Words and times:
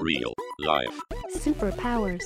Real 0.00 0.32
life. 0.60 1.00
Superpowers. 1.30 2.22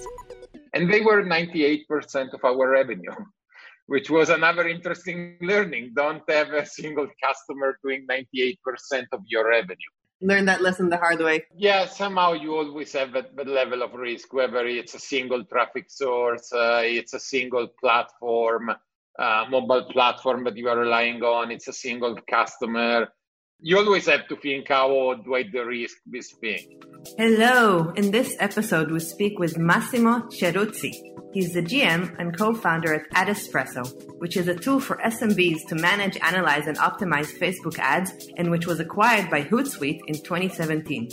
and 0.75 0.93
they 0.93 1.01
were 1.01 1.23
98% 1.23 2.33
of 2.35 2.45
our 2.45 2.69
revenue 2.71 3.13
which 3.87 4.09
was 4.11 4.29
another 4.31 4.69
interesting 4.69 5.37
learning 5.41 5.93
don't 5.97 6.23
have 6.29 6.51
a 6.53 6.65
single 6.65 7.09
customer 7.23 7.79
doing 7.85 8.07
98% 8.11 8.57
of 9.13 9.21
your 9.27 9.49
revenue 9.49 9.93
Learn 10.21 10.45
that 10.45 10.61
lesson 10.63 10.89
the 10.89 10.97
hard 10.99 11.21
way. 11.21 11.45
yeah 11.57 11.87
somehow 11.87 12.33
you 12.33 12.55
always 12.57 12.93
have 12.93 13.13
that, 13.13 13.35
that 13.37 13.49
level 13.49 13.83
of 13.83 13.93
risk 13.95 14.33
whether 14.33 14.65
it's 14.67 14.95
a 14.95 14.99
single 14.99 15.45
traffic 15.45 15.87
source 15.89 16.53
uh, 16.53 16.81
it's 16.85 17.15
a 17.15 17.21
single 17.21 17.69
platform 17.81 18.71
uh, 19.19 19.45
mobile 19.51 19.85
platform 19.93 20.45
that 20.45 20.57
you 20.57 20.69
are 20.69 20.79
relying 20.79 21.23
on 21.23 21.51
it's 21.51 21.69
a 21.69 21.73
single 21.73 22.17
customer 22.31 23.09
you 23.63 23.79
always 23.79 24.07
have 24.07 24.27
to 24.29 24.37
think 24.37 24.69
how 24.69 25.15
do 25.25 25.35
i 25.35 25.43
de-risk 25.43 25.97
this 26.07 26.33
thing 26.41 26.83
Hello! 27.19 27.91
In 27.97 28.13
this 28.13 28.37
episode, 28.39 28.93
we 28.93 29.01
speak 29.01 29.39
with 29.39 29.59
Massimo 29.59 30.21
Chieruzzi. 30.29 30.93
He's 31.35 31.53
the 31.53 31.61
GM 31.61 32.17
and 32.19 32.37
co-founder 32.37 32.95
at 32.95 33.11
Adespresso, 33.11 33.85
which 34.21 34.37
is 34.37 34.47
a 34.47 34.55
tool 34.55 34.79
for 34.79 34.99
SMBs 34.99 35.67
to 35.69 35.75
manage, 35.75 36.17
analyze, 36.19 36.69
and 36.69 36.79
optimize 36.79 37.37
Facebook 37.37 37.79
ads, 37.81 38.13
and 38.37 38.53
which 38.53 38.67
was 38.67 38.79
acquired 38.79 39.31
by 39.31 39.43
Hootsuite 39.43 40.01
in 40.07 40.15
2017. 40.15 41.09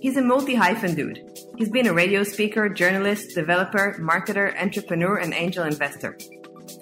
He's 0.00 0.16
a 0.16 0.22
multi-hyphen 0.22 0.94
dude. 0.94 1.18
He's 1.58 1.70
been 1.70 1.88
a 1.88 1.92
radio 1.92 2.22
speaker, 2.22 2.68
journalist, 2.68 3.34
developer, 3.34 3.98
marketer, 4.00 4.56
entrepreneur, 4.62 5.16
and 5.16 5.34
angel 5.34 5.64
investor. 5.64 6.16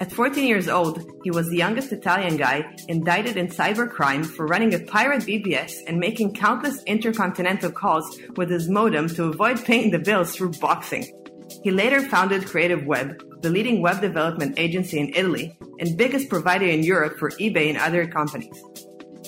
At 0.00 0.12
14 0.12 0.46
years 0.46 0.68
old, 0.68 1.04
he 1.22 1.30
was 1.30 1.48
the 1.48 1.56
youngest 1.56 1.92
Italian 1.92 2.36
guy 2.36 2.74
indicted 2.88 3.36
in 3.36 3.48
cybercrime 3.48 4.24
for 4.24 4.46
running 4.46 4.74
a 4.74 4.80
pirate 4.80 5.22
BBS 5.22 5.74
and 5.86 5.98
making 5.98 6.34
countless 6.34 6.82
intercontinental 6.84 7.70
calls 7.70 8.18
with 8.36 8.50
his 8.50 8.68
modem 8.68 9.08
to 9.10 9.24
avoid 9.24 9.64
paying 9.64 9.90
the 9.90 9.98
bills 9.98 10.34
through 10.34 10.52
boxing. 10.52 11.06
He 11.62 11.70
later 11.70 12.00
founded 12.00 12.46
Creative 12.46 12.84
Web, 12.84 13.22
the 13.42 13.50
leading 13.50 13.82
web 13.82 14.00
development 14.00 14.58
agency 14.58 14.98
in 14.98 15.14
Italy 15.14 15.56
and 15.78 15.96
biggest 15.96 16.28
provider 16.28 16.66
in 16.66 16.82
Europe 16.82 17.18
for 17.18 17.30
eBay 17.32 17.68
and 17.68 17.78
other 17.78 18.06
companies. 18.06 18.62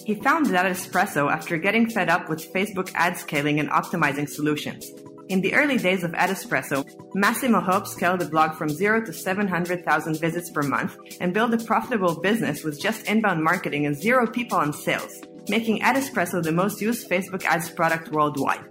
He 0.05 0.15
founded 0.15 0.53
Espresso 0.53 1.31
after 1.31 1.57
getting 1.57 1.89
fed 1.89 2.09
up 2.09 2.29
with 2.29 2.53
Facebook 2.53 2.91
ad 2.95 3.17
scaling 3.17 3.61
and 3.61 3.71
optimizing 3.71 4.29
solutions. 4.29 4.91
In 5.29 5.41
the 5.41 5.55
early 5.55 5.79
days 5.79 6.05
of 6.05 6.13
Adespresso, 6.13 6.85
Massimo 7.15 7.61
helped 7.61 7.89
scale 7.89 8.17
the 8.17 8.27
blog 8.27 8.57
from 8.57 8.69
zero 8.69 9.03
to 9.05 9.13
700,000 9.13 10.21
visits 10.21 10.51
per 10.51 10.63
month 10.63 10.99
and 11.21 11.33
build 11.33 11.55
a 11.55 11.59
profitable 11.59 12.21
business 12.21 12.63
with 12.63 12.79
just 12.81 13.07
inbound 13.07 13.43
marketing 13.43 13.87
and 13.87 13.97
zero 13.97 14.27
people 14.27 14.59
on 14.59 14.73
sales, 14.73 15.23
making 15.49 15.81
Adespresso 15.81 16.43
the 16.43 16.53
most 16.53 16.83
used 16.83 17.09
Facebook 17.09 17.45
ads 17.45 17.71
product 17.71 18.11
worldwide. 18.11 18.65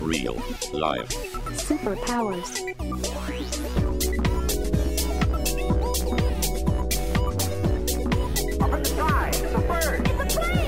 Real 0.00 0.34
life. 0.72 1.08
Superpowers. 1.54 2.60
Gentlemen, 10.34 10.63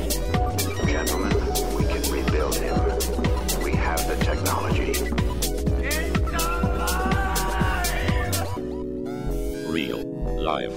life. 10.61 10.77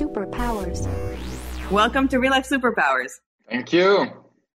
Superpowers. 0.00 0.80
Welcome 1.70 2.08
to 2.08 2.18
Real 2.22 2.34
Life 2.36 2.48
Superpowers. 2.54 3.12
thank 3.48 3.72
you 3.76 3.88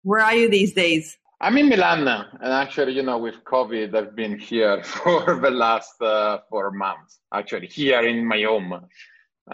Where 0.10 0.24
are 0.28 0.38
you 0.42 0.48
these 0.60 0.74
days? 0.84 1.06
I'm 1.46 1.56
in 1.62 1.68
Milan 1.74 2.00
now, 2.12 2.22
and 2.44 2.52
actually, 2.64 2.94
you 2.98 3.04
know, 3.10 3.20
with 3.28 3.38
COVID, 3.54 3.90
I've 4.00 4.16
been 4.24 4.36
here 4.40 4.76
for 4.96 5.22
the 5.46 5.54
last 5.66 5.96
uh, 6.02 6.40
four 6.50 6.72
months. 6.86 7.12
Actually, 7.40 7.68
here 7.68 8.02
in 8.12 8.18
my 8.34 8.42
home, 8.52 8.72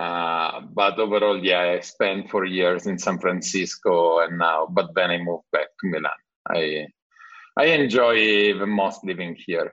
uh, 0.06 0.52
but 0.80 0.94
overall, 1.04 1.40
yeah, 1.50 1.64
I 1.76 1.80
spent 1.82 2.30
four 2.34 2.46
years 2.60 2.82
in 2.90 2.96
San 3.06 3.18
Francisco, 3.24 3.94
and 4.24 4.34
now, 4.48 4.60
but 4.78 4.88
then 4.98 5.10
I 5.16 5.18
moved 5.30 5.48
back 5.56 5.70
to 5.80 5.84
Milan. 5.94 6.20
I 6.58 6.62
I 7.64 7.66
enjoy 7.82 8.16
the 8.64 8.70
most 8.82 9.00
living 9.10 9.34
here. 9.46 9.68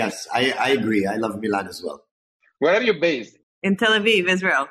Yes, 0.00 0.14
I, 0.40 0.42
I 0.66 0.68
agree. 0.78 1.04
I 1.14 1.16
love 1.24 1.34
Milan 1.44 1.66
as 1.72 1.78
well. 1.84 2.00
Where 2.62 2.74
are 2.78 2.86
you 2.90 2.96
based? 3.08 3.34
In 3.62 3.72
Tel 3.80 3.92
Aviv, 4.00 4.24
Israel. 4.36 4.66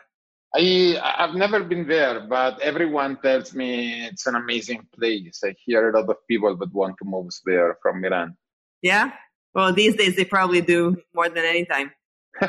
I 0.55 0.99
I've 1.01 1.35
never 1.35 1.63
been 1.63 1.87
there, 1.87 2.27
but 2.27 2.59
everyone 2.61 3.17
tells 3.21 3.53
me 3.53 4.05
it's 4.05 4.27
an 4.27 4.35
amazing 4.35 4.87
place. 4.97 5.41
I 5.45 5.55
hear 5.65 5.89
a 5.89 5.97
lot 5.97 6.09
of 6.09 6.17
people 6.27 6.55
that 6.57 6.73
want 6.73 6.97
to 7.01 7.05
move 7.05 7.31
there 7.45 7.77
from 7.81 8.01
Milan. 8.01 8.35
Yeah? 8.81 9.11
Well, 9.53 9.73
these 9.73 9.95
days 9.95 10.15
they 10.15 10.25
probably 10.25 10.61
do 10.61 10.97
more 11.13 11.29
than 11.29 11.45
any 11.45 11.65
time. 11.65 11.91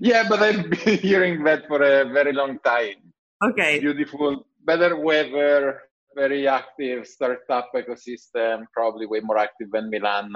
yeah, 0.00 0.28
but 0.28 0.42
I've 0.42 0.70
been 0.70 0.98
hearing 1.08 1.44
that 1.44 1.66
for 1.66 1.82
a 1.82 2.04
very 2.12 2.32
long 2.32 2.58
time. 2.60 3.12
Okay. 3.42 3.80
Beautiful, 3.80 4.46
better 4.64 4.96
weather, 4.96 5.80
very 6.14 6.46
active 6.46 7.06
startup 7.06 7.70
ecosystem, 7.74 8.64
probably 8.72 9.06
way 9.06 9.20
more 9.20 9.38
active 9.38 9.70
than 9.72 9.90
Milan. 9.90 10.32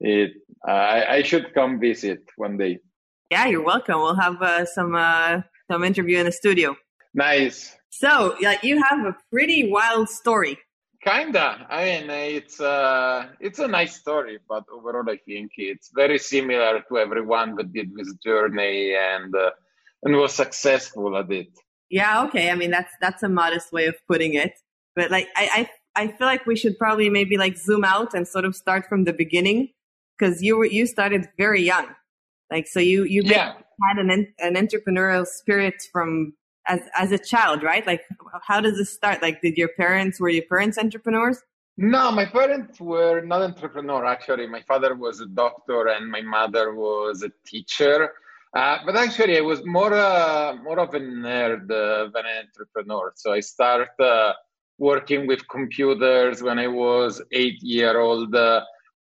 It, 0.00 0.32
uh, 0.66 0.72
I, 0.72 1.14
I 1.16 1.22
should 1.22 1.54
come 1.54 1.80
visit 1.80 2.20
one 2.36 2.56
day. 2.56 2.78
Yeah, 3.30 3.46
you're 3.46 3.64
welcome. 3.64 4.00
We'll 4.00 4.14
have 4.14 4.40
uh, 4.40 4.64
some 4.66 4.94
uh, 4.94 5.40
some 5.70 5.84
interview 5.84 6.18
in 6.18 6.26
the 6.26 6.32
studio. 6.32 6.76
Nice. 7.14 7.74
So, 7.90 8.36
like, 8.42 8.62
you 8.62 8.82
have 8.82 9.06
a 9.06 9.16
pretty 9.30 9.70
wild 9.70 10.08
story. 10.08 10.58
Kinda. 11.02 11.66
I 11.70 11.84
mean, 11.84 12.10
it's 12.10 12.60
uh, 12.60 13.28
it's 13.38 13.58
a 13.60 13.68
nice 13.68 13.96
story, 13.96 14.38
but 14.48 14.64
overall, 14.72 15.08
I 15.08 15.18
think 15.24 15.52
it's 15.56 15.90
very 15.94 16.18
similar 16.18 16.82
to 16.88 16.98
everyone 16.98 17.54
that 17.56 17.72
did 17.72 17.94
this 17.94 18.12
journey 18.24 18.94
and 18.94 19.34
uh, 19.34 19.50
and 20.02 20.16
was 20.16 20.34
successful 20.34 21.16
at 21.16 21.30
it. 21.30 21.48
Yeah, 21.90 22.24
okay. 22.24 22.50
I 22.50 22.56
mean, 22.56 22.72
that's 22.72 22.92
that's 23.00 23.22
a 23.22 23.28
modest 23.28 23.72
way 23.72 23.86
of 23.86 23.94
putting 24.08 24.34
it. 24.34 24.54
But 24.96 25.10
like, 25.12 25.28
I 25.36 25.68
I, 25.94 26.02
I 26.02 26.06
feel 26.08 26.26
like 26.26 26.44
we 26.44 26.56
should 26.56 26.76
probably 26.76 27.08
maybe 27.08 27.36
like 27.36 27.56
zoom 27.56 27.84
out 27.84 28.12
and 28.12 28.26
sort 28.26 28.44
of 28.44 28.56
start 28.56 28.86
from 28.88 29.04
the 29.04 29.12
beginning 29.12 29.68
because 30.18 30.42
you 30.42 30.56
were 30.56 30.66
you 30.66 30.86
started 30.86 31.28
very 31.38 31.62
young. 31.62 31.86
Like, 32.50 32.66
so 32.66 32.80
you 32.80 33.04
you 33.04 33.22
Yeah. 33.24 33.54
Had 33.82 33.98
an 33.98 34.10
an 34.38 34.54
entrepreneurial 34.54 35.26
spirit 35.26 35.82
from 35.92 36.34
as 36.66 36.80
as 36.94 37.12
a 37.12 37.18
child, 37.18 37.62
right? 37.62 37.86
Like, 37.86 38.02
how 38.42 38.60
does 38.60 38.76
this 38.76 38.92
start? 38.92 39.22
Like, 39.22 39.40
did 39.40 39.56
your 39.56 39.68
parents 39.68 40.20
were 40.20 40.28
your 40.28 40.44
parents 40.44 40.78
entrepreneurs? 40.78 41.42
No, 41.78 42.10
my 42.10 42.24
parents 42.24 42.80
were 42.80 43.20
not 43.20 43.42
entrepreneur. 43.42 44.06
Actually, 44.06 44.46
my 44.46 44.62
father 44.62 44.94
was 44.94 45.20
a 45.20 45.26
doctor 45.26 45.88
and 45.88 46.10
my 46.10 46.22
mother 46.22 46.74
was 46.74 47.22
a 47.22 47.30
teacher. 47.44 48.12
Uh, 48.54 48.78
but 48.86 48.96
actually, 48.96 49.36
I 49.36 49.42
was 49.42 49.60
more 49.66 49.92
uh, 49.92 50.56
more 50.62 50.80
of 50.80 50.94
a 50.94 51.00
nerd 51.00 51.70
uh, 51.70 52.10
than 52.14 52.24
an 52.24 52.46
entrepreneur. 52.46 53.12
So 53.16 53.32
I 53.32 53.40
started 53.40 53.88
uh, 54.00 54.32
working 54.78 55.26
with 55.26 55.46
computers 55.48 56.42
when 56.42 56.58
I 56.58 56.68
was 56.68 57.20
eight 57.32 57.62
year 57.62 58.00
old. 58.00 58.34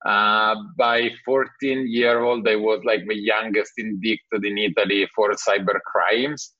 Uh, 0.06 0.56
by 0.78 1.10
14 1.26 1.88
year 1.88 2.22
old, 2.22 2.48
I 2.48 2.56
was 2.56 2.82
like 2.86 3.08
the 3.08 3.16
youngest 3.16 3.72
indicted 3.78 4.46
in 4.46 4.58
Italy 4.58 5.08
for 5.16 5.32
cyber 5.32 5.80
crimes. 5.84 6.54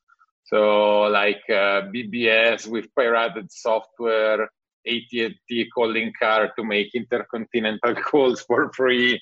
So 0.46 1.02
like 1.04 1.42
uh, 1.50 1.90
BBS 1.94 2.68
with 2.68 2.88
pirated 2.96 3.52
software, 3.52 4.50
AT&T 4.88 5.70
calling 5.74 6.12
car 6.20 6.52
to 6.58 6.64
make 6.64 6.94
intercontinental 6.96 7.96
calls 8.04 8.42
for 8.42 8.72
free, 8.74 9.22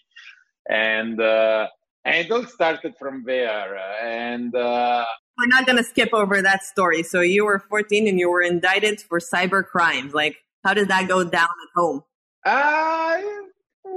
and 0.70 1.20
uh, 1.22 1.68
and 2.06 2.26
it 2.26 2.32
all 2.32 2.46
started 2.46 2.94
from 3.00 3.24
there. 3.26 3.78
And 4.04 4.54
uh, 4.56 5.06
We're 5.38 5.48
not 5.48 5.66
going 5.66 5.78
to 5.78 5.84
skip 5.84 6.10
over 6.14 6.42
that 6.42 6.64
story. 6.64 7.04
So 7.04 7.22
you 7.22 7.46
were 7.46 7.60
14 7.60 8.08
and 8.08 8.20
you 8.20 8.30
were 8.30 8.42
indicted 8.42 9.02
for 9.02 9.20
cyber 9.20 9.66
crimes. 9.66 10.14
Like, 10.14 10.38
how 10.64 10.74
did 10.74 10.90
that 10.90 11.08
go 11.08 11.24
down 11.24 11.44
at 11.44 11.70
home? 11.76 12.04
uh, 12.46 13.22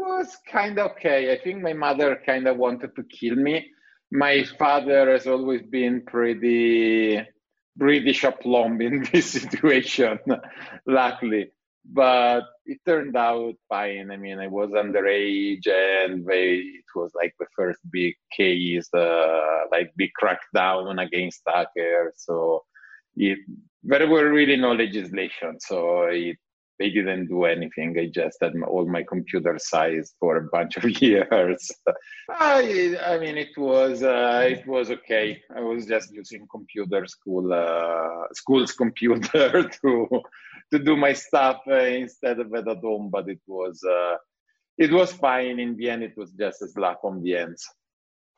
was 0.07 0.37
kind 0.51 0.79
of 0.79 0.93
okay. 0.93 1.33
I 1.33 1.39
think 1.43 1.63
my 1.63 1.73
mother 1.73 2.21
kind 2.25 2.47
of 2.47 2.57
wanted 2.57 2.95
to 2.97 3.03
kill 3.05 3.37
me. 3.37 3.67
My 4.11 4.45
father 4.59 5.11
has 5.13 5.27
always 5.27 5.63
been 5.63 6.03
pretty 6.07 7.21
British 7.77 8.25
aplomb 8.25 8.81
in 8.81 9.07
this 9.13 9.33
situation, 9.33 10.19
luckily. 10.87 11.51
But 11.89 12.43
it 12.65 12.79
turned 12.85 13.17
out 13.17 13.55
fine. 13.69 14.11
I 14.11 14.17
mean, 14.17 14.41
I 14.41 14.49
was 14.49 14.71
underage, 14.71 15.69
and 15.69 16.27
they, 16.27 16.55
it 16.55 16.85
was 16.95 17.13
like 17.15 17.35
the 17.39 17.47
first 17.55 17.79
big 17.91 18.15
case, 18.37 18.89
uh, 18.93 19.67
like 19.71 19.93
big 19.97 20.11
crackdown 20.21 21.01
against 21.01 21.43
hackers. 21.47 22.15
So 22.17 22.65
it, 23.17 23.39
there 23.85 24.09
were 24.09 24.33
really 24.33 24.57
no 24.57 24.73
legislation, 24.73 25.61
so 25.61 26.05
it, 26.11 26.39
they 26.79 26.91
didn't 26.91 27.27
do 27.27 27.45
anything. 27.45 27.99
I 27.99 28.07
just 28.07 28.39
had 28.41 28.53
all 28.67 28.87
my 28.87 29.03
computer 29.03 29.59
size 29.59 30.15
for 30.21 30.37
a 30.37 30.49
bunch 30.53 30.77
of 30.77 30.85
years. 31.03 31.71
I, 32.31 32.97
I 33.05 33.19
mean, 33.19 33.37
it 33.39 33.57
was 33.57 34.03
uh, 34.03 34.49
it 34.51 34.67
was 34.67 34.91
okay. 34.91 35.43
I 35.55 35.61
was 35.61 35.87
just 35.87 36.13
using 36.13 36.47
computer 36.51 37.07
school 37.07 37.53
uh, 37.53 38.27
school's 38.33 38.73
computer 38.73 39.69
to 39.83 40.09
to 40.73 40.79
do 40.79 40.97
my 40.97 41.13
stuff 41.13 41.61
uh, 41.69 41.77
instead 41.77 42.41
of 42.41 42.55
at 42.55 42.67
home. 42.67 43.11
But 43.11 43.29
it 43.29 43.41
was 43.47 43.83
uh, 43.85 44.17
it 44.79 44.93
was 44.93 45.13
fine. 45.13 45.59
In 45.59 45.77
the 45.77 45.91
end, 45.91 46.03
it 46.03 46.17
was 46.17 46.31
just 46.33 46.63
a 46.63 46.69
slap 46.69 46.99
on 47.05 47.23
the 47.23 47.37
ends. 47.37 47.67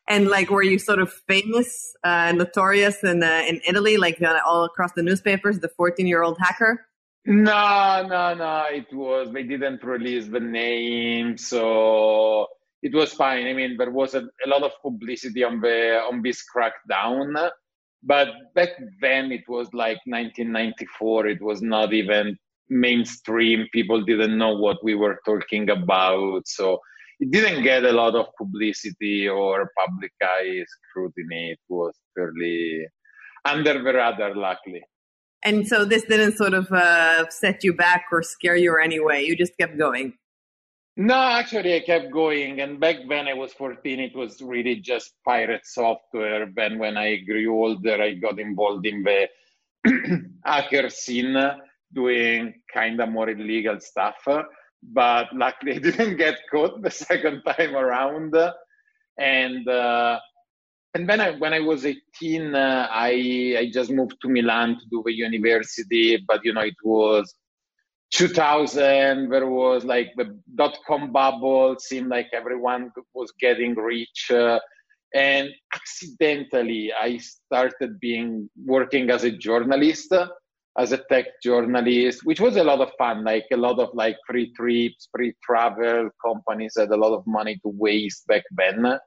And 0.08 0.28
like, 0.28 0.48
were 0.48 0.62
you 0.62 0.78
sort 0.78 1.00
of 1.00 1.12
famous, 1.28 1.94
uh, 2.02 2.32
notorious 2.32 3.04
in 3.04 3.22
uh, 3.22 3.42
in 3.46 3.60
Italy, 3.66 3.98
like 3.98 4.22
all 4.46 4.64
across 4.64 4.92
the 4.92 5.02
newspapers, 5.02 5.58
the 5.58 5.68
14 5.68 6.06
year 6.06 6.22
old 6.22 6.38
hacker? 6.40 6.87
No, 7.28 8.06
no, 8.08 8.32
no. 8.32 8.64
It 8.70 8.86
was 8.90 9.30
they 9.34 9.42
didn't 9.42 9.84
release 9.84 10.28
the 10.28 10.40
name, 10.40 11.36
so 11.36 12.46
it 12.82 12.94
was 12.94 13.12
fine. 13.12 13.46
I 13.46 13.52
mean, 13.52 13.76
there 13.76 13.90
was 13.90 14.14
a, 14.14 14.22
a 14.46 14.48
lot 14.48 14.62
of 14.62 14.72
publicity 14.82 15.44
on 15.44 15.60
the 15.60 16.00
on 16.10 16.22
this 16.22 16.42
crackdown, 16.42 17.50
but 18.02 18.28
back 18.54 18.70
then 19.02 19.30
it 19.30 19.44
was 19.46 19.68
like 19.74 19.98
1994. 20.06 21.26
It 21.26 21.42
was 21.42 21.60
not 21.60 21.92
even 21.92 22.38
mainstream. 22.70 23.68
People 23.74 24.00
didn't 24.02 24.38
know 24.38 24.56
what 24.56 24.82
we 24.82 24.94
were 24.94 25.18
talking 25.26 25.68
about, 25.68 26.48
so 26.48 26.78
it 27.20 27.30
didn't 27.30 27.62
get 27.62 27.84
a 27.84 27.92
lot 27.92 28.14
of 28.14 28.28
publicity 28.38 29.28
or 29.28 29.70
public 29.76 30.12
eye 30.22 30.64
scrutiny. 30.66 31.50
It 31.50 31.60
was 31.68 31.94
fairly 32.14 32.86
under 33.44 33.74
the 33.74 33.92
radar, 33.92 34.34
luckily. 34.34 34.82
And 35.44 35.66
so 35.66 35.84
this 35.84 36.04
didn't 36.04 36.36
sort 36.36 36.54
of 36.54 36.70
uh, 36.72 37.28
set 37.30 37.62
you 37.62 37.72
back 37.72 38.06
or 38.10 38.22
scare 38.22 38.56
you 38.56 38.72
or 38.72 38.80
any 38.80 38.98
way. 38.98 39.22
You 39.22 39.36
just 39.36 39.56
kept 39.56 39.78
going. 39.78 40.14
No, 40.96 41.14
actually, 41.14 41.76
I 41.76 41.80
kept 41.80 42.10
going. 42.10 42.60
And 42.60 42.80
back 42.80 42.96
when 43.06 43.28
I 43.28 43.34
was 43.34 43.52
14, 43.52 44.00
it 44.00 44.16
was 44.16 44.42
really 44.42 44.76
just 44.76 45.14
pirate 45.24 45.64
software. 45.64 46.50
Then, 46.52 46.78
when 46.80 46.96
I 46.96 47.18
grew 47.18 47.54
older, 47.54 48.02
I 48.02 48.14
got 48.14 48.40
involved 48.40 48.84
in 48.84 49.04
the 49.04 49.28
hacker 50.44 50.90
scene, 50.90 51.36
doing 51.92 52.54
kind 52.74 53.00
of 53.00 53.10
more 53.10 53.30
illegal 53.30 53.78
stuff. 53.78 54.16
But 54.82 55.28
luckily, 55.32 55.72
I 55.76 55.78
didn't 55.78 56.16
get 56.16 56.40
caught 56.50 56.82
the 56.82 56.90
second 56.90 57.42
time 57.42 57.76
around. 57.76 58.34
And 59.16 59.68
uh, 59.68 60.18
and 60.94 61.08
then 61.08 61.20
I, 61.20 61.30
when 61.32 61.52
I 61.52 61.60
was 61.60 61.84
18, 61.84 62.54
uh, 62.54 62.88
I 62.90 63.56
I 63.58 63.70
just 63.72 63.90
moved 63.90 64.16
to 64.22 64.28
Milan 64.28 64.78
to 64.78 64.86
do 64.90 65.02
the 65.04 65.12
university. 65.12 66.22
But 66.26 66.44
you 66.44 66.52
know, 66.54 66.62
it 66.62 66.76
was 66.82 67.34
2000. 68.12 69.28
There 69.30 69.46
was 69.46 69.84
like 69.84 70.12
the 70.16 70.38
dot 70.54 70.78
com 70.86 71.12
bubble. 71.12 71.76
Seemed 71.78 72.08
like 72.08 72.28
everyone 72.32 72.90
was 73.14 73.32
getting 73.38 73.74
rich. 73.74 74.30
Uh, 74.30 74.58
and 75.14 75.48
accidentally, 75.74 76.92
I 76.92 77.18
started 77.18 78.00
being 78.00 78.48
working 78.64 79.10
as 79.10 79.24
a 79.24 79.30
journalist, 79.30 80.14
as 80.78 80.92
a 80.92 80.98
tech 81.10 81.26
journalist, 81.42 82.20
which 82.24 82.40
was 82.40 82.56
a 82.56 82.64
lot 82.64 82.80
of 82.80 82.90
fun. 82.96 83.24
Like 83.24 83.46
a 83.52 83.56
lot 83.56 83.78
of 83.78 83.90
like 83.92 84.16
free 84.26 84.52
trips, 84.54 85.08
free 85.14 85.34
travel. 85.44 86.10
Companies 86.24 86.74
had 86.78 86.90
a 86.90 86.96
lot 86.96 87.14
of 87.14 87.26
money 87.26 87.56
to 87.56 87.68
waste 87.68 88.26
back 88.26 88.44
then. 88.56 88.98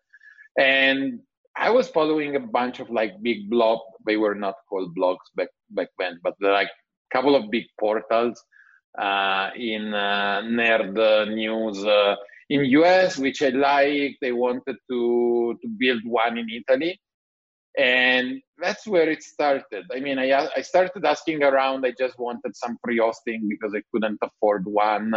And 0.60 1.20
I 1.58 1.70
was 1.70 1.90
following 1.90 2.36
a 2.36 2.40
bunch 2.40 2.80
of 2.80 2.90
like 2.90 3.22
big 3.22 3.50
blog. 3.50 3.80
They 4.06 4.18
were 4.18 4.36
not 4.36 4.56
called 4.70 4.96
blogs 4.96 5.28
back 5.36 5.50
back 5.70 5.90
then, 6.00 6.20
but 6.24 6.34
like 6.40 6.70
a 6.70 7.16
couple 7.16 7.36
of 7.36 7.52
big 7.52 7.66
portals 7.80 8.42
uh, 8.98 9.50
in 9.56 9.94
uh, 9.94 10.42
nerd 10.44 11.34
news 11.34 11.84
uh, 11.84 12.16
in 12.50 12.66
US, 12.66 13.18
which 13.18 13.42
I 13.42 13.50
liked. 13.50 14.18
They 14.22 14.32
wanted 14.32 14.78
to 14.90 15.58
to 15.62 15.68
build 15.78 16.02
one 16.06 16.38
in 16.38 16.48
Italy, 16.50 17.00
and 17.78 18.42
that's 18.58 18.88
where 18.88 19.10
it 19.10 19.22
started. 19.22 19.86
I 19.94 20.00
mean, 20.00 20.20
I 20.20 20.48
I 20.56 20.62
started 20.62 21.06
asking 21.06 21.44
around. 21.44 21.86
I 21.86 21.94
just 21.98 22.18
wanted 22.18 22.56
some 22.56 22.78
free 22.84 23.00
hosting 23.00 23.48
because 23.50 23.74
I 23.76 23.82
couldn't 23.92 24.20
afford 24.22 24.64
one 24.66 25.14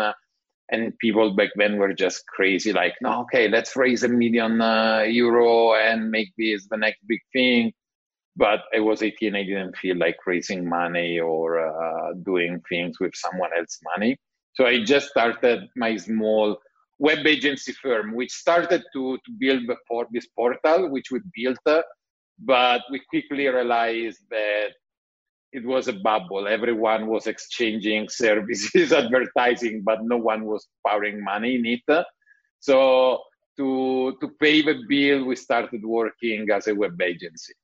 and 0.70 0.98
people 0.98 1.34
back 1.34 1.50
then 1.56 1.76
were 1.76 1.92
just 1.92 2.26
crazy 2.26 2.72
like 2.72 2.94
no 3.00 3.22
okay 3.22 3.48
let's 3.48 3.76
raise 3.76 4.02
a 4.02 4.08
million 4.08 4.60
uh, 4.60 5.02
euro 5.02 5.74
and 5.74 6.10
make 6.10 6.32
this 6.38 6.66
the 6.70 6.76
next 6.76 7.00
big 7.06 7.20
thing. 7.32 7.72
But 8.36 8.62
i 8.74 8.80
was 8.80 9.02
18 9.02 9.36
i 9.36 9.44
didn't 9.44 9.76
feel 9.76 9.96
like 9.96 10.16
raising 10.26 10.68
money 10.68 11.20
or 11.20 11.46
uh, 11.60 12.14
doing 12.24 12.60
things 12.68 12.98
with 13.00 13.14
someone 13.14 13.50
else's 13.56 13.80
money. 13.96 14.16
So 14.54 14.66
i 14.66 14.82
just 14.82 15.08
started 15.08 15.68
my 15.76 15.96
small 15.96 16.58
web 16.98 17.26
agency 17.26 17.72
firm 17.72 18.14
which 18.14 18.32
started 18.32 18.82
to, 18.94 19.18
to 19.24 19.30
build 19.38 19.66
before 19.66 20.06
this 20.12 20.26
portal 20.28 20.88
which 20.90 21.10
we 21.10 21.20
built 21.34 21.58
uh, 21.66 21.82
but 22.38 22.82
we 22.90 23.00
quickly 23.10 23.46
realized 23.48 24.20
that 24.30 24.70
it 25.54 25.64
was 25.64 25.86
a 25.86 25.92
bubble. 25.92 26.48
Everyone 26.48 27.06
was 27.06 27.28
exchanging 27.28 28.08
services, 28.10 28.92
advertising, 28.92 29.82
but 29.84 30.00
no 30.02 30.18
one 30.18 30.44
was 30.44 30.66
pouring 30.86 31.22
money 31.22 31.54
in 31.54 31.64
it. 31.64 32.04
So 32.58 33.20
to 33.56 34.16
to 34.20 34.28
pay 34.40 34.62
the 34.62 34.82
bill, 34.88 35.24
we 35.24 35.36
started 35.36 35.82
working 35.84 36.50
as 36.50 36.66
a 36.66 36.74
web 36.74 37.00
agency. 37.00 37.54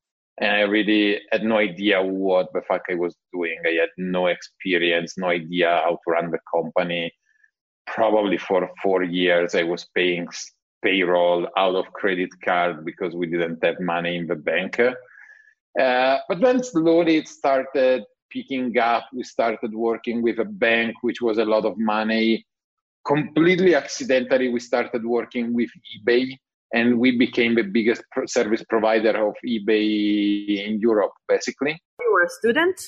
And 0.40 0.52
I 0.52 0.60
really 0.60 1.20
had 1.32 1.42
no 1.42 1.58
idea 1.58 2.02
what 2.02 2.46
the 2.54 2.62
fuck 2.62 2.82
I 2.88 2.94
was 2.94 3.14
doing. 3.32 3.58
I 3.66 3.72
had 3.82 3.90
no 3.98 4.28
experience, 4.28 5.18
no 5.18 5.28
idea 5.28 5.68
how 5.84 5.98
to 6.02 6.10
run 6.10 6.30
the 6.30 6.38
company. 6.54 7.12
Probably 7.86 8.38
for 8.38 8.70
four 8.82 9.02
years, 9.02 9.54
I 9.54 9.64
was 9.64 9.86
paying 9.94 10.28
payroll 10.82 11.46
out 11.58 11.74
of 11.74 11.92
credit 11.92 12.30
card 12.42 12.84
because 12.86 13.14
we 13.14 13.26
didn't 13.26 13.62
have 13.62 13.80
money 13.80 14.16
in 14.16 14.26
the 14.28 14.36
bank. 14.36 14.80
Uh, 15.78 16.18
but 16.28 16.40
then 16.40 16.62
slowly 16.62 17.16
it 17.16 17.28
started 17.28 18.04
picking 18.30 18.76
up. 18.78 19.06
We 19.12 19.24
started 19.24 19.74
working 19.74 20.22
with 20.22 20.38
a 20.38 20.44
bank, 20.44 20.94
which 21.02 21.20
was 21.20 21.38
a 21.38 21.44
lot 21.44 21.64
of 21.64 21.78
money. 21.78 22.46
Completely 23.06 23.74
accidentally, 23.74 24.48
we 24.48 24.60
started 24.60 25.04
working 25.04 25.54
with 25.54 25.70
eBay, 25.92 26.36
and 26.72 26.98
we 26.98 27.16
became 27.16 27.54
the 27.54 27.62
biggest 27.62 28.02
service 28.26 28.64
provider 28.68 29.26
of 29.26 29.34
eBay 29.46 30.66
in 30.66 30.78
Europe, 30.80 31.12
basically. 31.28 31.80
You 32.00 32.12
were 32.12 32.24
a 32.24 32.28
student? 32.28 32.80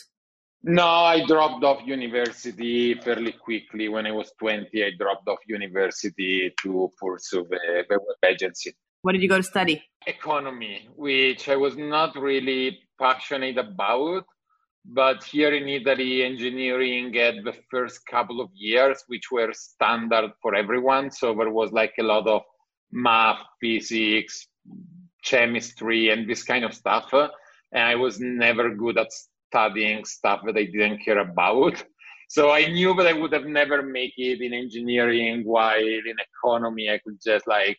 No, 0.65 0.87
I 0.87 1.27
dropped 1.27 1.65
off 1.65 1.83
university 1.85 2.95
fairly 2.95 3.33
quickly. 3.33 3.89
When 3.89 4.07
I 4.07 4.13
was 4.13 4.31
20, 4.39 4.85
I 4.85 4.91
dropped 4.97 5.27
off 5.27 5.39
university 5.49 6.55
to 6.63 6.93
pursue 7.01 7.45
the, 7.51 7.85
the 7.89 7.99
web 7.99 8.33
agency. 8.33 8.73
What 9.03 9.13
did 9.13 9.23
you 9.23 9.29
go 9.29 9.37
to 9.37 9.43
study? 9.43 9.83
Economy, 10.07 10.89
which 10.95 11.49
I 11.49 11.57
was 11.57 11.77
not 11.77 12.15
really 12.15 12.79
passionate 13.01 13.59
about. 13.59 14.25
But 14.85 15.25
here 15.25 15.53
in 15.53 15.69
Italy, 15.69 16.23
engineering 16.23 17.13
had 17.15 17.45
the 17.45 17.55
first 17.69 18.07
couple 18.07 18.41
of 18.41 18.51
years, 18.55 19.03
which 19.09 19.31
were 19.33 19.53
standard 19.53 20.31
for 20.41 20.55
everyone. 20.55 21.11
So 21.11 21.35
there 21.35 21.51
was 21.51 21.73
like 21.73 21.95
a 21.99 22.05
lot 22.05 22.29
of 22.29 22.43
math, 22.93 23.39
physics, 23.61 24.47
chemistry, 25.25 26.11
and 26.11 26.29
this 26.31 26.45
kind 26.45 26.65
of 26.65 26.73
stuff. 26.73 27.13
And 27.13 27.85
I 27.85 27.97
was 27.97 28.21
never 28.21 28.73
good 28.75 28.99
at 28.99 29.09
studying 29.49 30.05
stuff 30.05 30.43
that 30.47 30.57
I 30.57 30.65
didn't 30.65 31.05
care 31.05 31.19
about. 31.19 31.83
So 32.29 32.51
I 32.51 32.67
knew 32.67 32.95
that 32.95 33.07
I 33.07 33.13
would 33.13 33.33
have 33.33 33.47
never 33.47 33.83
make 33.83 34.15
it 34.17 34.41
in 34.41 34.53
engineering, 34.53 35.43
while 35.45 35.77
in 35.77 36.17
economy 36.31 36.89
I 36.89 36.99
could 36.99 37.19
just 37.25 37.49
like 37.49 37.79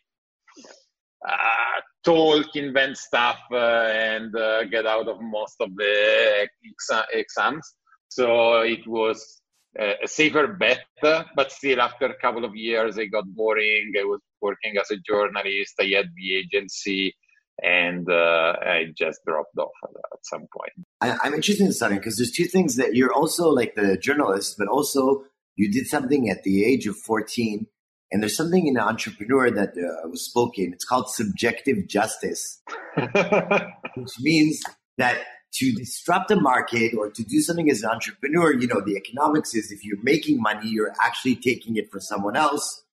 uh, 1.26 1.80
talk, 2.04 2.54
invent 2.54 2.96
stuff, 2.96 3.38
uh, 3.50 3.56
and 3.56 4.34
uh, 4.36 4.64
get 4.64 4.86
out 4.86 5.08
of 5.08 5.20
most 5.20 5.56
of 5.60 5.74
the 5.76 6.48
exa- 6.66 7.06
exams. 7.12 7.74
So 8.08 8.60
it 8.60 8.86
was 8.86 9.40
a 9.78 10.06
safer 10.06 10.46
bet, 10.46 10.84
but 11.02 11.50
still, 11.50 11.80
after 11.80 12.06
a 12.06 12.18
couple 12.20 12.44
of 12.44 12.54
years, 12.54 12.96
it 12.96 13.08
got 13.08 13.24
boring. 13.34 13.92
I 13.98 14.04
was 14.04 14.20
working 14.40 14.74
as 14.80 14.90
a 14.90 14.96
journalist. 14.98 15.74
I 15.80 15.92
had 15.96 16.10
the 16.16 16.36
agency, 16.36 17.14
and 17.62 18.08
uh, 18.08 18.54
I 18.62 18.86
just 18.96 19.20
dropped 19.26 19.56
off 19.58 19.72
at 19.84 20.18
some 20.22 20.46
point. 20.56 20.86
I, 21.00 21.26
am 21.26 21.34
interested 21.34 21.66
in 21.66 21.72
studying 21.72 22.00
because 22.00 22.16
there's 22.16 22.30
two 22.30 22.44
things 22.44 22.76
that 22.76 22.94
you're 22.94 23.12
also 23.12 23.48
like 23.48 23.74
the 23.74 23.96
journalist, 23.96 24.56
but 24.58 24.68
also 24.68 25.24
you 25.56 25.70
did 25.70 25.86
something 25.86 26.28
at 26.30 26.42
the 26.42 26.64
age 26.64 26.86
of 26.86 26.96
14 26.96 27.66
and 28.14 28.22
there's 28.22 28.36
something 28.36 28.68
in 28.68 28.74
the 28.74 28.80
entrepreneur 28.80 29.50
that 29.50 29.70
uh, 29.70 30.08
was 30.08 30.24
spoken. 30.24 30.72
It's 30.72 30.84
called 30.84 31.10
subjective 31.10 31.88
justice, 31.88 32.62
which 32.94 34.20
means 34.20 34.62
that 34.98 35.18
to 35.54 35.72
disrupt 35.72 36.30
a 36.30 36.36
market 36.36 36.94
or 36.96 37.10
to 37.10 37.24
do 37.24 37.40
something 37.40 37.68
as 37.68 37.82
an 37.82 37.90
entrepreneur, 37.90 38.54
you 38.54 38.68
know, 38.68 38.80
the 38.80 38.94
economics 38.94 39.52
is 39.56 39.72
if 39.72 39.84
you're 39.84 40.00
making 40.04 40.40
money, 40.40 40.68
you're 40.68 40.94
actually 41.02 41.34
taking 41.34 41.74
it 41.74 41.90
for 41.90 41.98
someone 41.98 42.36
else. 42.36 42.84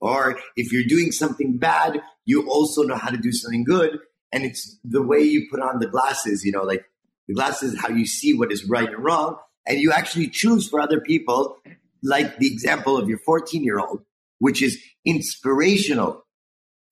Or 0.00 0.38
if 0.56 0.72
you're 0.72 0.88
doing 0.88 1.12
something 1.12 1.58
bad, 1.58 2.00
you 2.24 2.48
also 2.48 2.82
know 2.82 2.96
how 2.96 3.10
to 3.10 3.18
do 3.18 3.32
something 3.32 3.64
good. 3.64 3.98
And 4.32 4.44
it's 4.44 4.78
the 4.82 5.02
way 5.02 5.20
you 5.20 5.46
put 5.50 5.60
on 5.60 5.80
the 5.80 5.88
glasses, 5.88 6.42
you 6.42 6.52
know, 6.52 6.62
like 6.62 6.86
the 7.28 7.34
glasses, 7.34 7.78
how 7.78 7.90
you 7.90 8.06
see 8.06 8.32
what 8.32 8.50
is 8.50 8.64
right 8.64 8.88
and 8.88 9.04
wrong. 9.04 9.36
And 9.66 9.78
you 9.78 9.92
actually 9.92 10.28
choose 10.28 10.70
for 10.70 10.80
other 10.80 11.02
people, 11.02 11.58
like 12.02 12.38
the 12.38 12.50
example 12.50 12.96
of 12.96 13.10
your 13.10 13.18
14 13.18 13.62
year 13.62 13.78
old 13.78 14.06
which 14.40 14.62
is 14.62 14.82
inspirational 15.06 16.26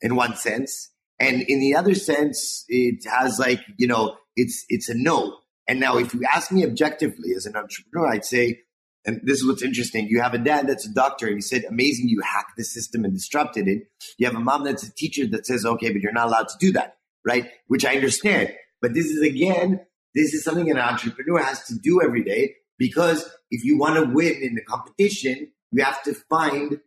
in 0.00 0.14
one 0.14 0.36
sense. 0.36 0.90
And 1.18 1.42
in 1.42 1.58
the 1.58 1.74
other 1.74 1.96
sense, 1.96 2.64
it 2.68 3.04
has 3.10 3.40
like, 3.40 3.60
you 3.76 3.88
know, 3.88 4.16
it's, 4.36 4.64
it's 4.68 4.88
a 4.88 4.94
no. 4.94 5.38
And 5.66 5.80
now 5.80 5.98
if 5.98 6.14
you 6.14 6.22
ask 6.32 6.52
me 6.52 6.64
objectively 6.64 7.32
as 7.36 7.44
an 7.44 7.56
entrepreneur, 7.56 8.06
I'd 8.06 8.24
say 8.24 8.60
and 9.08 9.20
this 9.24 9.38
is 9.38 9.46
what's 9.46 9.62
interesting. 9.62 10.06
You 10.08 10.20
have 10.20 10.34
a 10.34 10.38
dad 10.38 10.66
that's 10.66 10.86
a 10.86 10.92
doctor, 10.92 11.26
and 11.26 11.36
he 11.36 11.40
said, 11.40 11.64
"Amazing, 11.64 12.10
you 12.10 12.20
hacked 12.20 12.58
the 12.58 12.64
system 12.64 13.04
and 13.04 13.14
disrupted 13.14 13.66
it." 13.66 13.88
You 14.18 14.26
have 14.26 14.36
a 14.36 14.40
mom 14.40 14.64
that's 14.64 14.82
a 14.82 14.94
teacher 14.94 15.26
that 15.28 15.46
says, 15.46 15.64
"Okay, 15.64 15.90
but 15.90 16.02
you're 16.02 16.12
not 16.12 16.26
allowed 16.26 16.48
to 16.48 16.58
do 16.60 16.72
that," 16.72 16.98
right? 17.24 17.50
Which 17.68 17.86
I 17.86 17.94
understand, 17.94 18.52
but 18.82 18.92
this 18.92 19.06
is 19.06 19.22
again, 19.22 19.80
this 20.14 20.34
is 20.34 20.44
something 20.44 20.70
an 20.70 20.78
entrepreneur 20.78 21.42
has 21.42 21.64
to 21.68 21.78
do 21.78 22.02
every 22.02 22.22
day 22.22 22.56
because 22.76 23.28
if 23.50 23.64
you 23.64 23.78
want 23.78 23.96
to 23.96 24.12
win 24.12 24.42
in 24.42 24.54
the 24.56 24.62
competition, 24.62 25.52
you 25.72 25.82
have 25.82 26.02
to 26.02 26.14
find 26.28 26.80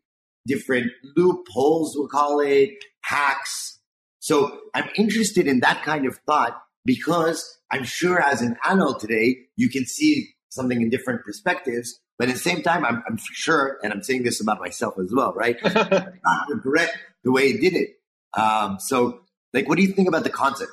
different 0.48 0.91
loopholes, 1.15 1.95
we'll 1.95 2.07
call 2.07 2.39
it 2.39 2.71
hacks. 3.01 3.79
So 4.19 4.60
I'm 4.74 4.89
interested 4.95 5.48
in 5.48 5.60
that 5.62 5.83
kind 5.83 6.05
of 6.05 6.17
thought 6.27 6.62
because 6.86 7.57
I'm 7.71 7.83
sure 7.83 8.21
as 8.21 8.41
an 8.41 8.57
adult 8.65 9.00
today, 9.00 9.38
you 9.55 9.69
can 9.69 9.86
see 9.86 10.29
something 10.50 10.81
in 10.81 10.89
different 10.89 11.24
perspectives. 11.24 12.00
But 12.19 12.29
at 12.29 12.36
the 12.36 12.39
same 12.39 12.62
time, 12.62 12.86
I'm, 12.86 13.03
I'm 13.07 13.17
sure, 13.17 13.79
and 13.83 13.91
I'm 13.91 14.03
saying 14.03 14.24
this 14.24 14.41
about 14.41 14.60
myself 14.60 14.95
as 15.00 15.12
well, 15.12 15.33
right? 15.33 15.57
I 15.63 16.45
regret 16.50 16.91
the 17.24 17.31
way 17.31 17.51
he 17.51 17.57
did 17.57 17.74
it. 17.74 17.95
Um, 18.39 18.77
so, 18.79 19.21
like, 19.53 19.67
what 19.67 19.77
do 19.77 19.83
you 19.83 19.93
think 19.93 20.07
about 20.07 20.24
the 20.24 20.29
concept 20.29 20.71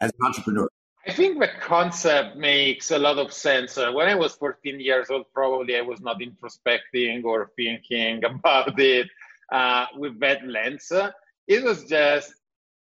as 0.00 0.12
an 0.18 0.26
entrepreneur? 0.26 0.68
I 1.06 1.12
think 1.12 1.38
the 1.38 1.50
concept 1.60 2.36
makes 2.36 2.90
a 2.90 2.98
lot 2.98 3.18
of 3.18 3.32
sense. 3.32 3.76
Uh, 3.76 3.92
when 3.92 4.08
I 4.08 4.14
was 4.14 4.34
14 4.36 4.80
years 4.80 5.10
old, 5.10 5.26
probably 5.34 5.76
I 5.76 5.82
was 5.82 6.00
not 6.00 6.20
introspecting 6.20 7.24
or 7.24 7.50
thinking 7.56 8.24
about 8.24 8.78
it 8.80 9.08
uh, 9.52 9.86
with 9.96 10.18
that 10.20 10.46
lens. 10.46 10.90
It 11.46 11.62
was 11.62 11.84
just, 11.84 12.32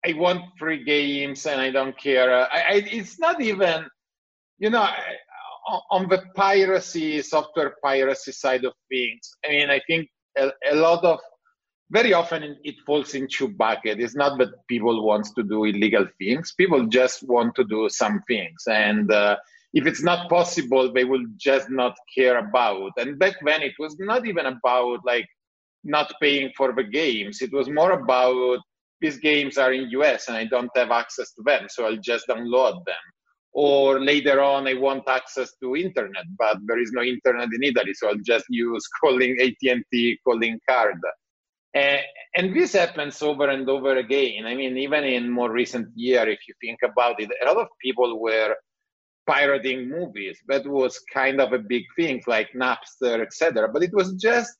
I 0.04 0.14
want 0.14 0.42
free 0.58 0.84
games 0.84 1.46
and 1.46 1.62
I 1.62 1.70
don't 1.70 1.98
care. 1.98 2.34
Uh, 2.34 2.48
I, 2.52 2.60
I, 2.60 2.74
it's 2.92 3.20
not 3.20 3.40
even, 3.40 3.86
you 4.58 4.72
know, 4.72 4.88
on 5.92 6.08
the 6.08 6.24
piracy, 6.36 7.22
software 7.22 7.76
piracy 7.84 8.32
side 8.32 8.66
of 8.66 8.74
things, 8.90 9.32
I 9.46 9.50
mean, 9.50 9.70
I 9.70 9.82
think 9.86 10.10
a, 10.38 10.50
a 10.72 10.76
lot 10.76 11.04
of, 11.04 11.20
very 11.92 12.14
often 12.14 12.58
it 12.64 12.76
falls 12.86 13.14
into 13.14 13.48
bucket. 13.48 14.00
It's 14.00 14.16
not 14.16 14.38
that 14.40 14.50
people 14.68 15.06
want 15.06 15.28
to 15.36 15.44
do 15.44 15.64
illegal 15.64 16.06
things. 16.18 16.54
People 16.58 16.86
just 16.88 17.28
want 17.28 17.56
to 17.56 17.64
do 17.64 17.88
some 17.90 18.22
things. 18.28 18.64
And 18.68 19.12
uh, 19.12 19.38
if 19.74 19.88
it's 19.88 20.04
not 20.04 20.30
possible, 20.30 20.92
they 20.92 21.06
will 21.06 21.26
just 21.38 21.70
not 21.70 21.96
care 22.16 22.40
about. 22.40 22.92
And 22.98 23.18
back 23.18 23.36
then 23.46 23.62
it 23.62 23.74
was 23.80 23.96
not 24.00 24.28
even 24.28 24.46
about 24.46 25.00
like 25.06 25.28
not 25.84 26.14
paying 26.22 26.52
for 26.58 26.74
the 26.74 26.84
games. 26.84 27.42
It 27.42 27.54
was 27.54 27.70
more 27.70 27.92
about 27.92 28.60
these 29.00 29.18
games 29.18 29.58
are 29.58 29.72
in 29.72 29.90
US 29.92 30.28
and 30.28 30.36
I 30.36 30.46
don't 30.46 30.72
have 30.76 30.92
access 30.92 31.32
to 31.34 31.44
them. 31.44 31.68
So 31.70 31.86
I'll 31.86 31.98
just 31.98 32.28
download 32.28 32.84
them 32.86 33.06
or 33.58 34.00
later 34.00 34.40
on 34.40 34.68
I 34.68 34.76
want 34.76 35.10
access 35.10 35.56
to 35.64 35.76
internet, 35.76 36.26
but 36.38 36.58
there 36.68 36.80
is 36.80 36.92
no 36.92 37.02
internet 37.02 37.50
in 37.52 37.64
Italy, 37.64 37.92
so 37.96 38.10
I'll 38.10 38.24
just 38.24 38.46
use 38.50 38.88
calling 39.02 39.36
AT&T 39.42 40.20
calling 40.24 40.60
card. 40.70 41.00
Uh, 41.76 41.98
and 42.36 42.56
this 42.56 42.74
happens 42.74 43.22
over 43.22 43.50
and 43.50 43.70
over 43.70 43.98
again. 43.98 44.46
I 44.46 44.56
mean, 44.56 44.78
even 44.78 45.04
in 45.04 45.30
more 45.30 45.52
recent 45.52 45.90
year, 45.96 46.28
if 46.28 46.40
you 46.48 46.54
think 46.62 46.80
about 46.84 47.20
it, 47.20 47.30
a 47.42 47.46
lot 47.46 47.58
of 47.58 47.68
people 47.82 48.20
were 48.20 48.56
pirating 49.28 49.90
movies. 49.90 50.40
That 50.48 50.66
was 50.66 51.00
kind 51.14 51.42
of 51.42 51.54
a 51.54 51.60
big 51.60 51.84
thing, 51.96 52.24
like 52.26 52.50
Napster, 52.54 53.22
etc. 53.22 53.70
But 53.72 53.84
it 53.84 53.94
was 53.94 54.14
just 54.14 54.56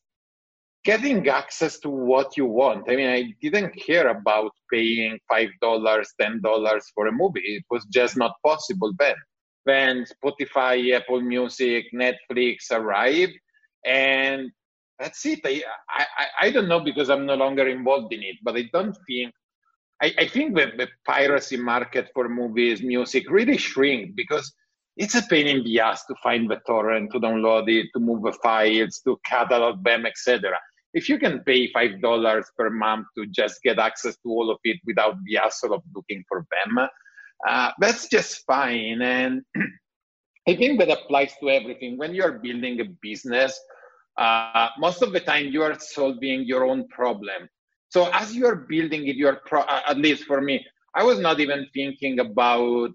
getting 0.84 1.28
access 1.28 1.80
to 1.80 1.90
what 1.90 2.38
you 2.38 2.46
want. 2.46 2.90
I 2.90 2.96
mean, 2.96 3.10
I 3.10 3.34
didn't 3.42 3.76
care 3.76 4.08
about 4.08 4.52
paying 4.72 5.20
$5, 5.32 5.50
$10 5.62 6.82
for 6.94 7.08
a 7.08 7.12
movie. 7.12 7.42
It 7.42 7.66
was 7.70 7.86
just 7.86 8.18
not 8.18 8.34
possible 8.46 8.94
then. 8.98 9.16
When 9.64 10.06
Spotify, 10.06 10.96
Apple 10.96 11.22
Music, 11.22 11.86
Netflix 11.94 12.72
arrived, 12.72 13.34
and 13.86 14.50
that's 15.00 15.26
it. 15.26 15.40
I, 15.46 15.64
I, 15.90 16.06
I 16.42 16.52
don't 16.52 16.68
know 16.68 16.80
because 16.80 17.10
I'm 17.10 17.26
no 17.26 17.36
longer 17.36 17.68
involved 17.68 18.14
in 18.14 18.24
it, 18.24 18.38
but 18.44 18.56
I 18.56 18.70
don't 18.74 18.98
think, 19.08 19.34
I, 20.02 20.14
I 20.20 20.28
think 20.28 20.56
that 20.58 20.78
the 20.78 20.88
piracy 21.06 21.58
market 21.58 22.10
for 22.14 22.30
movies, 22.30 22.82
music 22.82 23.30
really 23.30 23.58
shrink 23.58 24.16
because 24.16 24.54
it's 24.98 25.16
a 25.16 25.22
pain 25.24 25.48
in 25.48 25.64
the 25.64 25.80
ass 25.80 26.06
to 26.08 26.16
find 26.24 26.50
the 26.50 26.60
torrent, 26.68 27.12
to 27.14 27.20
download 27.20 27.70
it, 27.70 27.88
to 27.94 28.00
move 28.00 28.24
the 28.24 28.34
files, 28.44 29.02
to 29.06 29.20
catalog 29.26 29.84
them, 29.84 30.06
etc 30.06 30.58
if 30.94 31.08
you 31.10 31.20
can 31.20 31.40
pay 31.42 31.72
five 31.72 32.02
dollars 32.02 32.46
per 32.58 32.70
month 32.70 33.08
to 33.18 33.28
just 33.28 33.62
get 33.64 33.80
access 33.80 34.16
to 34.18 34.30
all 34.30 34.50
of 34.50 34.58
it 34.64 34.80
without 34.86 35.16
the 35.26 35.36
hassle 35.36 35.74
of 35.74 35.84
looking 35.94 36.24
for 36.28 36.46
them, 36.52 36.88
uh, 37.48 37.72
that's 37.80 38.08
just 38.08 38.44
fine. 38.46 39.02
And 39.02 39.44
I 40.48 40.56
think 40.56 40.80
that 40.80 40.90
applies 40.90 41.34
to 41.42 41.50
everything. 41.50 41.98
When 41.98 42.16
you're 42.16 42.40
building 42.40 42.80
a 42.82 42.86
business, 43.02 43.60
uh, 44.18 44.70
most 44.78 45.02
of 45.02 45.12
the 45.14 45.20
time 45.20 45.48
you 45.48 45.62
are 45.64 45.78
solving 45.80 46.44
your 46.44 46.66
own 46.66 46.88
problem. 46.88 47.48
So 47.90 48.10
as 48.14 48.36
you 48.36 48.46
are 48.48 48.56
building 48.56 49.08
it, 49.08 49.16
you're 49.16 49.42
pro- 49.46 49.62
uh, 49.62 49.82
at 49.88 49.98
least 49.98 50.26
for 50.26 50.42
me, 50.42 50.66
I 50.96 51.04
was 51.04 51.20
not 51.20 51.40
even 51.40 51.68
thinking 51.74 52.20
about 52.20 52.92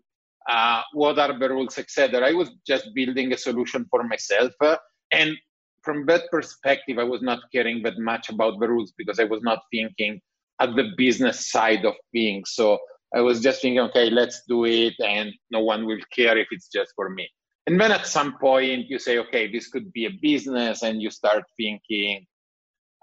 uh, 0.49 0.83
what 0.93 1.19
are 1.19 1.39
the 1.39 1.49
rules, 1.49 1.79
etc. 1.79 2.27
I 2.27 2.33
was 2.33 2.51
just 2.67 2.89
building 2.95 3.33
a 3.33 3.39
solution 3.39 3.87
for 3.91 4.03
myself, 4.03 4.53
uh, 4.61 4.77
and 5.13 5.37
from 5.83 6.07
that 6.07 6.23
perspective, 6.31 6.99
I 6.99 7.05
was 7.05 7.23
not 7.23 7.41
caring 7.53 7.83
that 7.83 7.99
much 7.99 8.29
about 8.29 8.59
the 8.61 8.69
rules 8.69 8.93
because 8.97 9.19
I 9.19 9.25
was 9.25 9.41
not 9.43 9.61
thinking 9.73 10.21
at 10.61 10.75
the 10.77 10.93
business 10.97 11.51
side 11.51 11.85
of 11.85 11.95
things. 12.13 12.53
So 12.55 12.79
I 13.15 13.21
was 13.21 13.41
just 13.41 13.63
thinking, 13.63 13.81
okay, 13.81 14.11
let's 14.11 14.43
do 14.49 14.65
it, 14.65 14.95
and 15.05 15.33
no 15.51 15.61
one 15.61 15.87
will 15.87 16.01
care 16.15 16.37
if 16.37 16.49
it's 16.51 16.69
just 16.69 16.93
for 16.97 17.11
me. 17.11 17.29
And 17.67 17.81
then 17.81 17.93
at 17.93 18.07
some 18.07 18.39
point, 18.39 18.87
you 18.89 18.99
say, 18.99 19.19
okay, 19.19 19.51
this 19.51 19.69
could 19.69 19.93
be 19.93 20.07
a 20.07 20.11
business, 20.21 20.83
and 20.83 21.01
you 21.01 21.11
start 21.11 21.45
thinking, 21.57 22.27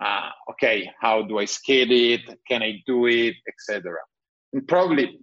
uh, 0.04 0.30
okay, 0.52 0.90
how 1.00 1.22
do 1.22 1.40
I 1.40 1.46
scale 1.46 1.92
it? 1.92 2.22
Can 2.48 2.64
I 2.64 2.82
do 2.86 3.06
it, 3.08 3.36
etc. 3.48 3.94
And 4.54 4.68
probably, 4.68 5.20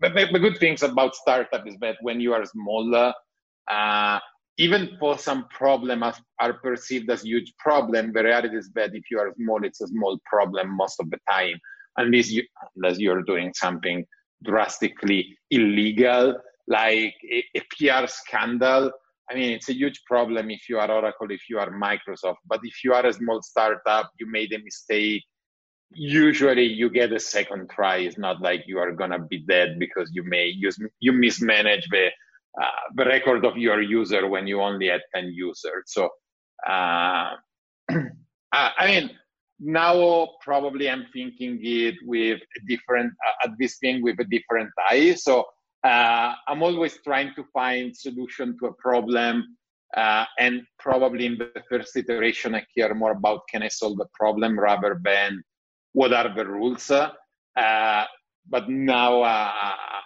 but 0.00 0.14
the 0.14 0.38
good 0.38 0.58
things 0.58 0.82
about 0.82 1.14
startup 1.14 1.66
is 1.66 1.76
that 1.80 1.96
when 2.00 2.20
you 2.20 2.32
are 2.32 2.44
smaller, 2.44 3.12
uh, 3.70 4.18
even 4.58 4.96
for 4.98 5.18
some 5.18 5.48
problem 5.48 6.02
as, 6.02 6.20
are 6.38 6.54
perceived 6.54 7.10
as 7.10 7.22
huge 7.22 7.52
problem, 7.58 8.12
the 8.12 8.22
reality 8.22 8.56
is 8.56 8.70
that 8.74 8.94
if 8.94 9.04
you 9.10 9.18
are 9.18 9.32
small, 9.36 9.64
it's 9.64 9.80
a 9.80 9.88
small 9.88 10.18
problem 10.26 10.76
most 10.76 11.00
of 11.00 11.10
the 11.10 11.18
time, 11.30 11.58
unless 11.96 12.30
you 12.30 12.42
unless 12.76 12.98
you're 12.98 13.22
doing 13.22 13.52
something 13.54 14.04
drastically 14.44 15.36
illegal, 15.50 16.36
like 16.66 17.14
a, 17.30 17.60
PR 17.70 18.06
scandal. 18.06 18.90
I 19.30 19.34
mean, 19.34 19.52
it's 19.52 19.68
a 19.68 19.74
huge 19.74 20.02
problem 20.06 20.50
if 20.50 20.68
you 20.68 20.78
are 20.78 20.90
Oracle, 20.90 21.30
if 21.30 21.48
you 21.48 21.58
are 21.58 21.70
Microsoft. 21.70 22.36
But 22.46 22.60
if 22.62 22.84
you 22.84 22.92
are 22.92 23.06
a 23.06 23.12
small 23.12 23.40
startup, 23.42 24.10
you 24.18 24.30
made 24.30 24.52
a 24.52 24.58
mistake. 24.58 25.22
Usually, 25.94 26.64
you 26.64 26.90
get 26.90 27.12
a 27.12 27.20
second 27.20 27.70
try. 27.70 27.98
It's 27.98 28.18
not 28.18 28.40
like 28.40 28.64
you 28.66 28.78
are 28.78 28.92
gonna 28.92 29.18
be 29.18 29.38
dead 29.38 29.78
because 29.78 30.10
you 30.12 30.24
may 30.24 30.46
use 30.46 30.78
you 31.00 31.12
mismanage 31.12 31.86
the 31.90 32.10
uh, 32.60 32.66
the 32.96 33.04
record 33.06 33.46
of 33.46 33.56
your 33.56 33.80
user 33.80 34.28
when 34.28 34.46
you 34.46 34.60
only 34.60 34.88
had 34.88 35.00
10 35.14 35.32
users. 35.32 35.84
So, 35.86 36.10
uh, 36.68 37.30
I 38.52 38.86
mean, 38.86 39.10
now 39.58 40.28
probably 40.42 40.90
I'm 40.90 41.06
thinking 41.14 41.58
it 41.62 41.94
with 42.04 42.40
a 42.40 42.66
different, 42.68 43.12
uh, 43.26 43.48
at 43.48 43.50
this 43.58 43.78
thing 43.78 44.02
with 44.02 44.20
a 44.20 44.24
different 44.24 44.70
eye. 44.90 45.14
So, 45.14 45.46
uh, 45.84 46.34
I'm 46.46 46.62
always 46.62 46.98
trying 47.02 47.34
to 47.34 47.44
find 47.52 47.96
solution 47.96 48.56
to 48.58 48.66
a 48.66 48.72
problem. 48.74 49.56
Uh, 49.96 50.24
and 50.38 50.62
probably 50.78 51.26
in 51.26 51.36
the 51.36 51.62
first 51.68 51.96
iteration, 51.96 52.54
I 52.54 52.64
care 52.76 52.94
more 52.94 53.12
about 53.12 53.42
can 53.50 53.62
I 53.62 53.68
solve 53.68 53.98
the 53.98 54.06
problem 54.14 54.58
rather 54.58 54.98
than 55.02 55.42
what 55.92 56.14
are 56.14 56.34
the 56.34 56.46
rules. 56.46 56.90
Uh, 56.90 58.04
but 58.48 58.68
now 58.68 59.22
uh, 59.22 59.52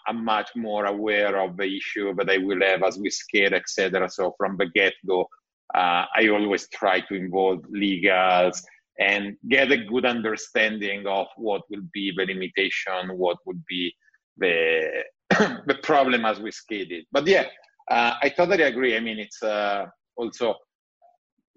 I'm 0.07 0.25
much 0.25 0.51
more 0.57 0.87
aware 0.87 1.41
of 1.41 1.57
the 1.57 1.77
issue 1.77 2.15
that 2.17 2.31
I 2.31 2.39
will 2.39 2.61
have 2.63 2.83
as 2.83 2.99
we 2.99 3.11
scale, 3.11 3.55
etc. 3.55 4.09
So 4.11 4.35
from 4.37 4.57
the 4.57 4.67
get-go, 4.67 5.29
uh, 5.75 6.05
I 6.15 6.29
always 6.29 6.69
try 6.69 7.01
to 7.01 7.15
involve 7.15 7.61
legals 7.75 8.63
and 8.99 9.37
get 9.49 9.71
a 9.71 9.85
good 9.85 10.07
understanding 10.07 11.07
of 11.07 11.27
what 11.37 11.63
will 11.71 11.83
be 11.93 12.13
the 12.17 12.25
limitation, 12.25 13.17
what 13.17 13.37
would 13.45 13.63
be 13.69 13.95
the 14.39 15.05
the 15.31 15.79
problem 15.83 16.25
as 16.25 16.39
we 16.41 16.51
scale 16.51 16.87
it. 16.89 17.07
But 17.11 17.27
yeah, 17.27 17.47
uh, 17.91 18.15
I 18.23 18.29
totally 18.29 18.63
agree. 18.63 18.97
I 18.97 19.01
mean, 19.01 19.19
it's 19.19 19.43
uh, 19.43 19.87
also 20.17 20.55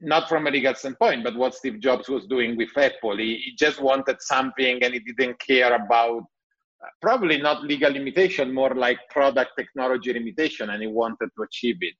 not 0.02 0.30
from 0.30 0.48
a 0.48 0.52
legal 0.52 0.74
standpoint, 0.76 1.24
but 1.24 1.36
what 1.36 1.54
Steve 1.54 1.80
Jobs 1.80 2.08
was 2.08 2.26
doing 2.26 2.56
with 2.58 2.70
Apple. 2.78 3.18
He, 3.18 3.42
he 3.46 3.56
just 3.58 3.82
wanted 3.82 4.18
something 4.22 4.82
and 4.82 4.94
he 4.94 5.00
didn't 5.00 5.40
care 5.40 5.76
about 5.76 6.24
probably 7.02 7.38
not 7.42 7.64
legal 7.64 7.92
limitation, 7.92 8.54
more 8.54 8.74
like 8.74 8.98
product 9.10 9.52
technology 9.58 10.14
limitation, 10.14 10.70
and 10.70 10.82
he 10.82 10.88
wanted 10.88 11.30
to 11.36 11.44
achieve 11.44 11.78
it. 11.82 11.96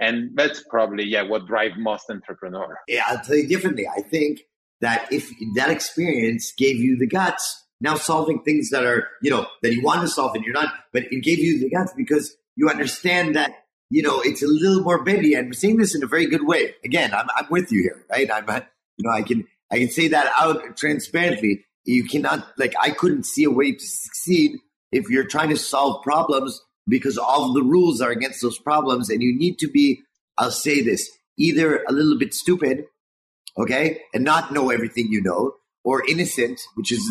And 0.00 0.30
that's 0.34 0.64
probably 0.68 1.04
yeah 1.04 1.22
what 1.22 1.46
drives 1.46 1.74
most 1.78 2.10
entrepreneurs. 2.10 2.76
Yeah, 2.88 3.04
I'll 3.06 3.20
tell 3.20 3.36
you 3.36 3.46
differently. 3.46 3.86
I 3.86 4.00
think 4.02 4.40
that 4.80 5.06
if 5.12 5.30
that 5.54 5.70
experience 5.70 6.52
gave 6.56 6.76
you 6.76 6.96
the 6.96 7.06
guts, 7.06 7.63
now 7.80 7.96
solving 7.96 8.42
things 8.42 8.70
that 8.70 8.84
are 8.84 9.08
you 9.22 9.30
know 9.30 9.46
that 9.62 9.72
you 9.72 9.82
want 9.82 10.00
to 10.02 10.08
solve 10.08 10.34
and 10.34 10.44
you're 10.44 10.54
not, 10.54 10.72
but 10.92 11.04
it 11.10 11.22
gave 11.22 11.38
you 11.38 11.60
the 11.60 11.70
guts 11.70 11.92
because 11.96 12.34
you 12.56 12.68
understand 12.68 13.36
that 13.36 13.64
you 13.90 14.02
know, 14.02 14.20
it's 14.22 14.42
a 14.42 14.46
little 14.46 14.82
more 14.82 15.04
bendy. 15.04 15.34
And 15.34 15.46
I'm 15.46 15.54
saying 15.54 15.76
this 15.76 15.94
in 15.94 16.02
a 16.02 16.06
very 16.06 16.26
good 16.26 16.46
way. 16.46 16.74
Again, 16.84 17.14
I'm, 17.14 17.28
I'm 17.36 17.46
with 17.50 17.70
you 17.70 17.82
here, 17.82 18.04
right? 18.10 18.28
I'm, 18.28 18.48
uh, 18.48 18.60
you 18.96 19.08
know, 19.08 19.14
I 19.14 19.22
can, 19.22 19.46
I 19.70 19.78
can 19.78 19.88
say 19.88 20.08
that 20.08 20.32
out 20.36 20.76
transparently. 20.76 21.64
You 21.84 22.04
cannot, 22.04 22.46
like, 22.58 22.74
I 22.80 22.90
couldn't 22.90 23.24
see 23.24 23.44
a 23.44 23.50
way 23.50 23.70
to 23.70 23.86
succeed 23.86 24.58
if 24.90 25.08
you're 25.10 25.26
trying 25.26 25.50
to 25.50 25.56
solve 25.56 26.02
problems 26.02 26.60
because 26.88 27.18
all 27.18 27.52
the 27.52 27.62
rules 27.62 28.00
are 28.00 28.10
against 28.10 28.42
those 28.42 28.58
problems. 28.58 29.10
And 29.10 29.22
you 29.22 29.36
need 29.38 29.58
to 29.58 29.70
be, 29.70 30.02
I'll 30.38 30.50
say 30.50 30.82
this, 30.82 31.08
either 31.38 31.84
a 31.88 31.92
little 31.92 32.18
bit 32.18 32.34
stupid, 32.34 32.86
okay, 33.58 34.00
and 34.12 34.24
not 34.24 34.52
know 34.52 34.70
everything 34.70 35.12
you 35.12 35.22
know, 35.22 35.54
or 35.84 36.02
innocent, 36.08 36.60
which 36.74 36.90
is 36.90 37.02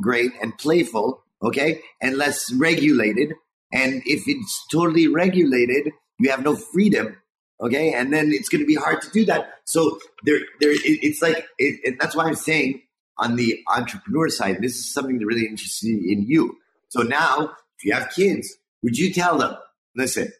great, 0.00 0.30
and 0.40 0.56
playful, 0.58 1.22
okay, 1.42 1.80
and 2.00 2.16
less 2.16 2.52
regulated. 2.52 3.34
And 3.72 4.02
if 4.06 4.22
it's 4.26 4.66
totally 4.70 5.08
regulated, 5.08 5.92
you 6.18 6.30
have 6.30 6.44
no 6.44 6.54
freedom, 6.54 7.16
okay, 7.60 7.92
and 7.92 8.12
then 8.12 8.30
it's 8.32 8.48
going 8.48 8.62
to 8.62 8.66
be 8.66 8.76
hard 8.76 9.02
to 9.02 9.10
do 9.10 9.24
that. 9.24 9.50
So 9.64 9.98
there, 10.24 10.38
there, 10.60 10.70
it, 10.70 10.80
it's 10.84 11.20
like, 11.20 11.46
it, 11.58 11.80
and 11.84 11.98
that's 12.00 12.14
why 12.14 12.26
I'm 12.26 12.34
saying 12.34 12.82
on 13.18 13.36
the 13.36 13.60
entrepreneur 13.74 14.28
side, 14.28 14.58
this 14.60 14.76
is 14.76 14.92
something 14.92 15.18
that 15.18 15.26
really 15.26 15.46
interests 15.46 15.84
in 15.84 16.24
you. 16.26 16.56
So 16.88 17.02
now, 17.02 17.52
if 17.78 17.84
you 17.84 17.92
have 17.94 18.10
kids, 18.10 18.54
would 18.82 18.96
you 18.96 19.12
tell 19.12 19.38
them, 19.38 19.56
listen, 19.96 20.32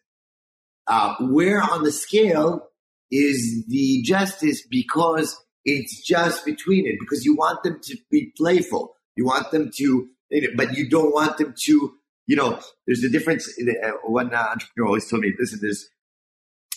uh, 0.87 1.15
where 1.21 1.63
on 1.63 1.83
the 1.85 1.93
scale 1.93 2.69
is 3.11 3.65
the 3.69 4.03
justice 4.03 4.67
because 4.69 5.37
it's 5.65 6.03
just 6.03 6.45
between 6.45 6.87
it 6.87 6.97
because 6.99 7.25
you 7.25 7.37
want 7.37 7.63
them 7.63 7.81
to 7.83 7.97
be 8.11 8.33
playful. 8.37 8.95
You 9.17 9.27
want 9.27 9.51
them 9.51 9.71
to 9.77 10.09
but 10.57 10.77
you 10.77 10.89
don't 10.89 11.13
want 11.13 11.39
them 11.39 11.55
to 11.65 11.93
you 12.27 12.37
know 12.37 12.59
there's 12.87 13.05
a 13.05 13.11
difference 13.11 13.49
uh, 13.61 13.91
one 14.05 14.33
entrepreneur 14.35 14.87
always 14.87 15.09
told 15.09 15.23
me 15.23 15.33
listen 15.39 15.59
this 15.61 15.89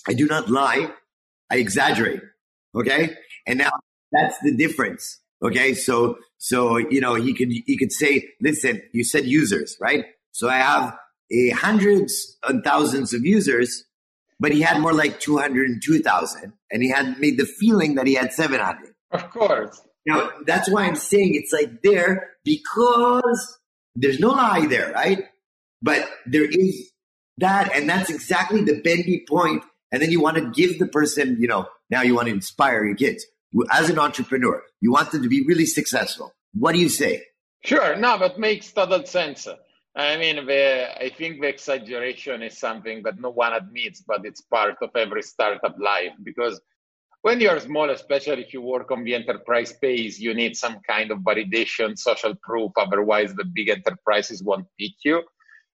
i 0.07 0.13
do 0.13 0.27
not 0.27 0.49
lie 0.49 0.91
i 1.51 1.57
exaggerate 1.57 2.21
okay? 2.75 3.15
And 3.47 3.59
now 3.59 3.71
that's 4.11 4.37
the 4.41 4.55
difference 4.55 5.19
okay? 5.41 5.73
So 5.73 6.17
so 6.37 6.77
you 6.77 6.99
know 6.99 7.15
he 7.15 7.33
could 7.33 7.51
he 7.51 7.77
could 7.77 7.91
say 7.91 8.29
listen 8.41 8.81
you 8.91 9.03
said 9.03 9.25
users 9.25 9.77
right? 9.79 10.05
So 10.31 10.49
i 10.49 10.57
have 10.57 10.97
a 11.31 11.49
hundreds 11.49 12.37
and 12.47 12.63
thousands 12.63 13.13
of 13.13 13.25
users 13.25 13.85
but 14.39 14.51
he 14.51 14.61
had 14.61 14.79
more 14.79 14.93
like 14.93 15.19
202,000 15.19 16.53
and 16.71 16.83
he 16.83 16.89
had 16.89 17.19
made 17.19 17.37
the 17.37 17.45
feeling 17.45 17.95
that 17.95 18.07
he 18.07 18.15
had 18.15 18.33
700. 18.33 18.93
Of 19.11 19.29
course. 19.29 19.81
Now, 20.05 20.29
that's 20.45 20.69
why 20.69 20.85
I'm 20.85 20.95
saying 20.95 21.35
it's 21.35 21.51
like 21.51 21.81
there 21.81 22.31
because 22.43 23.57
there's 23.95 24.19
no 24.19 24.29
lie 24.29 24.67
there, 24.67 24.91
right? 24.91 25.25
But 25.81 26.07
there 26.25 26.45
is 26.45 26.91
that, 27.37 27.73
and 27.75 27.89
that's 27.89 28.09
exactly 28.09 28.61
the 28.61 28.81
bendy 28.81 29.25
point. 29.27 29.63
And 29.91 30.01
then 30.01 30.11
you 30.11 30.21
want 30.21 30.37
to 30.37 30.51
give 30.51 30.79
the 30.79 30.87
person, 30.87 31.37
you 31.39 31.47
know, 31.47 31.67
now 31.89 32.01
you 32.01 32.15
want 32.15 32.27
to 32.27 32.33
inspire 32.33 32.83
your 32.83 32.95
kids. 32.95 33.25
As 33.71 33.89
an 33.89 33.97
entrepreneur, 33.97 34.61
you 34.81 34.91
want 34.91 35.11
them 35.11 35.23
to 35.23 35.29
be 35.29 35.43
really 35.45 35.65
successful. 35.65 36.33
What 36.53 36.73
do 36.73 36.79
you 36.79 36.89
say? 36.89 37.23
Sure, 37.63 37.95
no, 37.95 38.17
but 38.17 38.37
makes 38.37 38.71
total 38.71 39.05
sense. 39.05 39.47
I 39.95 40.17
mean, 40.17 40.45
the, 40.45 40.89
I 41.01 41.09
think 41.09 41.41
the 41.41 41.47
exaggeration 41.47 42.41
is 42.43 42.57
something 42.57 43.01
that 43.03 43.19
no 43.19 43.29
one 43.29 43.53
admits, 43.53 44.01
but 44.01 44.25
it's 44.25 44.41
part 44.41 44.75
of 44.81 44.89
every 44.95 45.23
startup 45.23 45.75
life 45.79 46.11
because 46.23 46.59
when 47.21 47.39
you're 47.39 47.59
small, 47.59 47.89
especially 47.89 48.43
if 48.43 48.53
you 48.53 48.61
work 48.61 48.91
on 48.91 49.03
the 49.03 49.15
enterprise 49.15 49.69
space, 49.69 50.19
you 50.19 50.33
need 50.35 50.55
some 50.55 50.77
kind 50.87 51.09
of 51.11 51.19
validation, 51.19 51.97
social 51.97 52.35
proof. 52.43 52.71
Otherwise, 52.77 53.33
the 53.33 53.45
big 53.45 53.69
enterprises 53.69 54.43
won't 54.43 54.67
pick 54.79 54.91
you. 55.03 55.23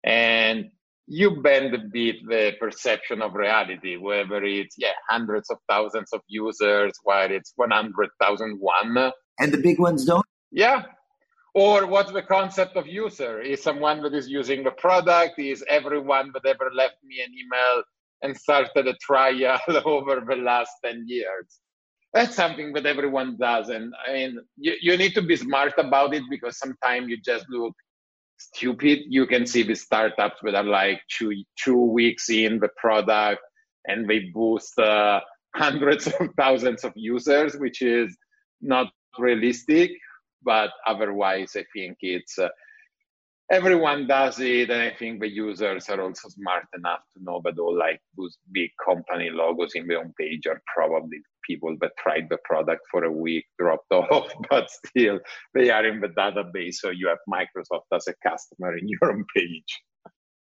And 0.05 0.67
you 1.07 1.41
bend 1.41 1.75
a 1.75 1.79
bit 1.79 2.17
the 2.29 2.53
perception 2.61 3.23
of 3.23 3.33
reality, 3.33 3.97
whether 3.97 4.45
it's 4.45 4.75
yeah 4.77 4.93
hundreds 5.09 5.49
of 5.49 5.57
thousands 5.71 6.13
of 6.13 6.21
users, 6.29 6.93
while 7.03 7.31
it's 7.31 7.55
one 7.57 7.71
hundred 7.71 8.11
thousand 8.21 8.59
one. 8.61 9.13
And 9.39 9.51
the 9.51 9.57
big 9.57 9.79
ones 9.79 10.05
don't. 10.05 10.27
Yeah, 10.51 10.83
or 11.55 11.87
what's 11.87 12.13
the 12.13 12.23
concept 12.23 12.77
of 12.77 12.87
user? 12.87 13.41
Is 13.41 13.63
someone 13.63 14.03
that 14.03 14.15
is 14.15 14.29
using 14.29 14.65
the 14.65 14.71
product? 14.73 15.39
Is 15.39 15.65
everyone 15.69 16.31
that 16.35 16.47
ever 16.47 16.71
left 16.75 16.97
me 17.05 17.23
an 17.25 17.33
email 17.33 17.83
and 18.23 18.37
started 18.37 18.87
a 18.87 18.95
trial 19.01 19.59
over 19.85 20.23
the 20.27 20.37
last 20.37 20.73
10 20.85 21.05
years? 21.07 21.61
That's 22.13 22.35
something 22.35 22.73
that 22.73 22.87
everyone 22.87 23.37
does. 23.39 23.69
And 23.69 23.93
I 24.07 24.13
mean, 24.13 24.39
you, 24.57 24.75
you 24.81 24.97
need 24.97 25.15
to 25.15 25.23
be 25.23 25.37
smart 25.37 25.75
about 25.79 26.15
it 26.15 26.23
because 26.31 26.59
sometimes 26.59 27.09
you 27.09 27.19
just 27.21 27.47
look 27.51 27.75
stupid. 28.39 29.01
You 29.09 29.27
can 29.27 29.47
see 29.47 29.63
the 29.63 29.75
startups 29.75 30.41
that 30.43 30.55
are 30.55 30.65
like 30.65 31.01
two, 31.11 31.33
two 31.63 31.81
weeks 31.81 32.31
in 32.31 32.61
the 32.61 32.69
product 32.77 33.43
and 33.87 34.09
they 34.09 34.31
boost 34.33 34.79
uh, 34.79 35.21
hundreds 35.55 36.07
of 36.07 36.15
thousands 36.37 36.85
of 36.85 36.93
users, 36.95 37.57
which 37.57 37.83
is 37.83 38.17
not 38.61 38.89
realistic 39.19 39.91
but 40.43 40.71
otherwise, 40.87 41.57
I 41.57 41.65
think 41.75 41.99
it's 42.01 42.39
uh, 42.39 42.49
everyone 43.51 44.07
does 44.07 44.39
it, 44.41 44.71
and 44.71 44.83
I 44.83 44.95
think 44.99 45.21
the 45.21 45.29
users 45.29 45.89
are 45.89 46.01
also 46.01 46.29
smart 46.29 46.65
enough 46.77 47.01
to 47.17 47.23
know 47.23 47.41
that 47.45 47.59
all 47.59 47.77
like 47.77 48.01
those 48.17 48.37
big 48.53 48.71
company 48.85 49.31
logos 49.31 49.73
in 49.75 49.87
the 49.87 49.97
home 49.97 50.13
page 50.19 50.47
are 50.47 50.61
probably 50.75 51.19
people 51.47 51.75
that 51.81 51.93
tried 51.99 52.29
the 52.29 52.39
product 52.45 52.83
for 52.91 53.05
a 53.05 53.13
week, 53.13 53.47
dropped 53.59 53.87
off, 53.93 54.31
but 54.51 54.69
still 54.87 55.19
they 55.55 55.71
are 55.71 55.87
in 55.87 56.01
the 56.01 56.09
database. 56.09 56.75
So 56.75 56.91
you 56.91 57.09
have 57.09 57.19
Microsoft 57.29 57.87
as 57.95 58.07
a 58.07 58.15
customer 58.29 58.77
in 58.77 58.89
your 58.89 58.99
home 59.03 59.25
page. 59.35 59.83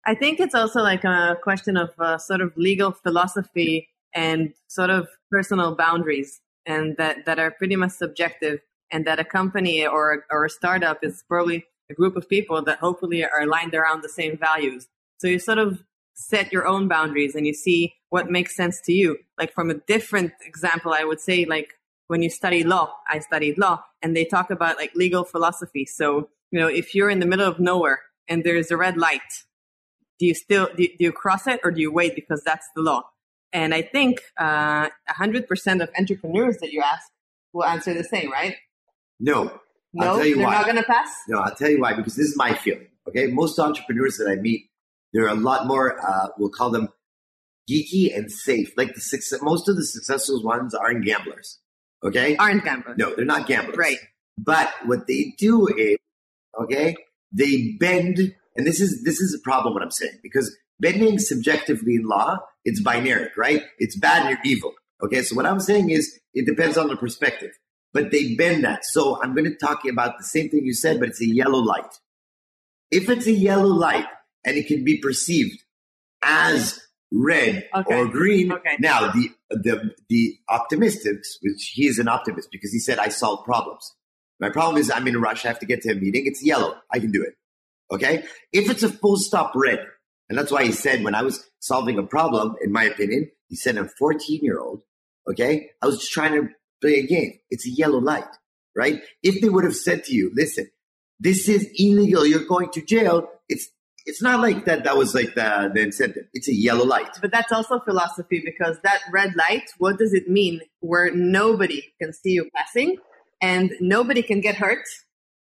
I 0.04 0.14
think 0.14 0.38
it's 0.38 0.54
also 0.54 0.82
like 0.82 1.04
a 1.04 1.36
question 1.42 1.76
of 1.76 1.90
uh, 1.98 2.18
sort 2.18 2.40
of 2.40 2.56
legal 2.56 2.92
philosophy 2.92 3.88
and 4.14 4.52
sort 4.68 4.90
of 4.90 5.08
personal 5.30 5.74
boundaries, 5.74 6.40
and 6.64 6.96
that 6.96 7.24
that 7.26 7.38
are 7.38 7.50
pretty 7.50 7.76
much 7.76 7.92
subjective 7.92 8.60
and 8.92 9.06
that 9.06 9.18
a 9.18 9.24
company 9.24 9.86
or, 9.86 10.24
or 10.30 10.44
a 10.44 10.50
startup 10.50 10.98
is 11.02 11.24
probably 11.28 11.64
a 11.90 11.94
group 11.94 12.16
of 12.16 12.28
people 12.28 12.62
that 12.62 12.78
hopefully 12.78 13.24
are 13.24 13.40
aligned 13.40 13.74
around 13.74 14.02
the 14.02 14.08
same 14.08 14.36
values. 14.36 14.86
So 15.18 15.28
you 15.28 15.38
sort 15.38 15.58
of 15.58 15.82
set 16.14 16.52
your 16.52 16.66
own 16.66 16.88
boundaries 16.88 17.34
and 17.34 17.46
you 17.46 17.54
see 17.54 17.94
what 18.08 18.30
makes 18.30 18.56
sense 18.56 18.80
to 18.84 18.92
you. 18.92 19.18
Like 19.38 19.52
from 19.52 19.70
a 19.70 19.74
different 19.74 20.32
example, 20.44 20.92
I 20.92 21.04
would 21.04 21.20
say 21.20 21.44
like 21.44 21.74
when 22.08 22.22
you 22.22 22.30
study 22.30 22.64
law, 22.64 22.94
I 23.08 23.18
studied 23.18 23.58
law 23.58 23.84
and 24.02 24.16
they 24.16 24.24
talk 24.24 24.50
about 24.50 24.76
like 24.76 24.94
legal 24.94 25.24
philosophy. 25.24 25.84
So, 25.84 26.28
you 26.50 26.60
know, 26.60 26.68
if 26.68 26.94
you're 26.94 27.10
in 27.10 27.20
the 27.20 27.26
middle 27.26 27.46
of 27.46 27.60
nowhere 27.60 28.00
and 28.28 28.44
there's 28.44 28.70
a 28.70 28.76
red 28.76 28.96
light, 28.96 29.20
do 30.18 30.26
you 30.26 30.34
still, 30.34 30.68
do, 30.76 30.86
do 30.86 31.04
you 31.04 31.12
cross 31.12 31.46
it 31.46 31.60
or 31.62 31.70
do 31.70 31.80
you 31.80 31.92
wait 31.92 32.14
because 32.14 32.42
that's 32.44 32.66
the 32.74 32.82
law? 32.82 33.02
And 33.52 33.74
I 33.74 33.82
think 33.82 34.20
uh, 34.38 34.88
100% 35.10 35.82
of 35.82 35.90
entrepreneurs 35.98 36.56
that 36.58 36.72
you 36.72 36.82
ask 36.82 37.10
will 37.52 37.64
answer 37.64 37.94
the 37.94 38.04
same, 38.04 38.30
right? 38.30 38.56
No. 39.20 39.60
No, 39.92 40.06
I'll 40.06 40.16
tell 40.16 40.26
you 40.26 40.36
they're 40.36 40.46
why. 40.46 40.54
not 40.54 40.64
going 40.64 40.76
to 40.76 40.82
pass. 40.82 41.08
No, 41.28 41.38
I'll 41.40 41.54
tell 41.54 41.70
you 41.70 41.80
why, 41.80 41.94
because 41.94 42.16
this 42.16 42.26
is 42.28 42.36
my 42.36 42.54
feeling. 42.54 42.88
Okay. 43.08 43.28
Most 43.28 43.58
entrepreneurs 43.58 44.16
that 44.18 44.28
I 44.28 44.36
meet, 44.36 44.68
they're 45.12 45.28
a 45.28 45.34
lot 45.34 45.66
more, 45.66 45.98
uh, 46.06 46.28
we'll 46.38 46.50
call 46.50 46.70
them 46.70 46.88
geeky 47.70 48.16
and 48.16 48.30
safe. 48.30 48.72
Like 48.76 48.94
the 48.94 49.00
success, 49.00 49.40
most 49.42 49.68
of 49.68 49.76
the 49.76 49.84
successful 49.84 50.42
ones 50.42 50.74
aren't 50.74 51.04
gamblers. 51.04 51.60
Okay. 52.04 52.36
Aren't 52.36 52.64
gamblers. 52.64 52.98
No, 52.98 53.14
they're 53.14 53.24
not 53.24 53.46
gamblers. 53.46 53.76
Right. 53.76 53.98
But 54.38 54.72
what 54.84 55.06
they 55.06 55.34
do 55.38 55.66
is, 55.68 55.96
okay, 56.60 56.94
they 57.32 57.76
bend, 57.80 58.34
and 58.54 58.66
this 58.66 58.80
is 58.80 59.02
this 59.02 59.20
is 59.20 59.34
a 59.34 59.42
problem. 59.42 59.74
What 59.74 59.82
I'm 59.82 59.90
saying 59.90 60.18
because 60.22 60.54
bending 60.78 61.18
subjectively 61.18 61.94
in 61.94 62.06
law, 62.06 62.38
it's 62.64 62.80
binary, 62.80 63.28
right? 63.36 63.62
It's 63.78 63.96
bad 63.96 64.26
and 64.26 64.30
you're 64.30 64.56
evil. 64.56 64.74
Okay, 65.02 65.22
so 65.22 65.36
what 65.36 65.46
I'm 65.46 65.60
saying 65.60 65.90
is 65.90 66.20
it 66.34 66.46
depends 66.46 66.76
on 66.76 66.88
the 66.88 66.96
perspective 66.96 67.52
but 67.96 68.10
they 68.10 68.34
bend 68.34 68.62
that. 68.64 68.84
So 68.84 69.20
I'm 69.22 69.34
going 69.34 69.50
to 69.50 69.56
talk 69.56 69.84
about 69.90 70.18
the 70.18 70.24
same 70.24 70.50
thing 70.50 70.64
you 70.64 70.74
said, 70.74 71.00
but 71.00 71.08
it's 71.08 71.20
a 71.22 71.26
yellow 71.26 71.58
light. 71.58 71.92
If 72.90 73.08
it's 73.08 73.26
a 73.26 73.32
yellow 73.32 73.66
light 73.68 74.04
and 74.44 74.56
it 74.56 74.66
can 74.66 74.84
be 74.84 74.98
perceived 74.98 75.58
as 76.22 76.78
red 77.10 77.66
Okay. 77.74 77.94
or 77.98 78.06
green, 78.06 78.52
Okay. 78.52 78.76
now 78.78 79.10
the 79.12 79.30
the 79.50 79.94
the 80.08 80.36
optimists, 80.48 81.38
which 81.42 81.72
he 81.74 81.86
is 81.86 81.98
an 81.98 82.08
optimist 82.08 82.48
because 82.52 82.72
he 82.72 82.78
said 82.78 82.98
I 82.98 83.08
solve 83.08 83.44
problems. 83.44 83.94
My 84.38 84.50
problem 84.50 84.76
is 84.80 84.90
I'm 84.90 85.08
in 85.08 85.16
a 85.16 85.18
rush. 85.18 85.44
I 85.44 85.48
have 85.48 85.58
to 85.60 85.66
get 85.66 85.80
to 85.82 85.92
a 85.92 85.94
meeting. 85.94 86.26
It's 86.26 86.44
yellow. 86.44 86.76
I 86.92 86.98
can 86.98 87.10
do 87.10 87.22
it. 87.22 87.34
Okay. 87.92 88.24
If 88.52 88.70
it's 88.70 88.82
a 88.82 88.90
full 88.90 89.16
stop 89.16 89.52
red, 89.54 89.80
and 90.28 90.36
that's 90.38 90.52
why 90.52 90.64
he 90.64 90.72
said 90.72 91.02
when 91.02 91.14
I 91.14 91.22
was 91.22 91.48
solving 91.60 91.98
a 91.98 92.02
problem, 92.02 92.56
in 92.62 92.70
my 92.72 92.84
opinion, 92.84 93.30
he 93.48 93.56
said 93.56 93.76
a 93.78 93.88
14 93.98 94.40
year 94.42 94.58
old. 94.60 94.82
Okay, 95.28 95.70
I 95.82 95.86
was 95.86 95.98
just 95.98 96.12
trying 96.12 96.34
to 96.40 96.48
play 96.80 96.94
a 97.00 97.06
game. 97.06 97.38
It's 97.50 97.66
a 97.66 97.70
yellow 97.70 97.98
light, 97.98 98.24
right? 98.74 99.02
If 99.22 99.40
they 99.40 99.48
would 99.48 99.64
have 99.64 99.76
said 99.76 100.04
to 100.04 100.14
you, 100.14 100.30
listen, 100.34 100.68
this 101.20 101.48
is 101.48 101.68
illegal, 101.76 102.26
you're 102.26 102.44
going 102.44 102.70
to 102.72 102.82
jail, 102.82 103.28
it's 103.48 103.68
it's 104.08 104.22
not 104.22 104.40
like 104.40 104.66
that 104.66 104.84
that 104.84 104.96
was 104.96 105.14
like 105.16 105.34
the, 105.34 105.68
the 105.74 105.80
incentive. 105.80 106.26
It's 106.32 106.46
a 106.48 106.54
yellow 106.54 106.84
light. 106.84 107.18
But 107.20 107.32
that's 107.32 107.50
also 107.50 107.80
philosophy 107.80 108.40
because 108.44 108.76
that 108.84 109.00
red 109.10 109.34
light, 109.34 109.64
what 109.78 109.98
does 109.98 110.12
it 110.14 110.28
mean? 110.28 110.60
Where 110.78 111.10
nobody 111.12 111.82
can 112.00 112.12
see 112.12 112.30
you 112.30 112.48
passing 112.54 112.98
and 113.42 113.72
nobody 113.80 114.22
can 114.22 114.40
get 114.40 114.54
hurt 114.56 114.84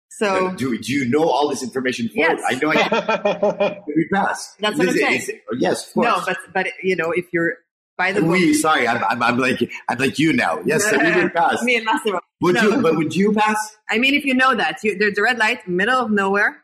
So 0.09 0.47
uh, 0.47 0.55
do, 0.55 0.75
do 0.79 0.91
you 0.91 1.07
know 1.07 1.29
all 1.29 1.49
this 1.49 1.61
information? 1.61 2.07
For 2.09 2.15
Yes. 2.15 2.41
I 2.49 2.55
know 2.55 2.71
I 2.73 3.81
we 3.95 4.07
pass. 4.11 4.55
That's 4.59 4.77
what 4.79 4.87
I'm 4.89 4.95
saying. 4.95 5.13
it's- 5.21 5.29
oh, 5.51 5.55
Yes, 5.59 5.87
of 5.87 5.93
course. 5.93 6.07
no, 6.07 6.23
but 6.25 6.37
but 6.53 6.67
you 6.81 6.95
know, 6.95 7.11
if 7.11 7.25
you're 7.31 7.53
by 7.97 8.11
the 8.11 8.23
we, 8.23 8.53
sorry, 8.53 8.87
I'm, 8.87 9.03
I'm, 9.03 9.21
I'm 9.23 9.37
like 9.37 9.69
I'm 9.89 9.97
like 9.97 10.19
you 10.19 10.33
now. 10.33 10.61
Yes, 10.65 10.83
so 10.89 10.97
we 10.97 11.15
would 11.23 11.33
pass. 11.33 11.61
Me 11.63 11.75
and 11.77 11.85
Massimo. 11.85 12.19
Would 12.41 12.55
No. 12.55 12.61
you? 12.63 12.81
But 12.81 12.95
would 12.95 13.15
you 13.15 13.33
pass? 13.33 13.77
I 13.89 13.97
mean, 13.97 14.13
if 14.13 14.23
you 14.25 14.33
know 14.35 14.53
that 14.55 14.77
you, 14.83 14.97
there's 14.97 15.17
a 15.17 15.21
red 15.23 15.37
light, 15.39 15.67
middle 15.67 15.99
of 15.99 16.11
nowhere, 16.11 16.63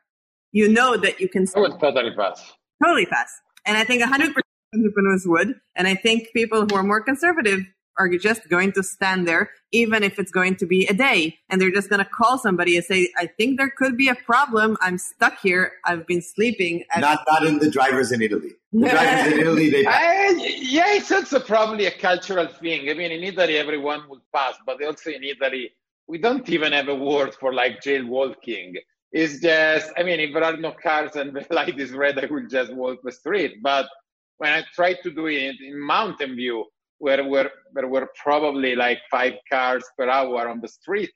you 0.51 0.69
know 0.69 0.95
that 0.97 1.19
you 1.19 1.27
can 1.27 1.47
I 1.55 1.59
would 1.59 1.79
totally 1.79 2.15
pass. 2.15 2.53
totally 2.83 3.05
pass. 3.07 3.31
And 3.65 3.77
I 3.77 3.83
think 3.83 4.03
100% 4.03 4.27
of 4.27 4.35
entrepreneurs 4.75 5.23
would. 5.25 5.55
And 5.75 5.87
I 5.87 5.95
think 5.95 6.27
people 6.33 6.61
who 6.69 6.75
are 6.75 6.83
more 6.83 7.01
conservative 7.01 7.61
are 7.97 8.09
just 8.09 8.49
going 8.49 8.71
to 8.73 8.81
stand 8.83 9.27
there, 9.27 9.51
even 9.71 10.03
if 10.03 10.17
it's 10.19 10.31
going 10.31 10.55
to 10.57 10.65
be 10.65 10.85
a 10.87 10.93
day. 10.93 11.37
And 11.49 11.61
they're 11.61 11.71
just 11.71 11.89
going 11.89 12.03
to 12.03 12.09
call 12.09 12.37
somebody 12.39 12.75
and 12.75 12.83
say, 12.85 13.09
I 13.17 13.27
think 13.27 13.57
there 13.59 13.71
could 13.75 13.95
be 13.97 14.09
a 14.09 14.15
problem. 14.15 14.77
I'm 14.81 14.97
stuck 14.97 15.39
here. 15.41 15.73
I've 15.85 16.05
been 16.07 16.21
sleeping. 16.21 16.83
At- 16.91 17.01
Not 17.01 17.19
not 17.29 17.45
in 17.45 17.59
the 17.59 17.69
drivers 17.71 18.11
in 18.11 18.21
Italy. 18.21 18.51
In 18.73 18.85
Italy, 18.85 19.69
they 19.69 19.81
yeah, 19.83 20.93
it's 20.93 21.11
also 21.11 21.39
probably 21.39 21.85
a 21.85 21.91
cultural 21.91 22.47
thing. 22.47 22.89
I 22.89 22.93
mean, 22.95 23.11
in 23.11 23.23
Italy, 23.23 23.57
everyone 23.57 24.09
will 24.09 24.23
pass, 24.33 24.55
but 24.65 24.83
also 24.83 25.11
in 25.11 25.23
Italy, 25.23 25.71
we 26.07 26.17
don't 26.17 26.47
even 26.49 26.73
have 26.73 26.87
a 26.87 26.95
word 26.95 27.35
for 27.35 27.53
like 27.53 27.81
jailwalking. 27.81 28.75
It's 29.11 29.39
just, 29.39 29.91
I 29.95 30.01
mean, 30.01 30.19
if 30.19 30.33
there 30.33 30.43
are 30.43 30.57
no 30.57 30.71
cars 30.71 31.15
and 31.15 31.33
the 31.35 31.45
light 31.51 31.79
is 31.79 31.91
red, 31.91 32.17
I 32.17 32.25
will 32.25 32.47
just 32.47 32.73
walk 32.73 32.99
the 33.03 33.11
street. 33.11 33.61
But 33.61 33.87
when 34.37 34.51
I 34.51 34.63
tried 34.73 34.97
to 35.03 35.11
do 35.11 35.27
it 35.27 35.55
in 35.61 35.79
Mountain 35.79 36.35
View, 36.35 36.65
where, 36.97 37.23
where 37.23 37.51
there 37.73 37.87
were 37.87 38.09
probably 38.21 38.75
like 38.75 38.99
five 39.11 39.33
cars 39.51 39.83
per 39.97 40.09
hour 40.09 40.49
on 40.49 40.61
the 40.61 40.67
street, 40.67 41.11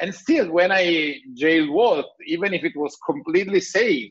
and 0.00 0.14
still, 0.14 0.50
when 0.50 0.72
I 0.72 1.16
jailwalked, 1.34 2.04
even 2.26 2.54
if 2.54 2.64
it 2.64 2.76
was 2.76 2.96
completely 3.06 3.60
safe, 3.60 4.10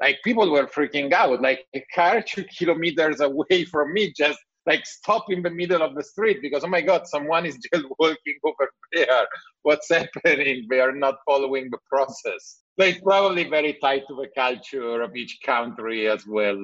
like 0.00 0.18
people 0.24 0.50
were 0.50 0.66
freaking 0.66 1.12
out. 1.12 1.40
Like 1.40 1.66
a 1.74 1.84
car 1.94 2.22
two 2.26 2.44
kilometers 2.58 3.20
away 3.20 3.64
from 3.64 3.92
me 3.92 4.12
just 4.16 4.38
like 4.66 4.84
stop 4.86 5.24
in 5.30 5.42
the 5.42 5.50
middle 5.50 5.82
of 5.82 5.94
the 5.94 6.04
street 6.04 6.38
because 6.42 6.64
oh 6.64 6.68
my 6.68 6.80
god, 6.80 7.06
someone 7.06 7.46
is 7.46 7.58
just 7.72 7.86
walking 7.98 8.38
over 8.44 8.70
there. 8.92 9.26
What's 9.62 9.88
happening? 9.90 10.66
They 10.68 10.80
are 10.80 10.92
not 10.92 11.16
following 11.26 11.68
the 11.70 11.78
process. 11.88 12.60
So 12.78 12.86
it's 12.86 13.00
probably 13.00 13.48
very 13.48 13.78
tied 13.82 14.02
to 14.08 14.14
the 14.14 14.28
culture 14.34 15.02
of 15.02 15.14
each 15.16 15.38
country 15.44 16.08
as 16.08 16.24
well. 16.26 16.58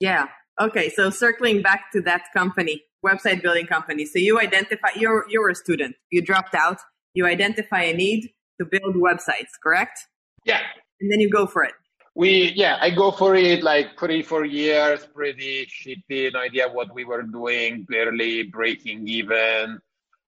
yeah. 0.00 0.26
Okay. 0.60 0.90
So 0.90 1.10
circling 1.10 1.62
back 1.62 1.90
to 1.92 2.00
that 2.02 2.24
company, 2.34 2.82
website 3.06 3.42
building 3.42 3.66
company. 3.66 4.04
So 4.04 4.18
you 4.18 4.40
identify, 4.40 4.88
you're, 4.96 5.24
you're 5.30 5.48
a 5.48 5.54
student. 5.54 5.96
You 6.10 6.22
dropped 6.22 6.54
out. 6.54 6.78
You 7.14 7.26
identify 7.26 7.82
a 7.82 7.94
need 7.94 8.30
to 8.60 8.66
build 8.66 8.96
websites, 8.96 9.52
correct? 9.62 10.06
Yeah, 10.44 10.60
And 11.00 11.10
then 11.10 11.20
you 11.20 11.30
go 11.30 11.46
for 11.46 11.64
it. 11.64 11.72
We 12.20 12.52
yeah 12.54 12.76
i 12.82 12.90
go 12.90 13.10
for 13.10 13.34
it 13.34 13.62
like 13.62 13.98
three 13.98 14.22
four 14.22 14.44
years 14.44 15.06
pretty 15.14 15.66
shitty 15.66 16.30
no 16.34 16.40
idea 16.40 16.68
what 16.68 16.94
we 16.94 17.02
were 17.02 17.22
doing 17.22 17.86
barely 17.88 18.42
breaking 18.42 19.08
even. 19.08 19.78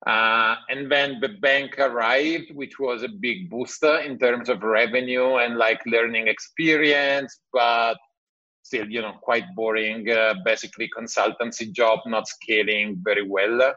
Uh, 0.08 0.56
and 0.70 0.90
then 0.90 1.20
the 1.20 1.34
bank 1.48 1.78
arrived 1.80 2.50
which 2.54 2.80
was 2.80 3.04
a 3.04 3.10
big 3.10 3.50
booster 3.50 3.98
in 3.98 4.18
terms 4.18 4.48
of 4.48 4.64
revenue 4.64 5.38
and 5.38 5.58
like 5.58 5.82
learning 5.88 6.28
experience 6.28 7.40
but 7.52 7.98
still 8.62 8.88
you 8.88 9.02
know 9.02 9.16
quite 9.24 9.48
boring 9.56 10.10
uh, 10.10 10.36
basically 10.46 10.88
consultancy 10.98 11.70
job 11.72 12.00
not 12.06 12.28
scaling 12.28 12.98
very 13.04 13.28
well 13.28 13.74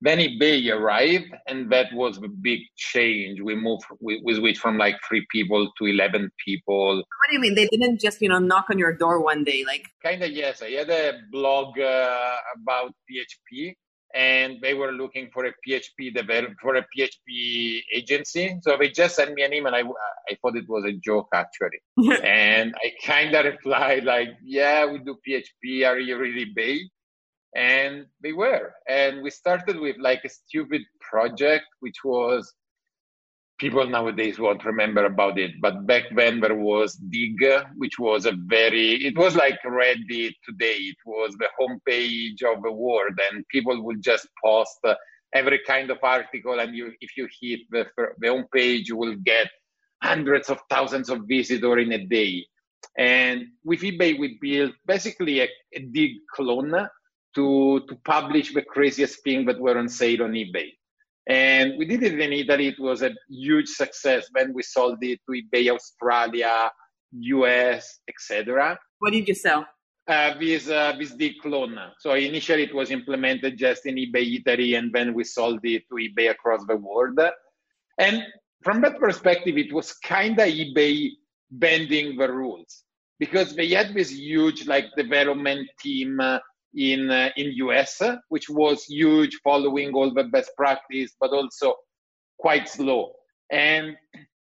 then 0.00 0.18
eBay 0.18 0.72
arrived, 0.72 1.34
and 1.48 1.70
that 1.72 1.92
was 1.92 2.20
the 2.20 2.28
big 2.28 2.60
change. 2.76 3.40
We 3.40 3.56
moved, 3.56 3.84
we, 4.00 4.20
we 4.24 4.34
switched 4.34 4.60
from 4.60 4.78
like 4.78 4.96
three 5.06 5.26
people 5.30 5.70
to 5.78 5.86
11 5.86 6.30
people. 6.44 6.96
What 6.96 7.28
do 7.28 7.34
you 7.34 7.40
mean? 7.40 7.54
They 7.54 7.66
didn't 7.66 8.00
just, 8.00 8.20
you 8.22 8.28
know, 8.28 8.38
knock 8.38 8.66
on 8.70 8.78
your 8.78 8.92
door 8.92 9.20
one 9.20 9.42
day. 9.42 9.64
Like, 9.66 9.86
Kind 10.02 10.22
of, 10.22 10.30
yes. 10.30 10.62
I 10.62 10.70
had 10.70 10.90
a 10.90 11.18
blog 11.32 11.78
uh, 11.80 12.36
about 12.56 12.94
PHP, 13.10 13.74
and 14.14 14.58
they 14.62 14.74
were 14.74 14.92
looking 14.92 15.30
for 15.32 15.46
a 15.46 15.52
PHP 15.66 16.14
develop 16.14 16.52
for 16.62 16.76
a 16.76 16.86
PHP 16.96 17.80
agency. 17.92 18.56
So 18.62 18.76
they 18.78 18.90
just 18.90 19.16
sent 19.16 19.34
me 19.34 19.42
an 19.42 19.52
email. 19.52 19.74
I, 19.74 19.82
I 20.30 20.36
thought 20.40 20.56
it 20.56 20.68
was 20.68 20.84
a 20.84 20.92
joke, 20.92 21.28
actually. 21.34 21.80
and 22.22 22.72
I 22.76 22.92
kind 23.04 23.34
of 23.34 23.46
replied, 23.46 24.04
like, 24.04 24.28
yeah, 24.44 24.86
we 24.86 24.98
do 24.98 25.16
PHP. 25.28 25.86
Are 25.86 25.98
you 25.98 26.16
really 26.18 26.46
eBay? 26.46 26.78
And 27.54 28.06
they 28.22 28.32
were 28.32 28.74
and 28.88 29.22
we 29.22 29.30
started 29.30 29.78
with 29.80 29.96
like 29.98 30.22
a 30.24 30.28
stupid 30.28 30.82
project 31.00 31.64
which 31.80 32.04
was 32.04 32.52
people 33.58 33.86
nowadays 33.86 34.38
won't 34.38 34.64
remember 34.64 35.04
about 35.06 35.38
it 35.38 35.52
but 35.60 35.86
back 35.86 36.04
then 36.14 36.40
there 36.40 36.54
was 36.54 36.94
Digg 36.94 37.42
which 37.76 37.98
was 37.98 38.26
a 38.26 38.32
very 38.46 39.04
it 39.04 39.16
was 39.16 39.34
like 39.34 39.58
reddit 39.64 40.34
today. 40.44 40.76
It 40.92 40.96
was 41.06 41.34
the 41.38 41.48
homepage 41.60 42.42
of 42.42 42.62
the 42.62 42.72
world 42.72 43.18
and 43.30 43.44
people 43.48 43.82
would 43.84 44.02
just 44.02 44.28
post 44.44 44.78
every 45.34 45.60
kind 45.66 45.90
of 45.90 45.98
article 46.02 46.58
and 46.60 46.74
you 46.74 46.92
if 47.00 47.16
you 47.16 47.28
hit 47.40 47.60
the, 47.70 47.86
the 47.96 48.28
homepage 48.28 48.88
you 48.88 48.96
will 48.96 49.16
get 49.24 49.48
hundreds 50.02 50.48
of 50.48 50.58
thousands 50.70 51.08
of 51.10 51.22
visitors 51.28 51.82
in 51.82 51.92
a 51.92 52.06
day. 52.06 52.44
And 52.96 53.46
with 53.64 53.80
ebay 53.80 54.18
we 54.18 54.38
built 54.40 54.72
basically 54.86 55.40
a, 55.40 55.48
a 55.74 55.80
Digg 55.80 56.12
clone 56.34 56.88
to 57.38 57.80
to 57.88 57.94
publish 58.04 58.52
the 58.52 58.62
craziest 58.74 59.22
thing 59.22 59.46
that 59.46 59.60
were 59.60 59.78
on 59.78 59.88
sale 59.88 60.24
on 60.24 60.32
eBay. 60.32 60.68
And 61.28 61.78
we 61.78 61.84
did 61.84 62.02
it 62.02 62.18
in 62.18 62.32
Italy. 62.32 62.68
It 62.68 62.80
was 62.80 63.02
a 63.02 63.12
huge 63.28 63.68
success. 63.68 64.28
Then 64.34 64.52
we 64.54 64.62
sold 64.62 64.98
it 65.02 65.20
to 65.26 65.32
eBay 65.40 65.70
Australia, 65.70 66.70
US, 67.36 68.00
etc. 68.08 68.78
what 68.98 69.12
did 69.12 69.28
you 69.28 69.34
sell? 69.34 69.66
Uh, 70.08 70.32
this 70.40 70.68
uh, 70.68 70.94
this 70.98 71.12
Digg 71.12 71.34
clone. 71.42 71.78
So 71.98 72.14
initially 72.14 72.64
it 72.64 72.74
was 72.74 72.90
implemented 72.90 73.58
just 73.58 73.86
in 73.86 73.96
eBay 73.96 74.40
Italy, 74.40 74.74
and 74.74 74.92
then 74.92 75.14
we 75.14 75.24
sold 75.24 75.60
it 75.64 75.84
to 75.90 75.96
eBay 75.96 76.30
across 76.30 76.64
the 76.66 76.76
world. 76.76 77.20
And 77.98 78.24
from 78.64 78.80
that 78.80 78.98
perspective, 78.98 79.56
it 79.58 79.72
was 79.72 79.92
kind 79.92 80.38
of 80.38 80.48
eBay 80.48 81.10
bending 81.50 82.16
the 82.16 82.30
rules 82.32 82.84
because 83.18 83.54
they 83.54 83.68
had 83.68 83.94
this 83.94 84.10
huge 84.10 84.66
like 84.66 84.86
development 84.96 85.68
team. 85.80 86.20
Uh, 86.20 86.38
in 86.74 87.10
uh, 87.10 87.30
in 87.36 87.52
US, 87.68 88.00
which 88.28 88.48
was 88.48 88.84
huge, 88.84 89.38
following 89.42 89.92
all 89.94 90.12
the 90.12 90.24
best 90.24 90.50
practice, 90.56 91.12
but 91.20 91.30
also 91.30 91.74
quite 92.38 92.68
slow. 92.68 93.12
And 93.50 93.96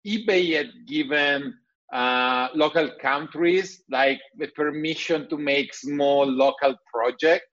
eBay 0.06 0.56
had 0.56 0.70
given 0.86 1.54
uh, 1.92 2.48
local 2.54 2.90
countries 3.00 3.82
like 3.90 4.20
the 4.38 4.48
permission 4.48 5.28
to 5.28 5.36
make 5.36 5.74
small 5.74 6.26
local 6.26 6.74
projects, 6.92 7.46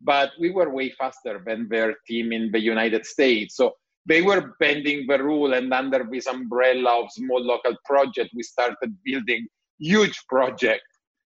but 0.00 0.30
we 0.40 0.50
were 0.50 0.70
way 0.70 0.90
faster 0.90 1.42
than 1.46 1.68
their 1.68 1.96
team 2.06 2.32
in 2.32 2.50
the 2.52 2.60
United 2.60 3.04
States. 3.04 3.56
So 3.56 3.74
they 4.06 4.22
were 4.22 4.54
bending 4.58 5.06
the 5.06 5.22
rule, 5.22 5.54
and 5.54 5.72
under 5.72 6.06
this 6.10 6.26
umbrella 6.26 7.02
of 7.02 7.12
small 7.12 7.40
local 7.40 7.76
project, 7.84 8.30
we 8.34 8.42
started 8.42 8.96
building 9.04 9.46
huge 9.78 10.18
projects 10.28 10.91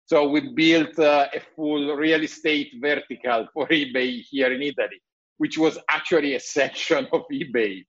so 0.08 0.26
we 0.26 0.40
built 0.54 0.98
uh, 0.98 1.28
a 1.34 1.40
full 1.54 1.94
real 1.94 2.22
estate 2.22 2.72
vertical 2.80 3.46
for 3.52 3.68
eBay 3.68 4.22
here 4.22 4.50
in 4.50 4.62
Italy, 4.62 5.02
which 5.36 5.58
was 5.58 5.78
actually 5.90 6.34
a 6.34 6.40
section 6.40 7.06
of 7.12 7.24
eBay. 7.30 7.84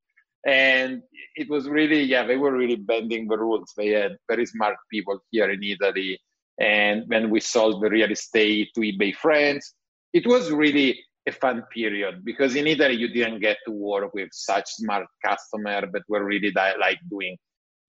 And 0.45 1.01
it 1.35 1.49
was 1.49 1.69
really, 1.69 2.01
yeah, 2.01 2.27
they 2.27 2.35
were 2.35 2.51
really 2.51 2.75
bending 2.75 3.29
the 3.29 3.37
rules. 3.37 3.71
They 3.77 3.91
had 3.91 4.17
very 4.27 4.45
smart 4.45 4.75
people 4.91 5.17
here 5.31 5.49
in 5.49 5.63
Italy. 5.63 6.19
And 6.59 7.05
when 7.07 7.29
we 7.29 7.39
sold 7.39 7.81
the 7.81 7.89
real 7.89 8.11
estate 8.11 8.71
to 8.75 8.81
eBay 8.81 9.15
France, 9.15 9.73
it 10.11 10.27
was 10.27 10.51
really 10.51 10.99
a 11.25 11.31
fun 11.31 11.63
period 11.73 12.25
because 12.25 12.53
in 12.55 12.67
Italy 12.67 12.95
you 12.95 13.07
didn't 13.07 13.39
get 13.39 13.57
to 13.65 13.71
work 13.71 14.13
with 14.13 14.29
such 14.33 14.67
smart 14.71 15.05
customers 15.23 15.85
that 15.93 16.03
were 16.09 16.25
really 16.25 16.51
like 16.53 16.99
doing 17.09 17.37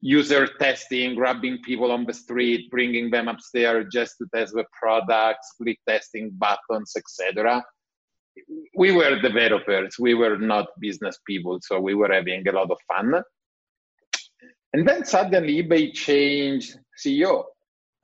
user 0.00 0.48
testing, 0.58 1.14
grabbing 1.14 1.58
people 1.62 1.92
on 1.92 2.04
the 2.04 2.14
street, 2.14 2.70
bringing 2.70 3.10
them 3.10 3.28
upstairs 3.28 3.86
just 3.92 4.16
to 4.18 4.26
test 4.34 4.54
the 4.54 4.64
product, 4.72 5.44
split 5.44 5.76
testing 5.86 6.30
buttons, 6.30 6.94
etc. 6.96 7.62
We 8.74 8.92
were 8.92 9.20
developers. 9.20 9.96
We 9.98 10.14
were 10.14 10.38
not 10.38 10.68
business 10.80 11.18
people, 11.26 11.58
so 11.60 11.80
we 11.80 11.94
were 11.94 12.12
having 12.12 12.46
a 12.48 12.52
lot 12.52 12.70
of 12.70 12.78
fun. 12.88 13.22
And 14.72 14.88
then 14.88 15.04
suddenly 15.04 15.62
eBay 15.62 15.92
changed 15.92 16.78
CEO, 17.04 17.44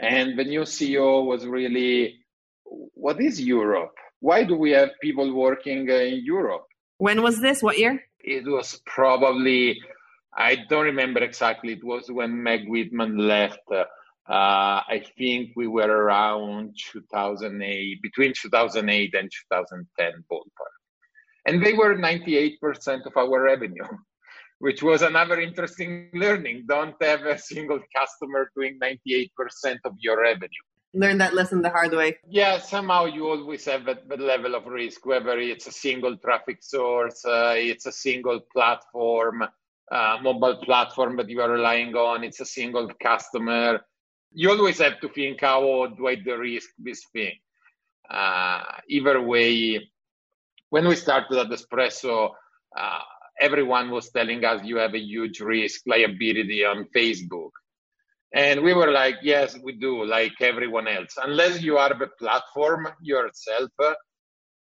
and 0.01 0.39
the 0.39 0.45
new 0.45 0.63
CEO 0.63 1.25
was 1.25 1.47
really, 1.47 2.17
what 2.65 3.21
is 3.21 3.41
Europe? 3.41 3.95
Why 4.21 4.45
do 4.45 4.57
we 4.57 4.73
have 4.73 4.91
people 5.01 5.33
working 5.33 5.89
in 5.89 6.23
Europe? 6.25 6.65
When 6.99 7.23
was 7.23 7.41
this? 7.41 7.63
What 7.63 7.79
year? 7.79 8.03
It 8.21 8.45
was 8.45 8.81
probably 8.85 9.79
I 10.37 10.57
don't 10.69 10.85
remember 10.85 11.21
exactly. 11.23 11.73
It 11.73 11.85
was 11.85 12.11
when 12.11 12.43
Meg 12.43 12.69
Whitman 12.69 13.17
left. 13.17 13.61
Uh, 13.71 13.85
I 14.29 15.05
think 15.17 15.51
we 15.57 15.67
were 15.67 15.89
around 15.89 16.77
2008, 16.93 18.03
between 18.03 18.33
2008 18.35 19.15
and 19.15 19.31
2010 19.51 20.25
ballpark. 20.31 20.77
And 21.47 21.65
they 21.65 21.73
were 21.73 21.95
98% 21.95 23.07
of 23.07 23.17
our 23.17 23.41
revenue. 23.41 23.85
which 24.59 24.83
was 24.83 25.03
another 25.03 25.41
interesting 25.41 26.09
learning. 26.15 26.65
Don't 26.69 26.95
have 27.03 27.23
a 27.23 27.39
single 27.39 27.81
customer 27.95 28.51
doing 28.57 28.79
98% 28.83 29.29
of 29.85 29.95
your 30.01 30.21
revenue. 30.23 30.65
Learn 30.95 31.19
that 31.19 31.35
lesson 31.35 31.61
the 31.61 31.69
hard 31.69 31.93
way. 31.93 32.17
Yeah, 32.29 32.59
somehow 32.59 33.05
you 33.05 33.29
always 33.29 33.67
have 33.67 33.85
that, 33.85 34.09
that 34.09 34.21
level 34.21 34.55
of 34.55 34.67
risk, 34.67 35.05
whether 35.05 35.39
it's 35.39 35.67
a 35.67 35.73
single 35.73 36.17
traffic 36.17 36.59
source, 36.63 37.23
uh, 37.27 37.55
it's 37.57 37.85
a 37.85 37.93
single 37.93 38.41
platform, 38.53 39.45
uh, 39.91 40.19
mobile 40.23 40.57
platform 40.65 41.17
that 41.17 41.29
you 41.29 41.41
are 41.41 41.51
relying 41.51 41.95
on, 41.95 42.25
it's 42.25 42.41
a 42.41 42.45
single 42.45 42.91
customer. 43.03 43.81
You 44.33 44.51
always 44.51 44.79
have 44.79 45.01
to 45.01 45.09
think 45.09 45.41
how 45.41 45.87
do 45.87 46.09
I 46.09 46.17
de-risk 46.17 46.71
this 46.79 47.05
thing. 47.13 47.33
Uh, 48.11 48.63
either 48.89 49.21
way, 49.21 49.89
when 50.71 50.89
we 50.89 50.97
started 50.97 51.39
Adespresso, 51.39 52.31
uh, 52.77 52.99
everyone 53.41 53.91
was 53.91 54.11
telling 54.11 54.45
us 54.45 54.65
you 54.65 54.77
have 54.77 54.95
a 54.95 54.99
huge 54.99 55.41
risk 55.41 55.83
liability 55.87 56.65
on 56.65 56.87
Facebook. 56.95 57.51
And 58.35 58.63
we 58.63 58.75
were 58.75 58.91
like, 58.91 59.17
yes, 59.23 59.57
we 59.63 59.73
do, 59.73 60.05
like 60.05 60.35
everyone 60.41 60.89
else. 60.89 61.15
Unless 61.23 61.63
you 61.63 61.79
are 61.79 61.97
the 61.97 62.09
platform 62.19 62.89
yourself, 63.01 63.71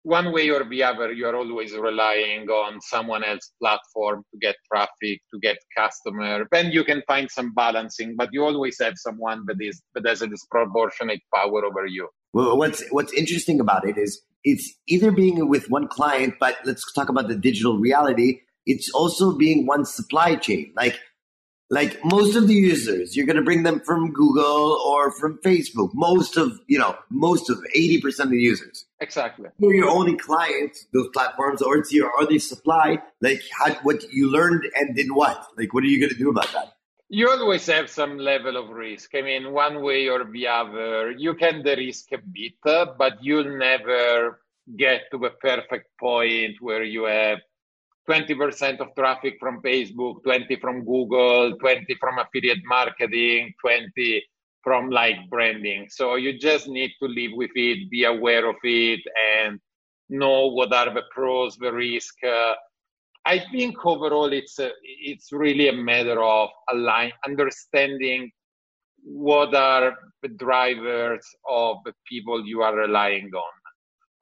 one 0.09 0.33
way 0.33 0.49
or 0.49 0.67
the 0.67 0.83
other, 0.83 1.13
you're 1.13 1.35
always 1.35 1.73
relying 1.73 2.49
on 2.49 2.81
someone 2.81 3.23
else's 3.23 3.53
platform 3.61 4.23
to 4.31 4.39
get 4.39 4.55
traffic, 4.71 5.21
to 5.31 5.39
get 5.41 5.57
customer. 5.77 6.45
Then 6.51 6.71
you 6.71 6.83
can 6.83 7.03
find 7.07 7.29
some 7.29 7.53
balancing, 7.53 8.15
but 8.17 8.29
you 8.31 8.43
always 8.43 8.77
have 8.81 8.95
someone 8.97 9.43
that 9.45 9.57
is 9.61 9.81
that 9.93 10.07
has 10.07 10.21
a 10.21 10.27
disproportionate 10.27 11.21
power 11.33 11.63
over 11.63 11.85
you. 11.85 12.09
Well, 12.33 12.57
what's 12.57 12.83
what's 12.89 13.13
interesting 13.13 13.59
about 13.59 13.87
it 13.87 13.97
is 13.97 14.21
it's 14.43 14.73
either 14.87 15.11
being 15.11 15.47
with 15.47 15.69
one 15.69 15.87
client, 15.87 16.35
but 16.39 16.57
let's 16.65 16.91
talk 16.93 17.09
about 17.09 17.27
the 17.27 17.35
digital 17.35 17.77
reality. 17.77 18.41
It's 18.65 18.89
also 18.93 19.37
being 19.37 19.65
one 19.65 19.85
supply 19.85 20.35
chain. 20.35 20.73
Like 20.75 20.99
like 21.69 22.03
most 22.03 22.35
of 22.35 22.47
the 22.47 22.53
users, 22.53 23.15
you're 23.15 23.25
going 23.25 23.35
to 23.35 23.43
bring 23.43 23.63
them 23.63 23.79
from 23.79 24.11
Google 24.11 24.81
or 24.85 25.11
from 25.11 25.37
Facebook. 25.39 25.91
Most 25.93 26.35
of, 26.35 26.59
you 26.67 26.79
know, 26.79 26.95
most 27.09 27.49
of 27.49 27.59
80% 27.75 28.19
of 28.19 28.29
the 28.31 28.37
users. 28.37 28.85
Exactly. 28.99 29.49
You're 29.59 29.75
your 29.75 29.89
only 29.89 30.17
client, 30.17 30.75
those 30.93 31.09
platforms, 31.13 31.61
or 31.61 31.77
it's 31.77 31.93
your 31.93 32.11
only 32.19 32.39
supply. 32.39 32.99
Like 33.21 33.43
how, 33.51 33.75
what 33.83 34.03
you 34.11 34.31
learned 34.31 34.63
and 34.75 34.95
did 34.95 35.11
what? 35.11 35.45
Like, 35.57 35.73
what 35.73 35.83
are 35.83 35.87
you 35.87 35.99
going 35.99 36.11
to 36.11 36.17
do 36.17 36.29
about 36.29 36.51
that? 36.53 36.73
You 37.07 37.29
always 37.29 37.65
have 37.67 37.89
some 37.89 38.17
level 38.17 38.57
of 38.57 38.69
risk. 38.69 39.11
I 39.15 39.21
mean, 39.21 39.51
one 39.51 39.81
way 39.83 40.07
or 40.09 40.25
the 40.25 40.47
other, 40.47 41.11
you 41.11 41.33
can 41.35 41.63
de-risk 41.63 42.11
a 42.11 42.17
bit, 42.17 42.53
but 42.63 43.23
you'll 43.23 43.57
never 43.57 44.41
get 44.77 45.09
to 45.11 45.17
the 45.17 45.31
perfect 45.41 45.87
point 45.99 46.57
where 46.61 46.83
you 46.83 47.05
have 47.05 47.39
20% 48.09 48.79
of 48.79 48.95
traffic 48.95 49.37
from 49.39 49.61
Facebook, 49.61 50.23
20 50.23 50.55
from 50.55 50.83
Google, 50.83 51.55
20 51.59 51.95
from 51.99 52.17
affiliate 52.17 52.65
marketing, 52.65 53.53
20 53.61 54.23
from 54.63 54.89
like 54.89 55.17
branding. 55.29 55.87
So 55.89 56.15
you 56.15 56.39
just 56.39 56.67
need 56.67 56.91
to 57.01 57.07
live 57.07 57.31
with 57.35 57.51
it, 57.53 57.89
be 57.91 58.05
aware 58.05 58.49
of 58.49 58.55
it, 58.63 59.01
and 59.37 59.59
know 60.09 60.47
what 60.47 60.73
are 60.73 60.91
the 60.93 61.03
pros, 61.11 61.55
the 61.57 61.71
risk. 61.71 62.15
Uh, 62.23 62.53
I 63.25 63.43
think 63.51 63.85
overall 63.85 64.33
it's 64.33 64.57
a, 64.57 64.71
it's 64.81 65.31
really 65.31 65.67
a 65.67 65.73
matter 65.73 66.21
of 66.23 66.49
align 66.71 67.11
understanding 67.27 68.31
what 69.03 69.53
are 69.53 69.93
the 70.23 70.29
drivers 70.29 71.25
of 71.47 71.77
the 71.85 71.93
people 72.07 72.45
you 72.45 72.61
are 72.63 72.75
relying 72.75 73.29
on. 73.35 73.58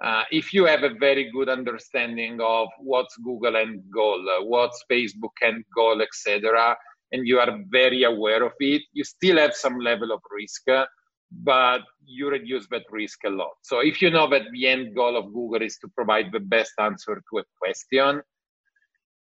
Uh, 0.04 0.24
if 0.32 0.54
you 0.54 0.66
have 0.66 0.84
a 0.84 0.94
very 1.00 1.32
good 1.32 1.50
understanding 1.50 2.40
of 2.42 2.68
what's 2.80 3.18
Google 3.18 3.56
and 3.56 3.82
goal, 3.92 4.24
uh, 4.30 4.44
what's 4.46 4.84
Facebook 4.92 5.34
and 5.42 5.64
goal, 5.76 6.02
etc., 6.02 6.76
and 7.12 7.28
you 7.28 7.40
are 7.40 7.60
very 7.70 8.04
aware 8.04 8.44
of 8.44 8.52
it, 8.60 8.84
you 8.94 9.04
still 9.04 9.38
have 9.38 9.56
some 9.56 9.80
level 9.80 10.12
of 10.12 10.20
risk, 10.30 10.68
uh, 10.70 10.86
but 11.32 11.82
you 12.06 12.30
reduce 12.30 12.68
that 12.68 12.84
risk 12.92 13.20
a 13.26 13.30
lot. 13.30 13.54
So 13.64 13.80
if 13.80 14.02
you 14.02 14.12
know 14.12 14.30
that 14.30 14.44
the 14.52 14.68
end 14.68 14.96
goal 14.96 15.18
of 15.18 15.34
Google 15.34 15.62
is 15.64 15.78
to 15.80 15.88
provide 15.88 16.32
the 16.32 16.42
best 16.42 16.74
answer 16.80 17.16
to 17.16 17.40
a 17.40 17.44
question, 17.60 18.22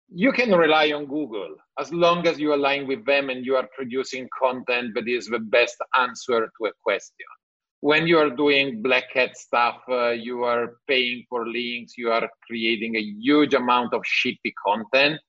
you 0.09 0.31
can 0.31 0.51
rely 0.51 0.91
on 0.91 1.05
Google 1.05 1.55
as 1.79 1.91
long 1.91 2.25
as 2.27 2.39
you 2.39 2.53
align 2.53 2.87
with 2.87 3.05
them 3.05 3.29
and 3.29 3.45
you 3.45 3.55
are 3.55 3.67
producing 3.75 4.27
content 4.39 4.93
that 4.95 5.07
is 5.07 5.27
the 5.27 5.39
best 5.39 5.75
answer 5.99 6.49
to 6.57 6.65
a 6.67 6.71
question 6.83 7.25
when 7.85 8.07
you 8.07 8.17
are 8.17 8.31
doing 8.31 8.81
black 8.81 9.13
hat 9.13 9.37
stuff, 9.37 9.77
uh, 9.87 10.09
you 10.09 10.43
are 10.43 10.77
paying 10.87 11.23
for 11.29 11.47
links, 11.47 11.93
you 11.95 12.09
are 12.09 12.27
creating 12.47 12.95
a 12.95 12.99
huge 12.99 13.53
amount 13.53 13.93
of 13.93 14.01
shitty 14.01 14.53
content. 14.65 15.19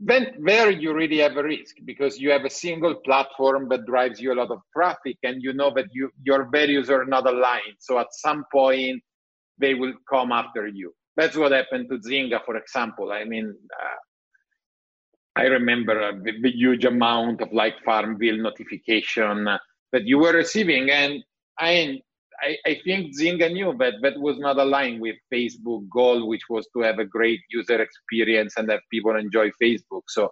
Then 0.00 0.32
there 0.44 0.68
you 0.68 0.92
really 0.92 1.18
have 1.18 1.36
a 1.36 1.44
risk 1.44 1.76
because 1.84 2.18
you 2.18 2.32
have 2.32 2.44
a 2.44 2.50
single 2.50 2.96
platform 3.04 3.68
that 3.68 3.86
drives 3.86 4.20
you 4.20 4.32
a 4.32 4.38
lot 4.42 4.50
of 4.50 4.58
traffic, 4.76 5.16
and 5.22 5.40
you 5.44 5.52
know 5.52 5.70
that 5.76 5.86
you 5.92 6.10
your 6.24 6.50
values 6.50 6.90
are 6.90 7.04
not 7.04 7.24
aligned. 7.24 7.78
So 7.78 8.00
at 8.00 8.08
some 8.10 8.42
point, 8.52 9.00
they 9.56 9.74
will 9.74 9.94
come 10.10 10.32
after 10.32 10.66
you. 10.66 10.92
That's 11.16 11.36
what 11.36 11.52
happened 11.52 11.86
to 11.90 11.98
Zynga, 11.98 12.44
for 12.44 12.56
example. 12.56 13.12
I 13.12 13.22
mean, 13.22 13.54
uh, 13.80 14.00
I 15.36 15.44
remember 15.58 16.02
uh, 16.02 16.12
the, 16.24 16.32
the, 16.42 16.50
huge 16.50 16.84
amount 16.84 17.42
of 17.42 17.52
like 17.52 17.76
Farmville 17.84 18.38
notification 18.38 19.44
that 19.92 20.04
you 20.04 20.18
were 20.18 20.32
receiving, 20.32 20.90
and 20.90 21.22
I, 21.58 22.00
I, 22.66 22.80
think 22.84 23.16
Zynga 23.18 23.52
knew 23.52 23.74
that 23.78 23.94
that 24.02 24.18
was 24.18 24.38
not 24.38 24.58
aligned 24.58 25.00
with 25.00 25.16
Facebook 25.32 25.88
goal, 25.88 26.28
which 26.28 26.42
was 26.50 26.66
to 26.74 26.82
have 26.82 26.98
a 26.98 27.04
great 27.04 27.40
user 27.50 27.80
experience 27.80 28.54
and 28.56 28.70
have 28.70 28.80
people 28.90 29.16
enjoy 29.16 29.50
Facebook. 29.62 30.02
So 30.08 30.30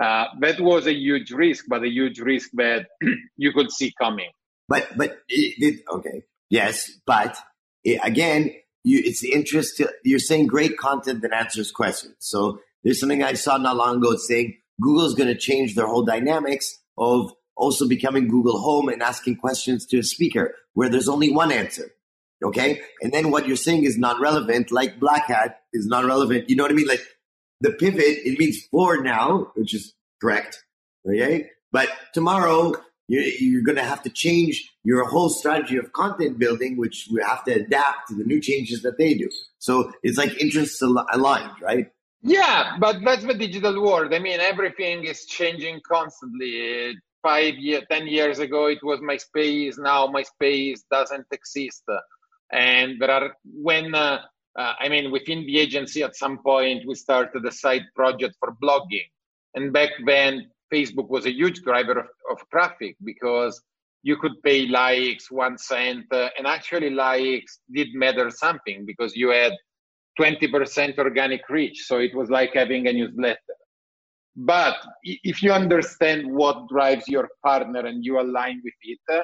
uh, 0.00 0.26
that 0.40 0.60
was 0.60 0.86
a 0.86 0.92
huge 0.92 1.30
risk, 1.30 1.66
but 1.68 1.82
a 1.84 1.88
huge 1.88 2.18
risk 2.18 2.50
that 2.54 2.86
you 3.36 3.52
could 3.52 3.70
see 3.70 3.92
coming. 4.00 4.30
But 4.68 4.88
but 4.96 5.18
it, 5.28 5.54
it, 5.58 5.80
okay, 5.92 6.22
yes, 6.50 6.90
but 7.06 7.36
it, 7.84 8.00
again, 8.02 8.50
you, 8.82 9.02
it's 9.04 9.20
the 9.20 9.32
interest. 9.32 9.76
To, 9.76 9.92
you're 10.04 10.18
saying 10.18 10.46
great 10.46 10.76
content 10.76 11.22
that 11.22 11.32
answers 11.32 11.70
questions. 11.70 12.16
So 12.18 12.58
there's 12.82 12.98
something 12.98 13.22
I 13.22 13.34
saw 13.34 13.56
not 13.56 13.76
long 13.76 13.98
ago 13.98 14.16
saying 14.16 14.56
Google's 14.80 15.14
going 15.14 15.28
to 15.28 15.38
change 15.38 15.74
their 15.74 15.86
whole 15.86 16.04
dynamics 16.04 16.78
of 16.96 17.32
also 17.56 17.88
becoming 17.88 18.28
Google 18.28 18.58
Home 18.60 18.88
and 18.88 19.02
asking 19.02 19.36
questions 19.36 19.86
to 19.86 19.98
a 19.98 20.02
speaker 20.02 20.54
where 20.74 20.88
there's 20.88 21.08
only 21.08 21.30
one 21.30 21.52
answer. 21.52 21.92
Okay. 22.44 22.82
And 23.00 23.12
then 23.12 23.30
what 23.30 23.46
you're 23.46 23.56
saying 23.56 23.84
is 23.84 23.96
not 23.96 24.20
relevant, 24.20 24.70
like 24.70 24.98
Black 24.98 25.26
Hat 25.26 25.60
is 25.72 25.86
not 25.86 26.04
relevant. 26.04 26.50
You 26.50 26.56
know 26.56 26.64
what 26.64 26.72
I 26.72 26.74
mean? 26.74 26.88
Like 26.88 27.02
the 27.60 27.70
pivot, 27.70 28.02
it 28.24 28.38
means 28.38 28.58
for 28.70 29.02
now, 29.02 29.52
which 29.54 29.74
is 29.74 29.94
correct. 30.20 30.62
Okay. 31.08 31.50
But 31.72 31.88
tomorrow, 32.12 32.74
you're 33.08 33.62
going 33.62 33.76
to 33.76 33.84
have 33.84 34.02
to 34.02 34.10
change 34.10 34.72
your 34.82 35.04
whole 35.08 35.28
strategy 35.28 35.76
of 35.76 35.92
content 35.92 36.38
building, 36.38 36.76
which 36.76 37.08
we 37.12 37.22
have 37.22 37.44
to 37.44 37.52
adapt 37.52 38.08
to 38.08 38.14
the 38.14 38.24
new 38.24 38.40
changes 38.40 38.82
that 38.82 38.98
they 38.98 39.14
do. 39.14 39.28
So 39.58 39.92
it's 40.02 40.16
like 40.18 40.40
interests 40.40 40.80
aligned, 40.82 41.52
right? 41.60 41.86
Yeah, 42.22 42.76
but 42.80 42.96
that's 43.04 43.24
the 43.24 43.34
digital 43.34 43.82
world. 43.82 44.14
I 44.14 44.18
mean, 44.18 44.40
everything 44.40 45.04
is 45.04 45.26
changing 45.26 45.80
constantly 45.86 46.96
five 47.24 47.54
years, 47.56 47.82
ten 47.90 48.06
years 48.06 48.38
ago, 48.38 48.66
it 48.66 48.82
was 48.82 49.00
MySpace. 49.00 49.78
Now 49.78 50.06
MySpace 50.06 50.80
doesn't 50.90 51.26
exist, 51.32 51.82
and 52.52 53.00
there 53.00 53.10
are 53.10 53.34
when 53.44 53.94
uh, 53.94 54.18
uh, 54.58 54.74
I 54.78 54.88
mean 54.88 55.10
within 55.10 55.40
the 55.46 55.58
agency 55.58 56.02
at 56.02 56.14
some 56.14 56.38
point 56.38 56.86
we 56.86 56.94
started 56.94 57.44
a 57.44 57.50
side 57.50 57.86
project 57.96 58.36
for 58.38 58.54
blogging, 58.62 59.08
and 59.54 59.72
back 59.72 59.90
then 60.04 60.50
Facebook 60.72 61.08
was 61.08 61.26
a 61.26 61.32
huge 61.32 61.62
driver 61.62 61.98
of, 62.00 62.08
of 62.30 62.38
traffic 62.50 62.96
because 63.02 63.60
you 64.02 64.16
could 64.18 64.42
pay 64.42 64.66
likes 64.66 65.30
one 65.30 65.56
cent, 65.56 66.04
uh, 66.12 66.28
and 66.36 66.46
actually 66.46 66.90
likes 66.90 67.60
did 67.72 67.88
matter 67.94 68.30
something 68.30 68.84
because 68.84 69.16
you 69.16 69.30
had 69.30 69.52
20% 70.20 70.98
organic 70.98 71.48
reach, 71.48 71.86
so 71.86 71.98
it 71.98 72.14
was 72.14 72.28
like 72.30 72.52
having 72.54 72.86
a 72.86 72.92
newsletter 72.92 73.56
but 74.36 74.76
if 75.02 75.42
you 75.42 75.52
understand 75.52 76.26
what 76.26 76.68
drives 76.68 77.06
your 77.06 77.28
partner 77.44 77.80
and 77.80 78.04
you 78.04 78.20
align 78.20 78.60
with 78.64 78.74
it, 78.82 78.98
uh, 79.12 79.22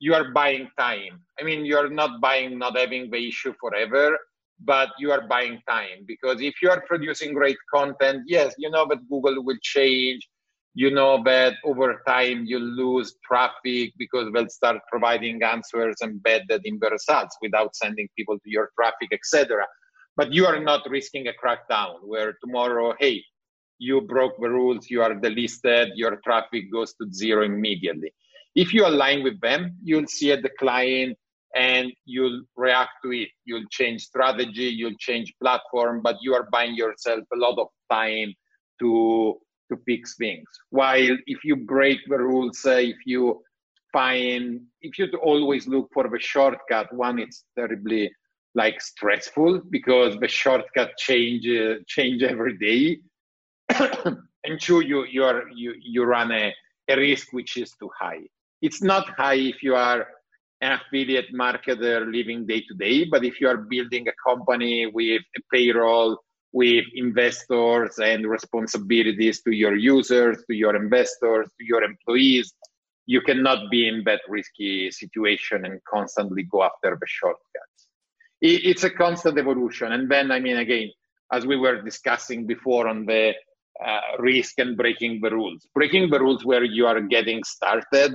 you 0.00 0.14
are 0.14 0.32
buying 0.32 0.68
time. 0.78 1.22
I 1.38 1.44
mean, 1.44 1.64
you 1.64 1.76
are 1.76 1.88
not 1.88 2.20
buying 2.20 2.58
not 2.58 2.76
having 2.76 3.10
the 3.10 3.28
issue 3.28 3.54
forever, 3.60 4.18
but 4.62 4.90
you 4.98 5.10
are 5.12 5.26
buying 5.26 5.60
time 5.68 6.04
because 6.06 6.40
if 6.42 6.54
you 6.62 6.70
are 6.70 6.82
producing 6.86 7.32
great 7.32 7.56
content, 7.72 8.22
yes, 8.26 8.54
you 8.58 8.70
know 8.70 8.86
that 8.88 9.08
Google 9.08 9.42
will 9.42 9.58
change. 9.62 10.28
You 10.74 10.90
know 10.90 11.22
that 11.24 11.54
over 11.64 12.02
time 12.06 12.44
you 12.46 12.58
lose 12.58 13.16
traffic 13.26 13.92
because 13.98 14.30
they'll 14.32 14.48
start 14.48 14.78
providing 14.90 15.42
answers 15.42 15.96
embedded 16.02 16.62
in 16.64 16.78
the 16.80 16.90
results 16.90 17.36
without 17.42 17.74
sending 17.74 18.08
people 18.16 18.36
to 18.36 18.50
your 18.50 18.70
traffic, 18.78 19.08
etc. 19.12 19.66
But 20.16 20.32
you 20.32 20.46
are 20.46 20.60
not 20.60 20.88
risking 20.88 21.26
a 21.28 21.32
crackdown 21.32 21.96
where 22.04 22.34
tomorrow, 22.44 22.94
hey, 23.00 23.24
you 23.80 24.02
broke 24.02 24.34
the 24.38 24.48
rules, 24.48 24.90
you 24.90 25.02
are 25.02 25.14
delisted, 25.14 25.88
your 25.94 26.16
traffic 26.22 26.70
goes 26.70 26.92
to 26.94 27.10
zero 27.12 27.44
immediately. 27.44 28.12
If 28.54 28.74
you 28.74 28.86
align 28.86 29.24
with 29.24 29.40
them, 29.40 29.76
you'll 29.82 30.06
see 30.06 30.30
a 30.32 30.40
decline 30.40 31.14
and 31.56 31.90
you'll 32.04 32.42
react 32.56 32.90
to 33.04 33.10
it. 33.12 33.30
You'll 33.46 33.66
change 33.70 34.02
strategy, 34.02 34.68
you'll 34.78 34.98
change 34.98 35.32
platform, 35.42 36.02
but 36.02 36.16
you 36.20 36.34
are 36.34 36.46
buying 36.52 36.74
yourself 36.74 37.24
a 37.32 37.36
lot 37.36 37.58
of 37.58 37.68
time 37.90 38.34
to 38.80 39.38
to 39.70 39.76
fix 39.86 40.16
things. 40.16 40.48
While 40.70 41.16
if 41.26 41.44
you 41.44 41.56
break 41.56 42.00
the 42.08 42.18
rules, 42.18 42.60
uh, 42.66 42.72
if 42.72 42.98
you 43.06 43.42
find 43.92 44.60
if 44.82 44.98
you 44.98 45.06
always 45.22 45.66
look 45.66 45.88
for 45.94 46.08
the 46.08 46.18
shortcut, 46.20 46.92
one 46.92 47.18
it's 47.18 47.44
terribly 47.56 48.12
like 48.54 48.80
stressful 48.80 49.62
because 49.70 50.18
the 50.18 50.28
shortcut 50.28 50.90
change 50.98 51.46
uh, 51.48 51.76
change 51.86 52.22
every 52.22 52.58
day, 52.58 52.98
and 54.44 54.68
you 54.68 55.04
you 55.04 55.24
are 55.24 55.48
you 55.54 55.74
you 55.80 56.04
run 56.04 56.32
a, 56.32 56.54
a 56.88 56.96
risk 56.96 57.32
which 57.32 57.56
is 57.56 57.72
too 57.78 57.90
high. 57.98 58.20
It's 58.62 58.82
not 58.82 59.08
high 59.16 59.34
if 59.52 59.62
you 59.62 59.74
are 59.74 60.06
an 60.60 60.72
affiliate 60.72 61.32
marketer 61.32 62.10
living 62.12 62.46
day 62.46 62.60
to 62.68 62.74
day, 62.74 63.04
but 63.04 63.24
if 63.24 63.40
you 63.40 63.48
are 63.48 63.56
building 63.56 64.08
a 64.08 64.12
company 64.28 64.86
with 64.86 65.22
a 65.36 65.40
payroll, 65.52 66.18
with 66.52 66.84
investors 66.94 67.98
and 67.98 68.28
responsibilities 68.28 69.40
to 69.42 69.52
your 69.52 69.74
users, 69.74 70.44
to 70.46 70.54
your 70.54 70.76
investors, 70.76 71.48
to 71.58 71.64
your 71.64 71.82
employees, 71.82 72.52
you 73.06 73.20
cannot 73.22 73.70
be 73.70 73.88
in 73.88 74.02
that 74.04 74.20
risky 74.28 74.90
situation 74.90 75.64
and 75.64 75.80
constantly 75.84 76.42
go 76.42 76.62
after 76.62 76.96
the 77.00 77.06
shortcuts. 77.06 77.88
It's 78.42 78.84
a 78.84 78.90
constant 78.90 79.38
evolution. 79.38 79.92
And 79.92 80.10
then, 80.10 80.30
I 80.30 80.40
mean, 80.40 80.58
again, 80.58 80.90
as 81.32 81.46
we 81.46 81.56
were 81.56 81.82
discussing 81.82 82.46
before 82.46 82.88
on 82.88 83.06
the 83.06 83.34
uh, 83.84 84.00
risk 84.18 84.58
and 84.58 84.76
breaking 84.76 85.20
the 85.22 85.30
rules, 85.30 85.66
breaking 85.74 86.10
the 86.10 86.20
rules 86.20 86.44
where 86.44 86.64
you 86.64 86.86
are 86.86 87.00
getting 87.00 87.42
started, 87.44 88.12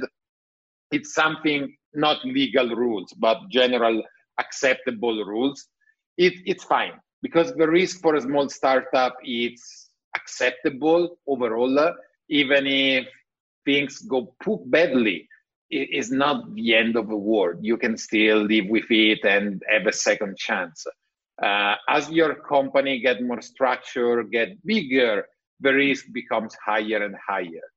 it's 0.91 1.13
something 1.13 1.75
not 1.93 2.23
legal 2.25 2.69
rules, 2.75 3.13
but 3.19 3.37
general 3.49 4.01
acceptable 4.39 5.23
rules. 5.25 5.67
It, 6.17 6.33
it's 6.45 6.63
fine 6.63 6.93
because 7.21 7.53
the 7.55 7.67
risk 7.67 8.01
for 8.01 8.15
a 8.15 8.21
small 8.21 8.49
startup 8.49 9.15
is 9.23 9.89
acceptable 10.15 11.17
overall, 11.27 11.93
even 12.29 12.67
if 12.67 13.07
things 13.65 13.99
go 14.01 14.35
poop 14.43 14.61
badly. 14.65 15.27
It 15.69 15.89
is 15.91 16.11
not 16.11 16.53
the 16.53 16.75
end 16.75 16.95
of 16.95 17.07
the 17.09 17.17
world. 17.17 17.57
You 17.61 17.77
can 17.77 17.97
still 17.97 18.37
live 18.43 18.65
with 18.69 18.85
it 18.89 19.19
and 19.25 19.61
have 19.67 19.87
a 19.87 19.93
second 19.93 20.37
chance. 20.37 20.85
Uh, 21.41 21.75
as 21.89 22.09
your 22.11 22.35
company 22.35 22.99
get 22.99 23.21
more 23.21 23.41
structure, 23.41 24.23
get 24.23 24.63
bigger, 24.65 25.25
the 25.59 25.73
risk 25.73 26.05
becomes 26.13 26.55
higher 26.63 27.03
and 27.03 27.15
higher. 27.27 27.67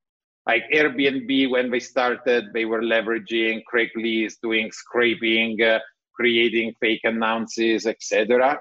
Like 0.47 0.64
Airbnb, 0.73 1.51
when 1.51 1.71
they 1.71 1.81
started, 1.81 2.47
they 2.55 2.64
were 2.64 2.83
leveraging 2.83 3.62
Craigslist, 3.73 4.37
doing 4.43 4.71
scraping, 4.73 5.61
uh, 5.62 5.81
creating 6.14 6.75
fake 6.81 7.03
announces, 7.05 7.87
etc 7.87 8.59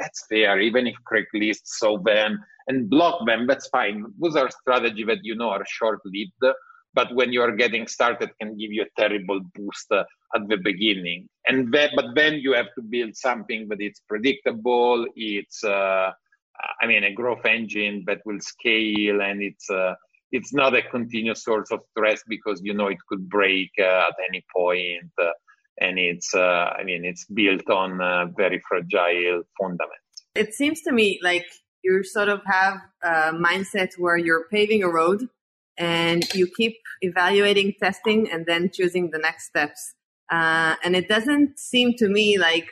that's 0.00 0.26
fair. 0.28 0.58
Even 0.60 0.86
if 0.86 0.96
Craigslist 1.10 1.62
saw 1.64 1.98
them 1.98 2.42
and 2.66 2.88
block 2.88 3.26
them, 3.26 3.46
that's 3.46 3.68
fine. 3.68 4.04
Those 4.18 4.36
are 4.36 4.50
strategies 4.50 5.06
that 5.06 5.18
you 5.22 5.34
know 5.36 5.50
are 5.50 5.64
short-lived, 5.66 6.56
but 6.94 7.14
when 7.14 7.32
you 7.32 7.42
are 7.42 7.52
getting 7.52 7.86
started, 7.86 8.30
can 8.40 8.56
give 8.56 8.72
you 8.72 8.82
a 8.82 9.00
terrible 9.00 9.40
boost 9.54 9.92
uh, 9.92 10.04
at 10.34 10.48
the 10.48 10.56
beginning. 10.56 11.28
And 11.46 11.72
then, 11.72 11.90
but 11.94 12.14
then 12.14 12.34
you 12.34 12.52
have 12.54 12.72
to 12.76 12.82
build 12.82 13.16
something 13.16 13.68
that 13.68 13.80
it's 13.80 14.00
predictable. 14.08 15.06
It's, 15.14 15.62
uh, 15.62 16.10
I 16.80 16.86
mean, 16.86 17.04
a 17.04 17.12
growth 17.12 17.44
engine 17.44 18.04
that 18.06 18.20
will 18.24 18.40
scale, 18.40 19.20
and 19.20 19.42
it's. 19.42 19.68
Uh, 19.70 19.94
it's 20.32 20.54
not 20.54 20.76
a 20.76 20.82
continuous 20.82 21.42
source 21.42 21.72
of 21.72 21.80
stress 21.90 22.22
because 22.28 22.60
you 22.62 22.72
know 22.72 22.86
it 22.86 22.98
could 23.08 23.28
break 23.28 23.70
uh, 23.80 24.08
at 24.08 24.14
any 24.28 24.44
point. 24.54 25.10
Uh, 25.20 25.30
and 25.80 25.98
it's 25.98 26.34
uh, 26.34 26.72
I 26.78 26.84
mean 26.84 27.04
it's 27.04 27.24
built 27.26 27.68
on 27.70 28.00
uh, 28.00 28.26
very 28.36 28.62
fragile 28.68 29.42
fundaments. 29.60 30.24
It 30.34 30.54
seems 30.54 30.82
to 30.82 30.92
me 30.92 31.18
like 31.22 31.46
you 31.82 32.04
sort 32.04 32.28
of 32.28 32.42
have 32.46 32.78
a 33.02 33.32
mindset 33.32 33.98
where 33.98 34.16
you're 34.16 34.46
paving 34.50 34.82
a 34.84 34.88
road 34.88 35.28
and 35.78 36.22
you 36.34 36.46
keep 36.46 36.76
evaluating, 37.00 37.74
testing, 37.82 38.30
and 38.30 38.44
then 38.44 38.70
choosing 38.72 39.10
the 39.10 39.18
next 39.18 39.46
steps. 39.46 39.94
Uh, 40.30 40.76
and 40.84 40.94
it 40.94 41.08
doesn't 41.08 41.58
seem 41.58 41.94
to 41.94 42.08
me 42.08 42.38
like 42.38 42.68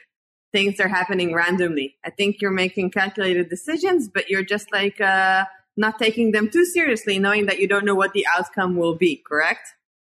things 0.52 0.80
are 0.80 0.88
happening 0.88 1.34
randomly. 1.34 1.96
I 2.04 2.11
think 2.11 2.40
you're 2.40 2.50
making 2.50 2.90
calculated 2.90 3.48
decisions, 3.48 4.08
but 4.08 4.28
you're 4.30 4.44
just 4.44 4.72
like 4.72 5.00
uh, 5.00 5.44
not 5.76 5.98
taking 5.98 6.32
them 6.32 6.50
too 6.50 6.64
seriously, 6.64 7.18
knowing 7.18 7.46
that 7.46 7.58
you 7.58 7.68
don't 7.68 7.84
know 7.84 7.94
what 7.94 8.12
the 8.12 8.26
outcome 8.34 8.76
will 8.76 8.94
be. 8.94 9.22
Correct? 9.26 9.68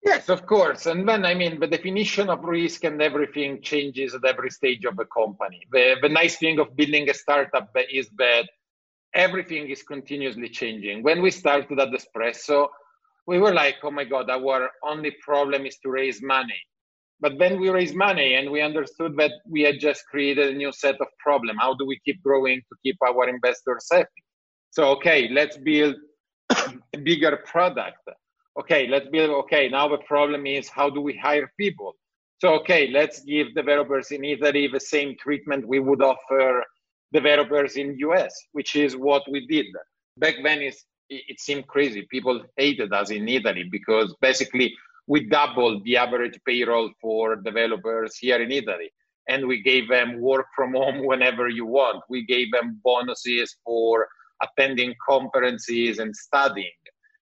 Yes, 0.05 0.29
of 0.29 0.47
course. 0.47 0.87
And 0.87 1.09
then, 1.09 1.25
I 1.25 1.35
mean, 1.35 1.59
the 1.59 1.67
definition 1.67 2.31
of 2.31 2.45
risk 2.45 2.85
and 2.85 3.03
everything 3.03 3.61
changes 3.61 4.15
at 4.15 4.25
every 4.25 4.51
stage 4.51 4.85
of 4.85 4.99
a 4.99 5.05
company. 5.07 5.67
The, 5.73 5.97
the 6.01 6.09
nice 6.09 6.37
thing 6.37 6.61
of 6.61 6.77
building 6.77 7.11
a 7.11 7.15
startup 7.15 7.77
is 7.93 8.09
that 8.17 8.49
everything 9.15 9.69
is 9.69 9.83
continuously 9.83 10.49
changing. 10.49 11.03
When 11.03 11.21
we 11.21 11.31
started 11.31 11.79
Adespresso, 11.79 12.69
we 13.27 13.39
were 13.39 13.53
like, 13.53 13.77
oh 13.83 13.91
my 13.91 14.05
God, 14.05 14.31
our 14.31 14.71
only 14.85 15.17
problem 15.23 15.67
is 15.67 15.77
to 15.79 15.91
raise 15.91 16.23
money. 16.23 16.61
But 17.21 17.39
then 17.39 17.61
we 17.61 17.69
raised 17.69 17.95
money 17.95 18.35
and 18.35 18.51
we 18.51 18.61
understood 18.61 19.17
that 19.17 19.33
we 19.51 19.63
had 19.63 19.81
just 19.81 20.07
created 20.07 20.55
a 20.55 20.57
new 20.57 20.73
set 20.73 21.01
of 21.01 21.09
problem. 21.19 21.57
How 21.57 21.75
do 21.75 21.85
we 21.85 21.99
keep 22.05 22.23
growing 22.23 22.61
to 22.61 22.77
keep 22.85 22.97
our 23.03 23.29
investors 23.29 23.87
happy? 23.91 24.23
So, 24.71 24.91
okay, 24.97 25.29
let's 25.33 25.57
build 25.57 25.97
a 26.51 26.99
bigger 27.03 27.39
product 27.45 27.99
okay, 28.59 28.89
let's 28.89 29.09
build, 29.09 29.31
okay, 29.31 29.69
now 29.69 29.89
the 29.89 29.99
problem 29.99 30.47
is 30.47 30.69
how 30.69 30.91
do 30.91 31.01
we 31.01 31.17
hire 31.17 31.51
people? 31.59 31.95
So, 32.39 32.55
okay, 32.61 32.91
let's 32.91 33.21
give 33.21 33.55
developers 33.55 34.11
in 34.11 34.25
Italy 34.25 34.69
the 34.69 34.81
same 34.81 35.17
treatment 35.19 35.67
we 35.67 35.79
would 35.79 36.03
offer 36.03 36.65
developers 37.13 37.77
in 37.77 37.97
US, 37.99 38.35
which 38.53 38.77
is 38.77 38.97
what 38.97 39.23
we 39.31 39.47
did. 39.47 39.67
Back 40.17 40.35
then, 40.45 40.61
it, 40.61 40.75
it 41.09 41.41
seemed 41.41 41.67
crazy. 41.67 42.07
People 42.11 42.43
hated 42.57 42.93
us 42.93 43.11
in 43.11 43.29
Italy 43.29 43.65
because 43.71 44.15
basically 44.21 44.75
we 45.09 45.27
doubled 45.27 45.83
the 45.85 45.97
average 45.97 46.39
payroll 46.47 46.91
for 47.01 47.37
developers 47.37 48.17
here 48.19 48.41
in 48.41 48.53
Italy. 48.53 48.91
And 49.29 49.49
we 49.49 49.63
gave 49.63 49.89
them 49.89 50.21
work 50.21 50.47
from 50.55 50.75
home 50.75 51.05
whenever 51.05 51.49
you 51.49 51.67
want. 51.67 52.03
We 52.09 52.25
gave 52.25 52.53
them 52.53 52.81
bonuses 52.85 53.57
for 53.65 54.07
attending 54.43 54.95
conferences 55.07 55.99
and 55.99 56.15
studying. 56.15 56.71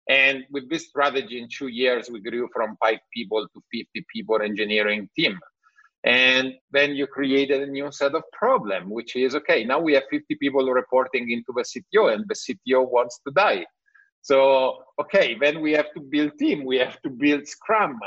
And 0.08 0.44
with 0.50 0.68
this 0.68 0.88
strategy, 0.88 1.40
in 1.40 1.48
two 1.48 1.68
years, 1.68 2.10
we 2.10 2.20
grew 2.20 2.48
from 2.52 2.76
five 2.82 2.98
people 3.14 3.46
to 3.54 3.60
50 3.72 4.06
people 4.12 4.42
engineering 4.42 5.08
team. 5.16 5.38
And 6.04 6.54
then 6.70 6.94
you 6.94 7.06
created 7.06 7.62
a 7.62 7.66
new 7.66 7.90
set 7.90 8.14
of 8.14 8.22
problem, 8.32 8.90
which 8.90 9.16
is 9.16 9.34
okay. 9.36 9.64
Now 9.64 9.80
we 9.80 9.94
have 9.94 10.02
50 10.10 10.34
people 10.34 10.70
reporting 10.70 11.30
into 11.30 11.52
the 11.56 11.62
CTO, 11.62 12.12
and 12.12 12.24
the 12.28 12.34
CTO 12.34 12.90
wants 12.90 13.20
to 13.26 13.32
die. 13.32 13.64
So 14.24 14.78
okay, 14.98 15.36
then 15.38 15.60
we 15.60 15.72
have 15.72 15.92
to 15.92 16.00
build 16.00 16.32
team. 16.38 16.64
We 16.64 16.78
have 16.78 17.00
to 17.02 17.10
build 17.10 17.46
Scrum, 17.46 18.00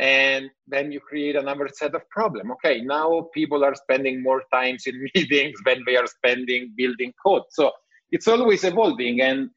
and 0.00 0.48
then 0.66 0.90
you 0.90 0.98
create 0.98 1.36
another 1.36 1.68
set 1.68 1.94
of 1.94 2.08
problem. 2.08 2.50
Okay, 2.52 2.80
now 2.80 3.28
people 3.34 3.62
are 3.62 3.74
spending 3.74 4.22
more 4.22 4.42
times 4.50 4.86
in 4.86 4.94
meetings 5.14 5.58
than 5.66 5.84
they 5.86 5.96
are 5.96 6.06
spending 6.06 6.72
building 6.74 7.12
code. 7.24 7.42
So 7.50 7.70
it's 8.10 8.26
always 8.26 8.64
evolving, 8.64 9.20
and 9.20 9.50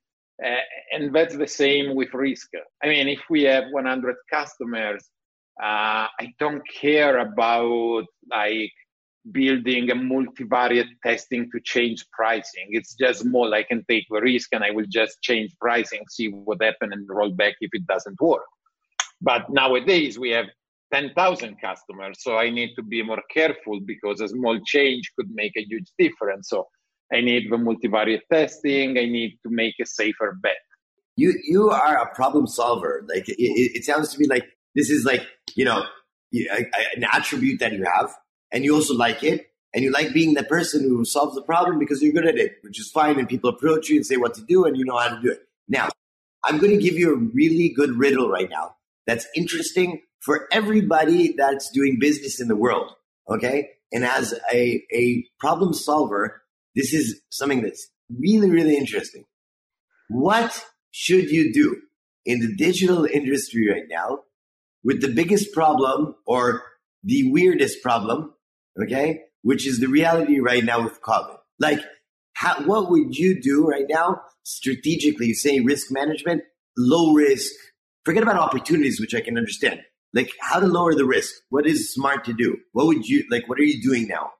uh, 0.45 0.63
and 0.91 1.15
that's 1.15 1.37
the 1.37 1.47
same 1.47 1.95
with 1.95 2.13
risk. 2.13 2.49
I 2.83 2.87
mean, 2.87 3.07
if 3.07 3.21
we 3.29 3.43
have 3.43 3.65
100 3.71 4.15
customers, 4.29 5.09
uh, 5.63 6.07
I 6.19 6.33
don't 6.39 6.61
care 6.67 7.19
about 7.19 8.03
like 8.29 8.73
building 9.29 9.91
a 9.91 9.95
multivariate 9.95 10.89
testing 11.05 11.49
to 11.51 11.59
change 11.63 12.05
pricing. 12.11 12.67
It's 12.69 12.95
just 12.95 13.25
more 13.25 13.53
I 13.53 13.63
can 13.63 13.85
take 13.87 14.05
the 14.09 14.21
risk 14.21 14.49
and 14.53 14.63
I 14.63 14.71
will 14.71 14.87
just 14.89 15.21
change 15.21 15.51
pricing, 15.59 16.01
see 16.09 16.29
what 16.29 16.61
happens, 16.61 16.93
and 16.93 17.07
roll 17.07 17.31
back 17.31 17.55
if 17.61 17.69
it 17.73 17.85
doesn't 17.85 18.19
work. 18.19 18.45
But 19.21 19.49
nowadays 19.49 20.17
we 20.17 20.31
have 20.31 20.45
10,000 20.91 21.57
customers, 21.61 22.17
so 22.19 22.37
I 22.37 22.49
need 22.49 22.73
to 22.75 22.83
be 22.83 23.03
more 23.03 23.21
careful 23.31 23.79
because 23.85 24.19
a 24.19 24.27
small 24.27 24.59
change 24.65 25.11
could 25.17 25.29
make 25.31 25.53
a 25.55 25.63
huge 25.63 25.89
difference. 25.97 26.49
So 26.49 26.67
I 27.13 27.21
need 27.21 27.51
the 27.51 27.57
multivariate 27.57 28.21
testing. 28.31 28.97
I 28.97 29.05
need 29.05 29.37
to 29.43 29.49
make 29.49 29.75
a 29.81 29.85
safer 29.85 30.37
bet. 30.41 30.57
You 31.17 31.33
you 31.43 31.69
are 31.69 31.97
a 31.97 32.15
problem 32.15 32.47
solver. 32.47 33.05
Like 33.07 33.27
it, 33.27 33.35
it 33.37 33.83
sounds 33.83 34.13
to 34.13 34.19
me 34.19 34.27
like 34.27 34.45
this 34.75 34.89
is 34.89 35.05
like 35.05 35.27
you 35.55 35.65
know 35.65 35.83
an 36.33 37.05
attribute 37.11 37.59
that 37.59 37.73
you 37.73 37.83
have, 37.83 38.15
and 38.51 38.63
you 38.63 38.75
also 38.75 38.93
like 38.93 39.23
it, 39.23 39.47
and 39.73 39.83
you 39.83 39.91
like 39.91 40.13
being 40.13 40.33
the 40.33 40.43
person 40.43 40.81
who 40.81 41.05
solves 41.05 41.35
the 41.35 41.41
problem 41.41 41.79
because 41.79 42.01
you're 42.01 42.13
good 42.13 42.27
at 42.27 42.37
it, 42.37 42.57
which 42.61 42.79
is 42.79 42.91
fine. 42.91 43.17
And 43.19 43.27
people 43.27 43.49
approach 43.49 43.89
you 43.89 43.95
and 43.95 44.05
say 44.05 44.17
what 44.17 44.33
to 44.35 44.41
do, 44.41 44.65
and 44.65 44.77
you 44.77 44.85
know 44.85 44.97
how 44.97 45.09
to 45.09 45.21
do 45.21 45.31
it. 45.31 45.47
Now, 45.67 45.89
I'm 46.45 46.57
going 46.57 46.71
to 46.71 46.81
give 46.81 46.95
you 46.95 47.13
a 47.13 47.17
really 47.17 47.69
good 47.69 47.91
riddle 47.91 48.29
right 48.29 48.49
now 48.49 48.75
that's 49.07 49.27
interesting 49.35 50.01
for 50.19 50.47
everybody 50.51 51.33
that's 51.33 51.69
doing 51.71 51.97
business 51.99 52.39
in 52.39 52.47
the 52.47 52.55
world. 52.55 52.91
Okay, 53.29 53.69
and 53.91 54.03
as 54.03 54.33
a 54.51 54.83
a 54.93 55.25
problem 55.39 55.73
solver, 55.73 56.41
this 56.75 56.93
is 56.93 57.21
something 57.29 57.61
that's 57.61 57.87
really, 58.19 58.49
really 58.49 58.75
interesting. 58.75 59.25
What 60.09 60.65
should 60.91 61.29
you 61.29 61.53
do 61.53 61.77
in 62.25 62.39
the 62.41 62.53
digital 62.55 63.05
industry 63.05 63.69
right 63.69 63.87
now 63.89 64.19
with 64.83 65.01
the 65.01 65.07
biggest 65.07 65.53
problem 65.53 66.15
or 66.25 66.63
the 67.03 67.31
weirdest 67.31 67.81
problem, 67.81 68.33
okay, 68.81 69.21
which 69.41 69.65
is 69.65 69.79
the 69.79 69.87
reality 69.87 70.39
right 70.39 70.63
now 70.63 70.83
with 70.83 71.01
COVID? 71.01 71.37
Like, 71.59 71.79
how, 72.33 72.61
what 72.63 72.89
would 72.89 73.17
you 73.17 73.39
do 73.41 73.67
right 73.67 73.85
now 73.89 74.21
strategically? 74.43 75.27
You 75.27 75.35
say 75.35 75.59
risk 75.59 75.91
management, 75.91 76.43
low 76.77 77.13
risk. 77.13 77.51
Forget 78.05 78.23
about 78.23 78.37
opportunities, 78.37 78.99
which 78.99 79.13
I 79.13 79.21
can 79.21 79.37
understand. 79.37 79.81
Like 80.13 80.31
how 80.39 80.59
to 80.59 80.65
lower 80.65 80.95
the 80.95 81.05
risk. 81.05 81.33
What 81.49 81.65
is 81.65 81.93
smart 81.93 82.25
to 82.25 82.33
do? 82.33 82.57
What 82.73 82.87
would 82.87 83.07
you 83.07 83.23
like? 83.29 83.47
What 83.47 83.59
are 83.59 83.63
you 83.63 83.81
doing 83.81 84.07
now? 84.07 84.31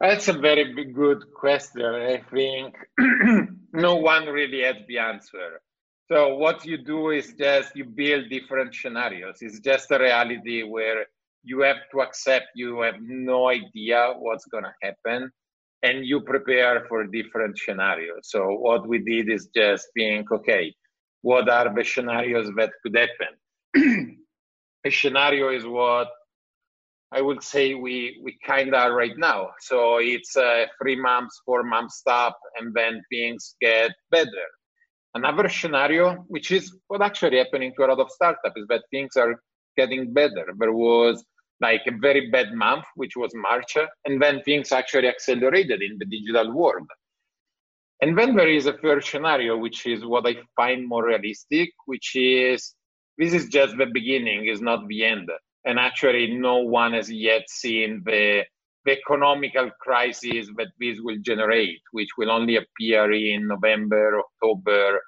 That's 0.00 0.28
a 0.28 0.34
very 0.34 0.84
good 0.92 1.32
question. 1.32 1.86
I 1.86 2.22
think 2.30 2.76
no 3.72 3.96
one 3.96 4.26
really 4.26 4.62
has 4.62 4.76
the 4.86 4.98
answer. 4.98 5.62
So 6.08 6.36
what 6.36 6.66
you 6.66 6.78
do 6.78 7.10
is 7.10 7.32
just 7.32 7.74
you 7.74 7.84
build 7.84 8.28
different 8.28 8.74
scenarios. 8.74 9.38
It's 9.40 9.58
just 9.60 9.90
a 9.90 9.98
reality 9.98 10.62
where 10.62 11.06
you 11.46 11.60
have 11.60 11.78
to 11.92 12.00
accept 12.00 12.46
you 12.54 12.80
have 12.80 12.96
no 13.00 13.48
idea 13.48 14.12
what's 14.18 14.44
going 14.46 14.64
to 14.64 14.74
happen 14.82 15.30
and 15.82 16.04
you 16.04 16.20
prepare 16.20 16.84
for 16.88 17.06
different 17.06 17.56
scenarios. 17.56 18.22
So 18.24 18.40
what 18.48 18.88
we 18.88 18.98
did 18.98 19.30
is 19.30 19.48
just 19.54 19.86
think, 19.94 20.32
okay, 20.32 20.74
what 21.22 21.48
are 21.48 21.72
the 21.72 21.84
scenarios 21.84 22.48
that 22.56 22.72
could 22.82 22.96
happen? 22.96 24.16
a 24.84 24.90
scenario 24.90 25.50
is 25.50 25.64
what 25.64 26.08
I 27.12 27.20
would 27.20 27.42
say 27.42 27.74
we 27.74 28.20
we 28.24 28.36
kind 28.44 28.74
of 28.74 28.92
right 28.92 29.16
now. 29.16 29.50
So 29.60 29.98
it's 29.98 30.36
three 30.82 31.00
months, 31.00 31.40
four 31.46 31.62
months 31.62 31.98
stop, 31.98 32.36
and 32.58 32.74
then 32.74 33.02
things 33.10 33.54
get 33.60 33.92
better. 34.10 34.46
Another 35.14 35.48
scenario, 35.48 36.24
which 36.28 36.50
is 36.50 36.76
what 36.88 37.02
actually 37.02 37.38
happening 37.38 37.72
to 37.76 37.84
a 37.84 37.88
lot 37.90 38.00
of 38.00 38.10
startups, 38.10 38.56
is 38.56 38.66
that 38.68 38.82
things 38.90 39.16
are 39.16 39.34
getting 39.76 40.12
better. 40.12 40.46
There 40.58 40.72
was 40.72 41.24
like 41.60 41.82
a 41.86 41.96
very 42.00 42.30
bad 42.30 42.52
month, 42.52 42.84
which 42.94 43.16
was 43.16 43.32
March, 43.34 43.76
and 44.04 44.20
then 44.20 44.42
things 44.42 44.72
actually 44.72 45.08
accelerated 45.08 45.82
in 45.82 45.96
the 45.98 46.04
digital 46.06 46.52
world. 46.52 46.86
And 48.02 48.18
then 48.18 48.36
there 48.36 48.48
is 48.48 48.66
a 48.66 48.74
third 48.74 49.04
scenario, 49.04 49.56
which 49.56 49.86
is 49.86 50.04
what 50.04 50.26
I 50.26 50.36
find 50.54 50.86
more 50.86 51.06
realistic, 51.06 51.70
which 51.86 52.14
is 52.14 52.74
this 53.16 53.32
is 53.32 53.48
just 53.48 53.76
the 53.78 53.86
beginning, 53.86 54.46
is 54.46 54.60
not 54.60 54.86
the 54.88 55.04
end. 55.04 55.30
And 55.64 55.78
actually, 55.78 56.34
no 56.34 56.58
one 56.58 56.92
has 56.92 57.10
yet 57.10 57.48
seen 57.48 58.02
the, 58.04 58.44
the 58.84 58.92
economical 58.92 59.70
crisis 59.80 60.48
that 60.56 60.68
this 60.78 60.98
will 61.00 61.16
generate, 61.22 61.80
which 61.92 62.10
will 62.18 62.30
only 62.30 62.56
appear 62.56 63.10
in 63.10 63.48
November, 63.48 64.20
October. 64.20 65.00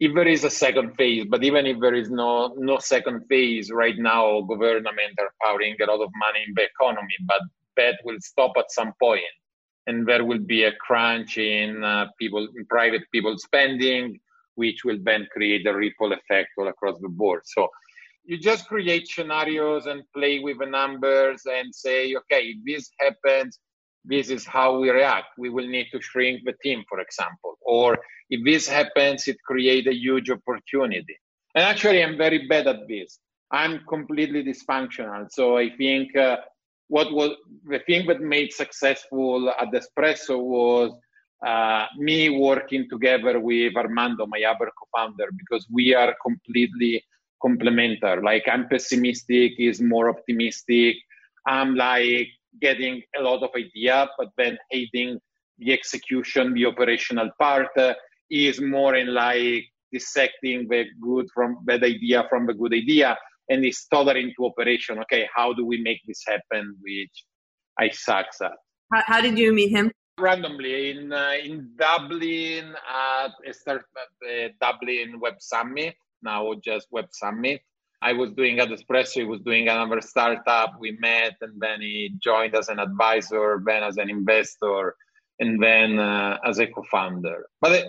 If 0.00 0.14
there 0.14 0.26
is 0.26 0.44
a 0.44 0.50
second 0.50 0.96
phase, 0.96 1.24
but 1.28 1.44
even 1.44 1.66
if 1.66 1.78
there 1.80 1.94
is 1.94 2.10
no 2.10 2.54
no 2.56 2.78
second 2.78 3.26
phase 3.28 3.70
right 3.70 3.96
now, 3.96 4.40
government 4.42 5.14
are 5.18 5.32
pouring 5.42 5.76
a 5.80 5.86
lot 5.86 6.00
of 6.02 6.10
money 6.16 6.44
in 6.46 6.54
the 6.54 6.64
economy, 6.64 7.16
but 7.26 7.40
that 7.76 7.96
will 8.04 8.18
stop 8.20 8.52
at 8.58 8.70
some 8.70 8.92
point, 9.00 9.22
and 9.86 10.06
there 10.06 10.24
will 10.24 10.40
be 10.40 10.64
a 10.64 10.72
crunch 10.86 11.38
in 11.38 11.84
uh, 11.84 12.06
people, 12.18 12.46
in 12.56 12.66
private 12.66 13.02
people 13.12 13.36
spending, 13.38 14.18
which 14.56 14.84
will 14.84 14.98
then 15.02 15.26
create 15.32 15.66
a 15.66 15.74
ripple 15.74 16.12
effect 16.12 16.48
all 16.58 16.68
across 16.68 16.98
the 17.00 17.08
board. 17.08 17.42
So 17.44 17.68
you 18.24 18.38
just 18.38 18.66
create 18.66 19.06
scenarios 19.06 19.86
and 19.86 20.02
play 20.14 20.40
with 20.40 20.58
the 20.58 20.66
numbers 20.66 21.42
and 21.46 21.74
say, 21.74 22.14
okay, 22.16 22.54
if 22.54 22.58
this 22.64 22.90
happens, 22.98 23.58
this 24.04 24.30
is 24.30 24.44
how 24.44 24.78
we 24.78 24.90
react. 24.90 25.28
We 25.38 25.50
will 25.50 25.66
need 25.66 25.88
to 25.92 26.00
shrink 26.00 26.42
the 26.44 26.54
team, 26.62 26.84
for 26.88 27.00
example. 27.00 27.56
Or 27.62 27.98
if 28.30 28.44
this 28.44 28.68
happens, 28.68 29.26
it 29.28 29.36
creates 29.46 29.88
a 29.88 29.94
huge 29.94 30.30
opportunity. 30.30 31.16
And 31.54 31.64
actually, 31.64 32.02
I'm 32.02 32.16
very 32.16 32.46
bad 32.46 32.66
at 32.66 32.88
this. 32.88 33.18
I'm 33.50 33.80
completely 33.88 34.42
dysfunctional. 34.44 35.28
So 35.30 35.56
I 35.56 35.70
think 35.76 36.16
uh, 36.16 36.38
what 36.88 37.12
was 37.12 37.30
the 37.66 37.78
thing 37.80 38.06
that 38.08 38.20
made 38.20 38.52
successful 38.52 39.52
Adespresso 39.60 40.38
was 40.42 40.92
uh, 41.46 41.86
me 41.98 42.30
working 42.30 42.88
together 42.90 43.38
with 43.40 43.76
Armando, 43.76 44.26
my 44.26 44.42
other 44.42 44.70
co-founder, 44.78 45.28
because 45.36 45.66
we 45.70 45.94
are 45.94 46.14
completely 46.22 47.04
complementary. 47.40 48.22
Like 48.22 48.44
I'm 48.50 48.68
pessimistic, 48.68 49.52
he's 49.56 49.80
more 49.80 50.08
optimistic. 50.08 50.96
I'm 51.46 51.74
like 51.74 52.28
getting 52.60 53.02
a 53.18 53.22
lot 53.22 53.42
of 53.42 53.50
idea, 53.56 54.08
but 54.18 54.28
then 54.36 54.56
hating 54.70 55.18
the 55.58 55.72
execution, 55.72 56.54
the 56.54 56.66
operational 56.66 57.30
part. 57.38 57.68
Uh, 57.76 57.94
is 58.30 58.60
more 58.60 58.96
in 58.96 59.12
like 59.14 59.64
dissecting 59.92 60.66
the 60.68 60.84
good 61.00 61.26
from 61.32 61.58
bad 61.64 61.84
idea 61.84 62.24
from 62.28 62.46
the 62.46 62.54
good 62.54 62.72
idea, 62.72 63.16
and 63.48 63.64
he's 63.64 63.86
totally 63.92 64.22
into 64.22 64.44
operation. 64.44 64.98
Okay, 65.00 65.28
how 65.34 65.52
do 65.52 65.64
we 65.64 65.80
make 65.82 66.00
this 66.06 66.22
happen? 66.26 66.76
Which 66.80 67.24
I 67.78 67.90
suck 67.90 68.26
at. 68.42 68.52
How, 68.92 69.02
how 69.06 69.20
did 69.20 69.38
you 69.38 69.52
meet 69.52 69.70
him? 69.70 69.92
randomly 70.18 70.90
in 70.90 71.12
uh, 71.12 71.32
in 71.42 71.70
Dublin 71.76 72.74
at 72.88 73.32
a 73.46 73.52
start 73.52 73.84
at 74.30 74.58
Dublin 74.60 75.18
Web 75.20 75.34
Summit. 75.40 75.94
Now 76.22 76.54
just 76.64 76.86
Web 76.90 77.06
Summit. 77.10 77.60
I 78.04 78.12
was 78.12 78.30
doing 78.32 78.58
Adespresso. 78.58 79.14
He 79.14 79.24
was 79.24 79.40
doing 79.40 79.68
another 79.68 80.00
startup. 80.02 80.70
We 80.78 80.90
met, 81.00 81.36
and 81.40 81.54
then 81.58 81.80
he 81.80 82.14
joined 82.22 82.54
as 82.54 82.68
an 82.68 82.78
advisor, 82.78 83.62
then 83.64 83.82
as 83.82 83.96
an 83.96 84.10
investor, 84.10 84.94
and 85.40 85.62
then 85.62 85.98
uh, 85.98 86.38
as 86.44 86.58
a 86.58 86.66
co-founder. 86.66 87.46
But 87.62 87.86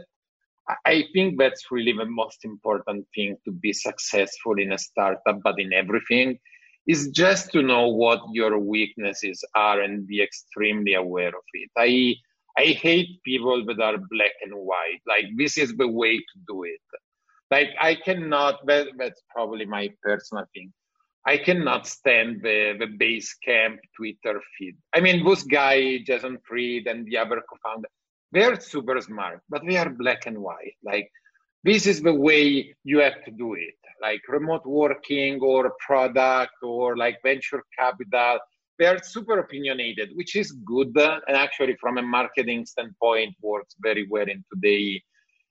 I, 0.69 0.75
I 0.85 1.03
think 1.13 1.37
that's 1.37 1.69
really 1.69 1.91
the 1.91 2.05
most 2.05 2.45
important 2.45 3.05
thing 3.13 3.35
to 3.43 3.51
be 3.51 3.73
successful 3.73 4.57
in 4.57 4.71
a 4.71 4.77
startup, 4.77 5.41
but 5.43 5.59
in 5.59 5.73
everything 5.73 6.39
is 6.87 7.09
just 7.09 7.51
to 7.51 7.61
know 7.61 7.87
what 7.89 8.21
your 8.31 8.57
weaknesses 8.57 9.43
are 9.53 9.81
and 9.81 10.07
be 10.07 10.21
extremely 10.21 10.93
aware 10.93 11.29
of 11.41 11.45
it. 11.53 11.69
I 11.77 12.15
I 12.57 12.67
hate 12.67 13.21
people 13.23 13.65
that 13.65 13.81
are 13.81 13.97
black 13.97 14.35
and 14.43 14.53
white. 14.53 15.01
Like 15.05 15.25
this 15.35 15.57
is 15.57 15.75
the 15.75 15.89
way 15.89 16.17
to 16.17 16.35
do 16.47 16.63
it. 16.63 16.79
Like 17.51 17.69
I 17.79 17.95
cannot. 17.95 18.65
That, 18.67 18.87
that's 18.97 19.21
probably 19.29 19.65
my 19.65 19.89
personal 20.01 20.45
thing. 20.53 20.73
I 21.27 21.37
cannot 21.37 21.87
stand 21.87 22.41
the 22.41 22.73
the 22.79 22.87
Basecamp 23.01 23.77
Twitter 23.95 24.41
feed. 24.57 24.75
I 24.93 24.99
mean, 24.99 25.25
this 25.25 25.43
guy 25.43 25.99
Jason 26.05 26.37
Fried 26.47 26.87
and 26.87 27.05
the 27.05 27.17
other 27.17 27.41
co-founder, 27.49 27.89
they're 28.31 28.59
super 28.59 28.99
smart, 29.01 29.41
but 29.49 29.61
they 29.65 29.77
are 29.77 29.89
black 29.89 30.25
and 30.25 30.39
white. 30.39 30.75
Like 30.83 31.09
this 31.65 31.87
is 31.87 32.01
the 32.01 32.13
way 32.13 32.75
you 32.83 32.99
have 32.99 33.23
to 33.25 33.31
do 33.31 33.55
it 33.55 33.75
like 34.01 34.21
remote 34.27 34.65
working 34.65 35.39
or 35.41 35.73
product 35.85 36.53
or 36.61 36.95
like 36.95 37.17
venture 37.23 37.63
capital 37.77 38.37
they 38.77 38.85
are 38.85 38.99
super 39.01 39.39
opinionated 39.39 40.09
which 40.13 40.35
is 40.35 40.51
good 40.73 40.91
and 40.95 41.35
actually 41.45 41.75
from 41.81 41.97
a 41.97 42.01
marketing 42.01 42.65
standpoint 42.65 43.33
works 43.41 43.75
very 43.79 44.05
well 44.09 44.27
in 44.33 44.43
today's 44.53 45.01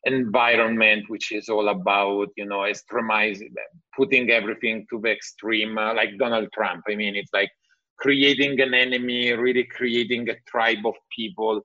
environment 0.07 1.05
which 1.09 1.33
is 1.33 1.49
all 1.49 1.69
about 1.69 2.29
you 2.37 2.45
know 2.45 2.61
extremizing 2.61 3.51
putting 3.97 4.31
everything 4.31 4.87
to 4.91 5.01
the 5.01 5.11
extreme 5.11 5.79
uh, 5.79 5.95
like 5.95 6.11
donald 6.19 6.49
trump 6.53 6.83
i 6.89 6.95
mean 6.95 7.15
it's 7.17 7.33
like 7.33 7.51
creating 7.99 8.61
an 8.61 8.75
enemy 8.75 9.33
really 9.33 9.65
creating 9.65 10.29
a 10.29 10.37
tribe 10.47 10.85
of 10.85 10.95
people 11.17 11.61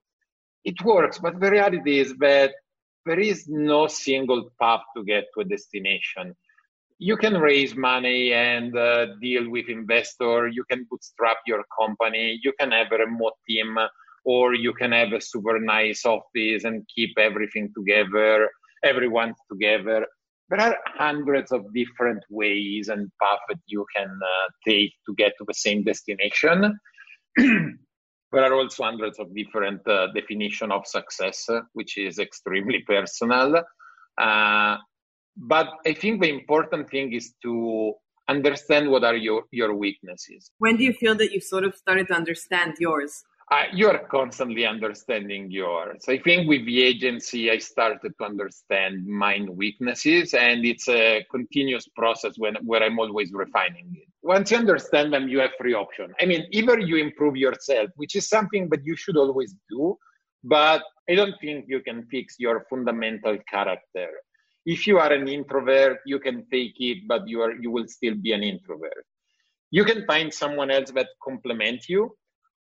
it 0.64 0.76
works 0.84 1.18
but 1.20 1.40
the 1.40 1.52
reality 1.52 2.00
is 2.00 2.16
that 2.18 2.52
there 3.06 3.20
is 3.20 3.48
no 3.48 3.88
single 3.88 4.52
path 4.62 4.82
to 4.96 5.04
get 5.04 5.26
to 5.34 5.42
a 5.42 5.46
destination. 5.46 6.36
You 7.00 7.16
can 7.18 7.36
raise 7.40 7.76
money 7.76 8.34
and 8.34 8.78
uh, 8.78 9.08
deal 9.22 9.50
with 9.50 9.70
investor. 9.70 10.48
You 10.48 10.64
can 10.70 10.86
bootstrap 10.90 11.38
your 11.48 11.64
company. 11.80 12.40
You 12.44 12.54
can 12.60 12.72
have 12.72 12.92
a 12.92 12.98
remote 12.98 13.34
team, 13.48 13.78
or 14.30 14.54
you 14.54 14.74
can 14.74 14.92
have 14.92 15.12
a 15.12 15.20
super 15.20 15.60
nice 15.60 16.06
office 16.06 16.64
and 16.64 16.88
keep 16.96 17.18
everything 17.18 17.68
together, 17.76 18.48
everyone 18.84 19.34
together. 19.52 20.06
There 20.50 20.62
are 20.62 20.78
hundreds 20.86 21.52
of 21.52 21.62
different 21.74 22.24
ways 22.30 22.90
and 22.90 23.10
paths 23.20 23.42
that 23.50 23.62
you 23.66 23.84
can 23.96 24.08
uh, 24.08 24.48
take 24.68 24.94
to 25.08 25.16
get 25.16 25.32
to 25.40 25.46
the 25.48 25.56
same 25.56 25.84
destination. 25.84 26.78
there 27.38 28.44
are 28.48 28.54
also 28.54 28.84
hundreds 28.84 29.18
of 29.18 29.34
different 29.36 29.82
uh, 29.88 30.08
definition 30.14 30.72
of 30.72 30.86
success, 30.86 31.48
which 31.74 31.98
is 31.98 32.20
extremely 32.20 32.84
personal. 32.88 33.64
Uh, 34.16 34.78
but 35.38 35.70
I 35.88 35.94
think 35.94 36.22
the 36.22 36.30
important 36.30 36.92
thing 36.92 37.14
is 37.14 37.34
to 37.42 37.94
understand 38.28 38.92
what 38.92 39.04
are 39.04 39.16
your, 39.16 39.46
your 39.52 39.74
weaknesses. 39.76 40.52
When 40.60 40.78
do 40.78 40.84
you 40.84 40.94
feel 40.94 41.16
that 41.16 41.32
you've 41.32 41.50
sort 41.56 41.64
of 41.64 41.74
started 41.74 42.10
to 42.10 42.14
understand 42.14 42.76
yours? 42.80 43.24
Uh, 43.52 43.64
you 43.74 43.88
are 43.88 43.98
constantly 44.12 44.64
understanding 44.64 45.50
yours. 45.50 46.06
I 46.08 46.20
think 46.20 46.48
with 46.48 46.66
the 46.68 46.84
agency, 46.84 47.50
I 47.50 47.58
started 47.58 48.14
to 48.20 48.24
understand 48.24 49.08
mine 49.08 49.56
weaknesses, 49.56 50.36
and 50.36 50.64
it's 50.64 50.88
a 50.88 51.26
continuous 51.32 51.88
process 51.96 52.34
when, 52.38 52.58
where 52.64 52.84
I'm 52.84 53.00
always 53.00 53.32
refining 53.34 53.92
it. 53.96 54.08
Once 54.22 54.52
you 54.52 54.58
understand 54.58 55.12
them, 55.12 55.28
you 55.28 55.40
have 55.40 55.50
three 55.60 55.74
options. 55.74 56.14
I 56.22 56.26
mean, 56.26 56.46
either 56.52 56.78
you 56.78 56.98
improve 56.98 57.38
yourself, 57.38 57.90
which 57.96 58.16
is 58.16 58.30
something 58.30 58.70
that 58.70 58.86
you 58.86 58.96
should 58.96 59.18
always 59.18 59.56
do, 59.68 59.98
but 60.44 60.84
I 61.10 61.16
don't 61.16 61.34
think 61.42 61.66
you 61.68 61.80
can 61.80 62.06
fix 62.06 62.36
your 62.38 62.68
fundamental 62.70 63.36
character. 63.50 64.10
If 64.68 64.86
you 64.86 65.00
are 65.00 65.12
an 65.12 65.28
introvert, 65.28 66.02
you 66.06 66.20
can 66.20 66.46
fake 66.52 66.76
it, 66.78 67.08
but 67.08 67.28
you 67.28 67.42
are 67.42 67.56
you 67.56 67.72
will 67.72 67.88
still 67.88 68.14
be 68.14 68.34
an 68.34 68.44
introvert. 68.44 69.06
You 69.72 69.86
can 69.86 70.06
find 70.06 70.32
someone 70.32 70.70
else 70.70 70.92
that 70.92 71.08
complement 71.24 71.90
you, 71.90 72.16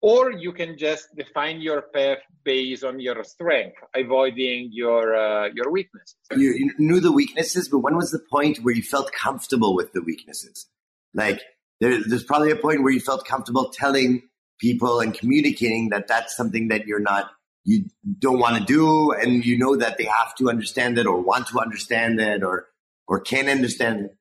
or 0.01 0.31
you 0.31 0.51
can 0.53 0.77
just 0.77 1.15
define 1.15 1.61
your 1.61 1.81
path 1.81 2.19
based 2.43 2.83
on 2.83 2.99
your 2.99 3.23
strength, 3.23 3.77
avoiding 3.95 4.69
your 4.71 5.15
uh, 5.15 5.49
your 5.53 5.71
weaknesses. 5.71 6.15
You, 6.31 6.53
you 6.53 6.73
knew 6.77 6.99
the 6.99 7.11
weaknesses, 7.11 7.69
but 7.69 7.79
when 7.79 7.95
was 7.95 8.11
the 8.11 8.21
point 8.31 8.59
where 8.59 8.73
you 8.73 8.83
felt 8.83 9.11
comfortable 9.11 9.75
with 9.75 9.93
the 9.93 10.01
weaknesses? 10.01 10.67
Like 11.13 11.41
there, 11.79 11.99
there's 12.07 12.23
probably 12.23 12.51
a 12.51 12.55
point 12.55 12.83
where 12.83 12.93
you 12.93 12.99
felt 12.99 13.25
comfortable 13.25 13.69
telling 13.69 14.23
people 14.59 14.99
and 14.99 15.13
communicating 15.13 15.89
that 15.89 16.07
that's 16.07 16.35
something 16.35 16.67
that 16.69 16.87
you're 16.87 16.99
not 16.99 17.31
you 17.63 17.83
don't 18.19 18.39
want 18.39 18.57
to 18.57 18.63
do 18.63 19.11
and 19.11 19.45
you 19.45 19.57
know 19.57 19.75
that 19.75 19.97
they 19.97 20.05
have 20.05 20.33
to 20.35 20.49
understand 20.49 20.97
it 20.97 21.05
or 21.05 21.21
want 21.21 21.47
to 21.47 21.59
understand 21.59 22.19
it 22.19 22.43
or 22.43 22.67
or 23.07 23.19
can 23.19 23.49
understand 23.49 24.05
it 24.05 24.17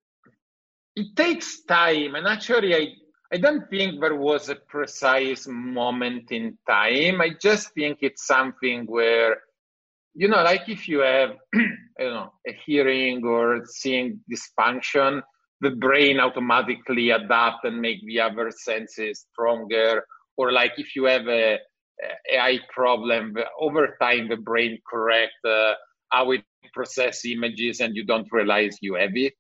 it 0.97 1.17
takes 1.17 1.63
time 1.63 2.15
and 2.15 2.27
actually 2.27 2.75
i 2.75 2.89
i 3.33 3.37
don't 3.37 3.69
think 3.71 4.01
there 4.01 4.15
was 4.17 4.49
a 4.49 4.57
precise 4.57 5.47
moment 5.49 6.31
in 6.31 6.57
time. 6.69 7.21
I 7.21 7.31
just 7.41 7.73
think 7.75 7.99
it's 8.03 8.27
something 8.27 8.85
where 8.87 9.39
you 10.15 10.29
know 10.29 10.43
like 10.43 10.69
if 10.69 10.89
you 10.89 11.01
have 11.01 11.31
don't 11.99 12.15
know 12.15 12.33
a 12.47 12.53
hearing 12.67 13.25
or 13.25 13.63
seeing 13.67 14.21
dysfunction 14.31 15.21
the 15.61 15.71
brain 15.71 16.21
automatically 16.21 17.11
adapt 17.11 17.65
and 17.65 17.81
make 17.81 18.05
the 18.07 18.21
other 18.21 18.51
senses 18.51 19.27
stronger. 19.33 20.05
Or 20.37 20.53
like 20.53 20.73
if 20.79 20.95
you 20.95 21.05
have 21.05 21.27
a, 21.29 21.59
a 22.33 22.39
eye 22.39 22.61
problem 22.71 23.35
over 23.61 23.97
time 24.01 24.29
the 24.29 24.37
brain 24.37 24.79
correct 24.89 25.33
uh, 25.49 25.75
how 26.11 26.31
it 26.33 26.43
process 26.75 27.25
images 27.25 27.81
and 27.81 27.95
you 27.97 28.05
don't 28.05 28.29
realize 28.33 28.77
you 28.81 28.95
have 28.95 29.15
it 29.15 29.35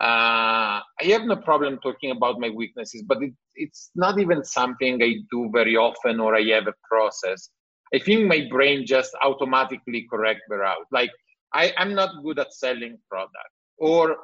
uh, 0.00 0.80
i 1.00 1.04
have 1.04 1.24
no 1.24 1.36
problem 1.36 1.78
talking 1.78 2.10
about 2.10 2.40
my 2.40 2.50
weaknesses 2.50 3.02
but 3.06 3.22
it, 3.22 3.32
it's 3.54 3.90
not 3.94 4.18
even 4.18 4.44
something 4.44 5.02
i 5.02 5.14
do 5.30 5.50
very 5.52 5.76
often 5.76 6.20
or 6.20 6.34
i 6.34 6.42
have 6.42 6.66
a 6.66 6.74
process 6.88 7.50
i 7.94 7.98
think 7.98 8.26
my 8.26 8.46
brain 8.50 8.84
just 8.86 9.12
automatically 9.22 10.06
correct 10.10 10.40
the 10.48 10.56
route 10.56 10.86
like 10.92 11.10
I, 11.52 11.72
i'm 11.78 11.94
not 11.94 12.22
good 12.22 12.38
at 12.38 12.52
selling 12.54 12.98
product 13.10 13.52
or 13.78 14.16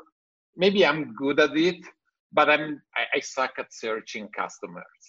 maybe 0.57 0.87
i'm 0.87 1.14
good 1.14 1.41
at 1.41 1.57
it 1.57 1.85
but 2.33 2.49
i'm 2.49 2.81
I, 2.97 3.18
I 3.18 3.20
suck 3.20 3.53
at 3.59 3.72
searching 3.72 4.29
customers 4.29 5.03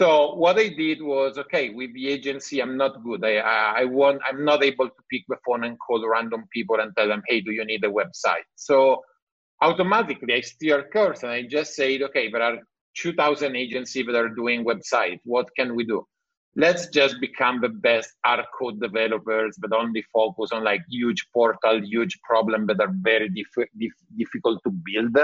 so 0.00 0.34
what 0.34 0.56
I 0.58 0.68
did 0.68 1.02
was, 1.02 1.36
okay, 1.36 1.68
with 1.68 1.92
the 1.92 2.08
agency, 2.08 2.62
I'm 2.62 2.78
not 2.78 3.04
good. 3.04 3.22
I, 3.22 3.36
I, 3.36 3.80
I 3.80 3.84
want, 3.84 4.22
I'm 4.26 4.46
not 4.46 4.64
able 4.64 4.88
to 4.88 5.02
pick 5.12 5.24
the 5.28 5.36
phone 5.44 5.64
and 5.64 5.76
call 5.78 6.08
random 6.08 6.44
people 6.54 6.80
and 6.80 6.90
tell 6.96 7.08
them, 7.08 7.22
hey, 7.28 7.42
do 7.42 7.50
you 7.50 7.66
need 7.66 7.84
a 7.84 7.90
website? 7.90 8.48
So 8.54 9.02
automatically 9.60 10.34
I 10.34 10.40
steer 10.40 10.88
course 10.92 11.22
and 11.22 11.32
I 11.32 11.42
just 11.42 11.74
said, 11.74 12.02
okay, 12.02 12.30
there 12.30 12.42
are 12.42 12.58
2,000 12.96 13.56
agencies 13.56 14.06
that 14.06 14.14
are 14.14 14.28
doing 14.28 14.64
website. 14.64 15.20
What 15.24 15.48
can 15.56 15.74
we 15.74 15.84
do? 15.84 16.06
Let's 16.56 16.88
just 16.88 17.20
become 17.20 17.60
the 17.60 17.68
best 17.68 18.10
R 18.24 18.44
code 18.58 18.80
developers 18.80 19.56
that 19.58 19.72
only 19.72 20.04
focus 20.12 20.50
on 20.52 20.64
like 20.64 20.82
huge 20.88 21.24
portal, 21.32 21.80
huge 21.84 22.18
problem 22.22 22.66
that 22.66 22.80
are 22.80 22.92
very 23.02 23.28
dif- 23.28 23.68
dif- 23.78 23.92
difficult 24.16 24.60
to 24.64 24.70
build. 24.70 25.16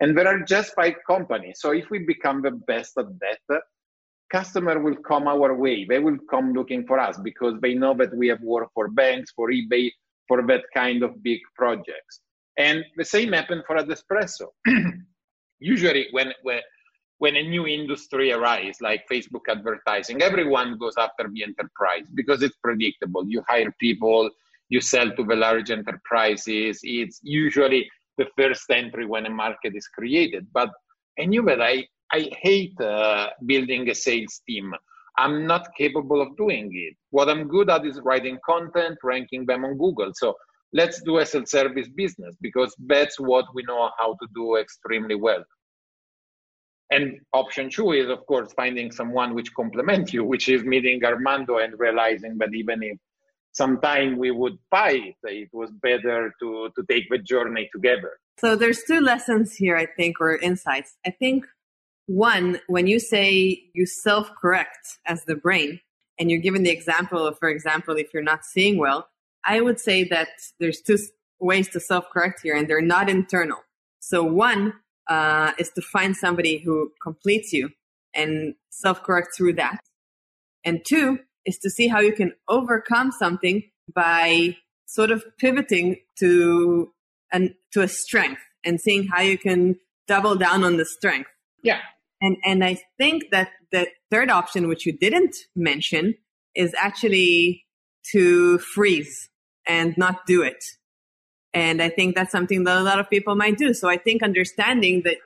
And 0.00 0.16
there 0.16 0.28
are 0.28 0.40
just 0.40 0.74
five 0.74 0.96
companies. 1.06 1.60
So 1.60 1.72
if 1.72 1.88
we 1.90 2.00
become 2.00 2.42
the 2.42 2.50
best 2.50 2.98
at 2.98 3.06
that, 3.20 3.62
customer 4.30 4.78
will 4.78 4.96
come 4.96 5.26
our 5.26 5.54
way. 5.54 5.84
They 5.84 5.98
will 5.98 6.18
come 6.30 6.52
looking 6.52 6.86
for 6.86 6.98
us 6.98 7.18
because 7.18 7.54
they 7.60 7.74
know 7.74 7.94
that 7.94 8.14
we 8.14 8.28
have 8.28 8.40
worked 8.42 8.72
for 8.74 8.88
banks, 8.88 9.32
for 9.32 9.50
eBay, 9.50 9.90
for 10.28 10.46
that 10.46 10.64
kind 10.74 11.02
of 11.02 11.22
big 11.22 11.40
projects. 11.56 12.20
And 12.60 12.84
the 12.96 13.04
same 13.04 13.32
happened 13.32 13.62
for 13.66 13.76
Adespresso. 13.76 14.48
Usually, 15.60 16.08
when, 16.12 16.32
when 16.42 16.60
when 17.20 17.36
a 17.36 17.42
new 17.42 17.66
industry 17.66 18.32
arises, 18.32 18.80
like 18.80 19.04
Facebook 19.12 19.44
advertising, 19.46 20.22
everyone 20.22 20.78
goes 20.78 20.94
after 20.96 21.28
the 21.30 21.42
enterprise 21.42 22.06
because 22.14 22.42
it's 22.42 22.56
predictable. 22.64 23.24
You 23.28 23.42
hire 23.46 23.70
people, 23.78 24.30
you 24.70 24.80
sell 24.80 25.10
to 25.14 25.24
the 25.24 25.36
large 25.36 25.70
enterprises. 25.70 26.80
It's 26.82 27.20
usually 27.22 27.90
the 28.16 28.26
first 28.38 28.70
entry 28.70 29.04
when 29.04 29.26
a 29.26 29.30
market 29.30 29.76
is 29.76 29.86
created. 29.88 30.46
But 30.54 30.70
I 31.18 31.26
knew 31.26 31.42
that 31.44 31.60
I 31.60 31.86
I 32.10 32.30
hate 32.40 32.78
uh, 32.80 33.28
building 33.44 33.90
a 33.90 33.94
sales 33.94 34.40
team. 34.48 34.72
I'm 35.18 35.46
not 35.46 35.68
capable 35.76 36.22
of 36.22 36.36
doing 36.38 36.70
it. 36.72 36.94
What 37.10 37.28
I'm 37.28 37.48
good 37.48 37.68
at 37.68 37.84
is 37.84 38.00
writing 38.02 38.38
content, 38.46 38.96
ranking 39.04 39.44
them 39.44 39.66
on 39.66 39.76
Google. 39.76 40.12
So 40.14 40.36
let's 40.72 41.02
do 41.02 41.18
a 41.18 41.26
self-service 41.26 41.88
business 41.88 42.36
because 42.40 42.74
that's 42.86 43.18
what 43.18 43.46
we 43.54 43.62
know 43.64 43.90
how 43.98 44.12
to 44.14 44.28
do 44.34 44.56
extremely 44.56 45.14
well. 45.14 45.44
And 46.90 47.20
option 47.32 47.70
two 47.70 47.92
is, 47.92 48.08
of 48.08 48.26
course, 48.26 48.52
finding 48.54 48.90
someone 48.90 49.34
which 49.34 49.54
complements 49.54 50.12
you, 50.12 50.24
which 50.24 50.48
is 50.48 50.64
meeting 50.64 51.04
Armando 51.04 51.58
and 51.58 51.74
realizing 51.78 52.36
that 52.38 52.52
even 52.52 52.82
if 52.82 52.98
sometime 53.52 54.18
we 54.18 54.30
would 54.30 54.58
fight, 54.70 55.14
it 55.22 55.48
it 55.48 55.48
was 55.52 55.70
better 55.70 56.32
to, 56.40 56.70
to 56.76 56.84
take 56.88 57.08
the 57.08 57.18
journey 57.18 57.68
together. 57.72 58.18
So 58.38 58.56
there's 58.56 58.82
two 58.82 59.00
lessons 59.00 59.54
here, 59.54 59.76
I 59.76 59.86
think, 59.86 60.20
or 60.20 60.36
insights. 60.36 60.96
I 61.06 61.10
think 61.10 61.46
one, 62.06 62.60
when 62.66 62.88
you 62.88 62.98
say 62.98 63.62
you 63.72 63.86
self 63.86 64.30
correct 64.40 64.98
as 65.06 65.24
the 65.26 65.36
brain, 65.36 65.80
and 66.18 66.30
you're 66.30 66.40
given 66.40 66.64
the 66.64 66.70
example 66.70 67.24
of, 67.26 67.38
for 67.38 67.48
example, 67.48 67.96
if 67.96 68.12
you're 68.12 68.22
not 68.22 68.44
seeing 68.44 68.78
well, 68.78 69.08
I 69.44 69.60
would 69.60 69.80
say 69.80 70.04
that 70.04 70.28
there's 70.58 70.80
two 70.80 70.98
ways 71.38 71.68
to 71.70 71.80
self 71.80 72.10
correct 72.10 72.40
here, 72.42 72.54
and 72.54 72.68
they're 72.68 72.80
not 72.80 73.08
internal. 73.08 73.58
So, 74.00 74.22
one 74.22 74.74
uh, 75.08 75.52
is 75.58 75.70
to 75.74 75.82
find 75.82 76.16
somebody 76.16 76.58
who 76.58 76.92
completes 77.02 77.52
you 77.52 77.70
and 78.14 78.54
self 78.70 79.02
correct 79.02 79.28
through 79.36 79.54
that. 79.54 79.80
And 80.64 80.84
two 80.84 81.20
is 81.46 81.58
to 81.58 81.70
see 81.70 81.88
how 81.88 82.00
you 82.00 82.12
can 82.12 82.32
overcome 82.48 83.12
something 83.12 83.64
by 83.92 84.56
sort 84.86 85.10
of 85.10 85.24
pivoting 85.38 85.96
to 86.18 86.92
an 87.32 87.54
to 87.72 87.82
a 87.82 87.88
strength 87.88 88.42
and 88.64 88.80
seeing 88.80 89.06
how 89.06 89.22
you 89.22 89.38
can 89.38 89.76
double 90.06 90.36
down 90.36 90.64
on 90.64 90.76
the 90.76 90.84
strength. 90.84 91.30
Yeah. 91.62 91.80
And 92.20 92.36
and 92.44 92.64
I 92.64 92.78
think 92.98 93.30
that 93.30 93.50
the 93.72 93.88
third 94.10 94.30
option, 94.30 94.68
which 94.68 94.84
you 94.84 94.92
didn't 94.92 95.36
mention, 95.56 96.14
is 96.54 96.74
actually 96.78 97.64
to 98.12 98.58
freeze 98.58 99.29
and 99.70 99.96
not 99.96 100.26
do 100.26 100.42
it. 100.42 100.62
And 101.54 101.80
I 101.80 101.88
think 101.88 102.14
that's 102.14 102.32
something 102.32 102.64
that 102.64 102.76
a 102.76 102.82
lot 102.90 102.98
of 102.98 103.08
people 103.08 103.34
might 103.36 103.56
do. 103.56 103.72
So 103.72 103.88
I 103.88 103.96
think 103.96 104.22
understanding 104.22 105.02
that 105.04 105.18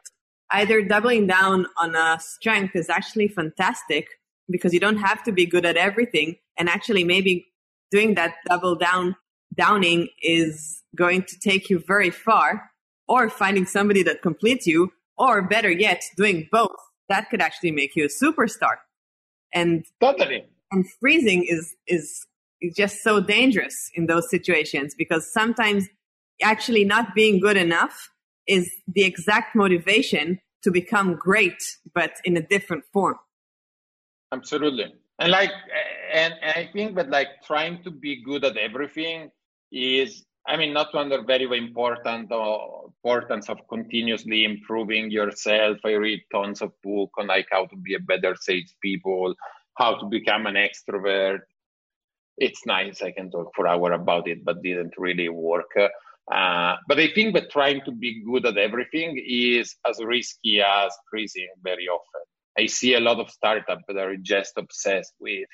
either 0.51 0.83
doubling 0.83 1.27
down 1.27 1.67
on 1.79 1.95
a 1.95 2.19
strength 2.21 2.77
is 2.77 2.89
actually 2.91 3.29
fantastic 3.29 4.07
because 4.49 4.73
you 4.75 4.81
don't 4.81 4.99
have 4.99 5.23
to 5.25 5.33
be 5.33 5.47
good 5.47 5.65
at 5.65 5.77
everything. 5.77 6.37
And 6.59 6.69
actually 6.69 7.05
maybe 7.05 7.47
doing 7.91 8.15
that 8.15 8.35
double 8.49 8.75
down 8.77 9.17
downing 9.55 10.09
is 10.21 10.83
going 10.95 11.23
to 11.23 11.39
take 11.39 11.71
you 11.71 11.79
very 11.95 12.11
far 12.11 12.71
or 13.09 13.31
finding 13.31 13.67
somebody 13.67 14.03
that 14.03 14.23
completes 14.23 14.67
you 14.67 14.93
or 15.17 15.43
better 15.43 15.71
yet, 15.71 16.03
doing 16.17 16.49
both. 16.51 16.81
That 17.09 17.31
could 17.31 17.41
actually 17.41 17.71
make 17.71 17.95
you 17.97 18.05
a 18.05 18.25
superstar. 18.25 18.77
And 19.55 19.85
totally. 20.01 20.45
And 20.73 20.85
freezing 21.01 21.45
is 21.45 21.75
is 21.87 22.27
is 22.65 22.75
just 22.75 23.03
so 23.03 23.21
dangerous 23.21 23.91
in 23.95 24.07
those 24.07 24.29
situations 24.31 24.95
because 24.97 25.33
sometimes 25.33 25.87
actually 26.43 26.85
not 26.85 27.15
being 27.15 27.41
good 27.41 27.57
enough 27.57 28.11
is 28.47 28.71
the 28.87 29.05
exact 29.05 29.55
motivation 29.55 30.39
to 30.63 30.71
become 30.71 31.15
great, 31.15 31.63
but 31.95 32.13
in 32.25 32.37
a 32.37 32.43
different 32.43 32.85
form. 32.93 33.17
Absolutely. 34.33 34.95
And 35.19 35.31
like, 35.31 35.53
and, 36.13 36.35
and 36.43 36.53
I 36.57 36.69
think 36.73 36.97
that 36.97 37.11
like 37.11 37.29
trying 37.47 37.83
to 37.85 37.91
be 37.91 38.23
good 38.25 38.45
at 38.45 38.57
everything 38.57 39.31
is 39.71 40.25
I 40.47 40.59
mean, 40.59 40.75
not 40.75 40.93
to 40.93 40.99
under 40.99 41.23
very 41.23 41.45
important 41.57 42.31
uh, 42.31 42.59
importance 42.87 43.49
of 43.49 43.67
continuously 43.69 44.45
improving 44.45 45.11
yourself. 45.11 45.79
I 45.85 45.93
read 45.93 46.21
tons 46.31 46.61
of 46.61 46.73
books 46.83 47.15
on 47.19 47.29
like 47.29 47.47
how 47.51 47.65
to 47.67 47.77
be 47.77 47.95
a 47.95 48.01
better 48.01 48.37
salespeople, 48.39 49.35
how 49.79 49.97
to 49.97 50.07
become 50.07 50.47
an 50.47 50.57
extrovert. 50.57 51.41
It's 52.39 52.67
nice. 52.67 53.03
I 53.03 53.13
can 53.13 53.31
talk 53.31 53.53
for 53.55 53.67
hour 53.67 53.93
about 53.93 54.29
it, 54.29 54.45
but 54.45 54.63
didn't 54.63 54.95
really 54.99 55.29
work. 55.29 55.71
Uh, 55.77 56.77
but 56.89 56.99
I 56.99 57.09
think 57.15 57.35
that 57.35 57.51
trying 57.51 57.83
to 57.85 57.93
be 57.93 58.25
good 58.25 58.47
at 58.47 58.57
everything 58.57 59.23
is 59.27 59.77
as 59.89 59.99
risky 60.03 60.61
as 60.61 60.93
freezing 61.11 61.49
very 61.63 61.87
often. 61.87 62.23
I 62.59 62.67
see 62.67 62.95
a 62.95 63.01
lot 63.01 63.21
of 63.21 63.31
startups 63.31 63.85
that 63.89 63.97
are 63.97 64.17
just 64.17 64.53
obsessed 64.57 65.15
with 65.21 65.49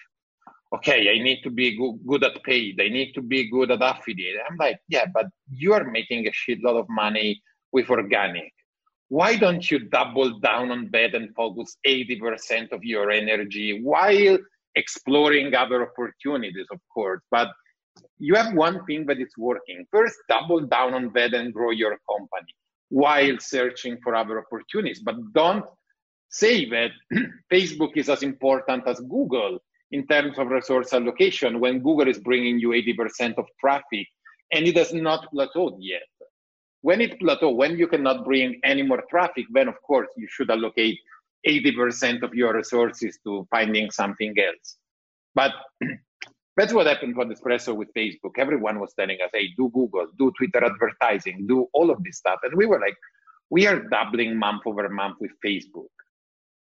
okay, 0.74 1.10
I 1.10 1.22
need 1.22 1.42
to 1.42 1.50
be 1.50 1.76
good, 1.76 1.98
good 2.06 2.24
at 2.24 2.42
paid. 2.44 2.80
I 2.80 2.88
need 2.88 3.12
to 3.14 3.22
be 3.22 3.50
good 3.50 3.70
at 3.70 3.82
affiliate. 3.82 4.36
I'm 4.48 4.56
like, 4.56 4.78
yeah, 4.88 5.06
but 5.12 5.26
you 5.50 5.72
are 5.72 5.84
making 5.84 6.26
a 6.26 6.30
shitload 6.30 6.78
of 6.78 6.86
money 6.88 7.42
with 7.72 7.90
organic. 7.90 8.52
Why 9.08 9.36
don't 9.36 9.68
you 9.68 9.80
double 9.80 10.38
down 10.38 10.70
on 10.70 10.88
that 10.92 11.14
and 11.14 11.34
focus 11.34 11.76
80% 11.84 12.70
of 12.70 12.84
your 12.84 13.10
energy 13.10 13.80
while 13.82 14.38
exploring 14.84 15.54
other 15.54 15.80
opportunities, 15.88 16.66
of 16.72 16.80
course? 16.94 17.22
But 17.30 17.48
you 18.18 18.34
have 18.34 18.54
one 18.54 18.84
thing 18.86 19.06
that 19.06 19.18
is 19.20 19.32
working. 19.38 19.78
First, 19.90 20.16
double 20.28 20.60
down 20.76 20.94
on 20.94 21.04
that 21.14 21.34
and 21.34 21.52
grow 21.52 21.70
your 21.70 21.96
company 22.12 22.52
while 22.88 23.36
searching 23.38 23.98
for 24.02 24.14
other 24.14 24.36
opportunities. 24.44 25.00
But 25.00 25.16
don't 25.32 25.64
say 26.28 26.68
that 26.70 26.90
Facebook 27.52 27.92
is 27.96 28.08
as 28.08 28.22
important 28.22 28.86
as 28.86 29.00
Google 29.00 29.58
in 29.92 30.06
terms 30.06 30.38
of 30.38 30.48
resource 30.48 30.92
allocation 30.92 31.60
when 31.60 31.80
Google 31.80 32.08
is 32.08 32.18
bringing 32.18 32.58
you 32.58 32.70
80% 32.70 33.38
of 33.38 33.46
traffic 33.60 34.06
and 34.52 34.66
it 34.66 34.76
has 34.76 34.92
not 34.92 35.26
plateaued 35.32 35.76
yet. 35.78 36.02
When 36.82 37.00
it 37.00 37.18
plateaus, 37.20 37.56
when 37.56 37.76
you 37.76 37.88
cannot 37.88 38.24
bring 38.24 38.60
any 38.64 38.82
more 38.82 39.02
traffic, 39.10 39.46
then 39.52 39.68
of 39.68 39.74
course 39.86 40.08
you 40.16 40.26
should 40.30 40.50
allocate 40.50 40.98
80% 41.46 42.22
of 42.22 42.34
your 42.34 42.54
resources 42.54 43.18
to 43.24 43.46
finding 43.50 43.90
something 43.90 44.34
else. 44.38 44.76
But 45.34 45.52
that's 46.56 46.72
what 46.72 46.86
happened 46.86 47.14
for 47.14 47.24
Espresso 47.24 47.74
with 47.74 47.92
Facebook. 47.94 48.32
Everyone 48.38 48.80
was 48.80 48.92
telling 48.98 49.18
us, 49.24 49.30
hey, 49.32 49.48
do 49.56 49.70
Google, 49.72 50.06
do 50.18 50.32
Twitter 50.36 50.64
advertising, 50.64 51.46
do 51.46 51.66
all 51.72 51.90
of 51.90 52.02
this 52.04 52.18
stuff. 52.18 52.40
And 52.42 52.54
we 52.54 52.66
were 52.66 52.80
like, 52.80 52.96
we 53.50 53.66
are 53.66 53.80
doubling 53.88 54.36
month 54.36 54.62
over 54.66 54.88
month 54.88 55.16
with 55.20 55.32
Facebook. 55.44 55.88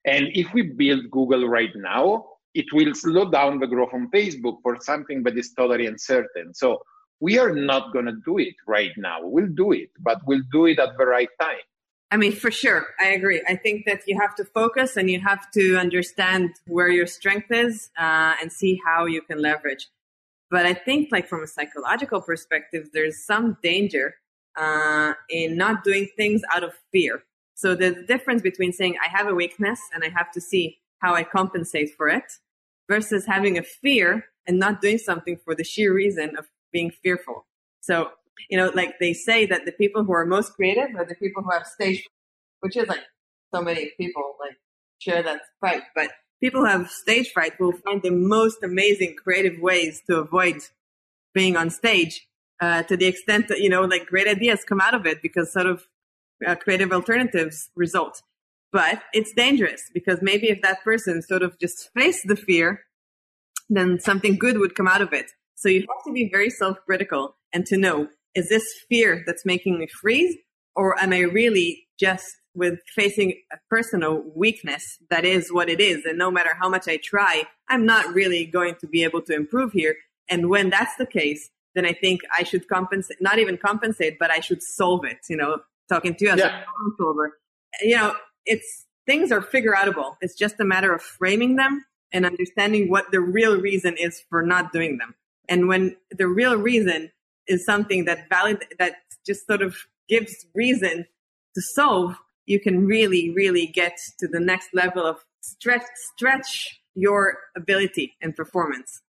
And 0.06 0.28
if 0.34 0.54
we 0.54 0.62
build 0.62 1.10
Google 1.12 1.48
right 1.48 1.76
now, 1.76 2.26
it 2.54 2.66
will 2.72 2.94
slow 2.94 3.30
down 3.30 3.60
the 3.60 3.68
growth 3.68 3.94
on 3.94 4.10
Facebook 4.12 4.58
for 4.62 4.78
something 4.80 5.24
that 5.24 5.38
is 5.38 5.54
totally 5.54 5.88
uncertain. 5.88 6.54
So 6.54 6.82
we 7.20 7.40
are 7.40 7.54
not 7.54 7.92
going 7.92 8.06
to 8.06 8.18
do 8.26 8.38
it 8.38 8.56
right 8.68 8.92
now. 8.98 9.20
We'll 9.22 9.48
do 9.48 9.72
it, 9.72 9.90
but 10.00 10.20
we'll 10.26 10.44
do 10.52 10.66
it 10.66 10.80
at 10.80 10.98
the 10.98 11.06
right 11.06 11.30
time. 11.42 11.66
I 12.12 12.18
mean, 12.18 12.34
for 12.34 12.52
sure, 12.52 12.88
I 13.00 13.08
agree. 13.08 13.42
I 13.48 13.56
think 13.56 13.86
that 13.86 14.02
you 14.08 14.20
have 14.20 14.36
to 14.36 14.46
focus 14.46 14.96
and 14.96 15.10
you 15.10 15.20
have 15.22 15.50
to 15.52 15.78
understand 15.78 16.52
where 16.68 16.88
your 16.88 17.08
strength 17.08 17.52
is 17.52 17.90
uh, 17.98 18.36
and 18.42 18.52
see 18.52 18.80
how 18.86 19.06
you 19.06 19.22
can 19.22 19.42
leverage. 19.42 19.88
But 20.52 20.66
I 20.66 20.74
think, 20.74 21.10
like 21.12 21.28
from 21.28 21.44
a 21.44 21.48
psychological 21.48 22.22
perspective, 22.22 22.90
there's 22.94 23.26
some 23.26 23.58
danger 23.64 24.16
uh, 24.56 25.14
in 25.30 25.58
not 25.58 25.84
doing 25.84 26.08
things 26.16 26.42
out 26.54 26.64
of 26.64 26.74
fear. 26.92 27.24
So 27.56 27.74
the 27.74 27.92
difference 27.92 28.42
between 28.42 28.72
saying 28.72 28.98
I 29.04 29.10
have 29.10 29.28
a 29.28 29.34
weakness 29.34 29.80
and 29.94 30.04
I 30.04 30.10
have 30.10 30.32
to 30.34 30.42
see 30.42 30.78
how 31.00 31.16
I 31.16 31.24
compensate 31.24 31.92
for 31.96 32.08
it 32.08 32.32
versus 32.90 33.26
having 33.26 33.58
a 33.58 33.64
fear 33.64 34.26
and 34.48 34.60
not 34.60 34.82
doing 34.82 34.98
something 34.98 35.38
for 35.38 35.56
the 35.56 35.64
sheer 35.64 35.94
reason 35.94 36.38
of 36.38 36.48
being 36.72 36.92
fearful. 36.92 37.46
So, 37.82 38.12
you 38.50 38.58
know, 38.58 38.72
like 38.74 39.00
they 39.00 39.14
say 39.14 39.46
that 39.46 39.66
the 39.66 39.72
people 39.72 40.04
who 40.04 40.14
are 40.14 40.26
most 40.26 40.54
creative 40.54 40.96
are 40.96 41.06
the 41.06 41.16
people 41.16 41.44
who 41.44 41.52
have 41.52 41.66
stage, 41.66 42.08
which 42.60 42.78
is 42.78 42.88
like 42.88 43.04
so 43.54 43.62
many 43.62 43.92
people 43.98 44.36
like 44.40 44.58
share 45.00 45.24
that 45.24 45.42
fright, 45.60 45.84
but 45.96 46.12
people 46.42 46.62
who 46.62 46.68
have 46.68 46.90
stage 46.90 47.32
fright 47.32 47.60
will 47.60 47.72
find 47.72 48.02
the 48.02 48.12
most 48.12 48.64
amazing 48.64 49.16
creative 49.16 49.60
ways 49.60 50.02
to 50.08 50.18
avoid 50.18 50.58
being 51.34 51.58
on 51.58 51.70
stage 51.70 52.28
uh, 52.62 52.84
to 52.84 52.96
the 52.96 53.06
extent 53.06 53.48
that, 53.48 53.60
you 53.60 53.70
know, 53.70 53.82
like 53.82 54.06
great 54.06 54.28
ideas 54.28 54.64
come 54.64 54.80
out 54.80 54.94
of 54.94 55.06
it 55.06 55.22
because 55.22 55.52
sort 55.52 55.66
of 55.66 55.88
uh, 56.46 56.56
creative 56.56 56.92
alternatives 56.92 57.70
result. 57.76 58.22
But 58.72 59.04
it's 59.14 59.34
dangerous 59.34 59.90
because 59.94 60.20
maybe 60.22 60.50
if 60.50 60.62
that 60.62 60.84
person 60.84 61.22
sort 61.22 61.44
of 61.44 61.58
just 61.60 61.90
faced 61.94 62.28
the 62.28 62.36
fear, 62.36 62.82
then 63.70 64.00
something 64.00 64.38
good 64.38 64.58
would 64.58 64.76
come 64.76 64.88
out 64.88 65.02
of 65.02 65.14
it. 65.14 65.32
So 65.56 65.70
you 65.70 65.82
have 65.82 66.04
to 66.06 66.14
be 66.14 66.30
very 66.30 66.50
self 66.50 66.78
critical 66.86 67.38
and 67.54 67.66
to 67.68 67.78
know 67.78 68.10
is 68.36 68.50
this 68.50 68.64
fear 68.90 69.24
that's 69.26 69.46
making 69.46 69.80
me 69.80 69.88
freeze? 69.88 70.36
Or 70.76 71.00
am 71.02 71.14
I 71.14 71.20
really 71.20 71.88
just 71.98 72.26
with 72.54 72.80
facing 72.96 73.34
a 73.52 73.58
personal 73.70 74.24
weakness 74.36 74.84
that 75.10 75.26
is 75.26 75.52
what 75.52 75.70
it 75.70 75.80
is? 75.80 76.06
And 76.06 76.18
no 76.18 76.30
matter 76.30 76.52
how 76.60 76.70
much 76.70 76.88
I 76.88 76.98
try 76.98 77.44
I'm 77.68 77.86
not 77.86 78.14
really 78.14 78.46
going 78.46 78.76
to 78.82 78.88
be 78.88 79.04
able 79.04 79.22
to 79.24 79.34
improve 79.34 79.72
here. 79.72 79.96
And 80.30 80.50
when 80.50 80.70
that's 80.70 80.96
the 80.98 81.06
case 81.06 81.50
then 81.74 81.86
I 81.86 81.92
think 81.92 82.22
I 82.34 82.44
should 82.44 82.68
compensate 82.70 83.18
not 83.22 83.40
even 83.40 83.58
compensate 83.58 84.18
but 84.20 84.32
I 84.32 84.40
should 84.40 84.62
solve 84.62 85.04
it 85.06 85.18
you 85.30 85.38
know 85.38 85.60
talking 85.90 86.16
to 86.16 86.26
you 86.26 86.32
as 86.32 86.40
yeah. 86.40 86.62
a 86.62 86.64
problem 86.64 86.96
solver. 86.98 87.38
You 87.82 87.98
know 87.98 88.16
it's 88.46 88.86
things 89.06 89.32
are 89.32 89.42
figure 89.42 89.74
outable 89.74 90.16
it's 90.22 90.36
just 90.36 90.60
a 90.60 90.66
matter 90.66 90.94
of 90.94 91.02
framing 91.02 91.56
them 91.56 91.86
and 92.12 92.26
understanding 92.26 92.90
what 92.90 93.12
the 93.12 93.20
real 93.20 93.60
reason 93.60 93.96
is 93.98 94.24
for 94.30 94.42
not 94.42 94.72
doing 94.72 94.98
them. 94.98 95.16
And 95.50 95.68
when 95.68 95.98
the 96.12 96.28
real 96.28 96.56
reason 96.56 97.12
is 97.48 97.66
something 97.66 98.06
that 98.06 98.30
valid, 98.30 98.64
that 98.80 98.96
just 99.26 99.46
sort 99.48 99.62
of 99.62 99.76
gives 100.08 100.46
reason 100.54 101.06
to 101.56 101.62
solve, 101.62 102.16
you 102.46 102.60
can 102.60 102.86
really, 102.86 103.32
really 103.36 103.68
get 103.68 103.98
to 104.20 104.28
the 104.28 104.40
next 104.40 104.70
level 104.74 105.06
of 105.06 105.18
stretch, 105.42 105.84
stretch 106.14 106.82
your 106.96 107.38
ability 107.56 108.16
and 108.22 108.36
performance. 108.36 109.02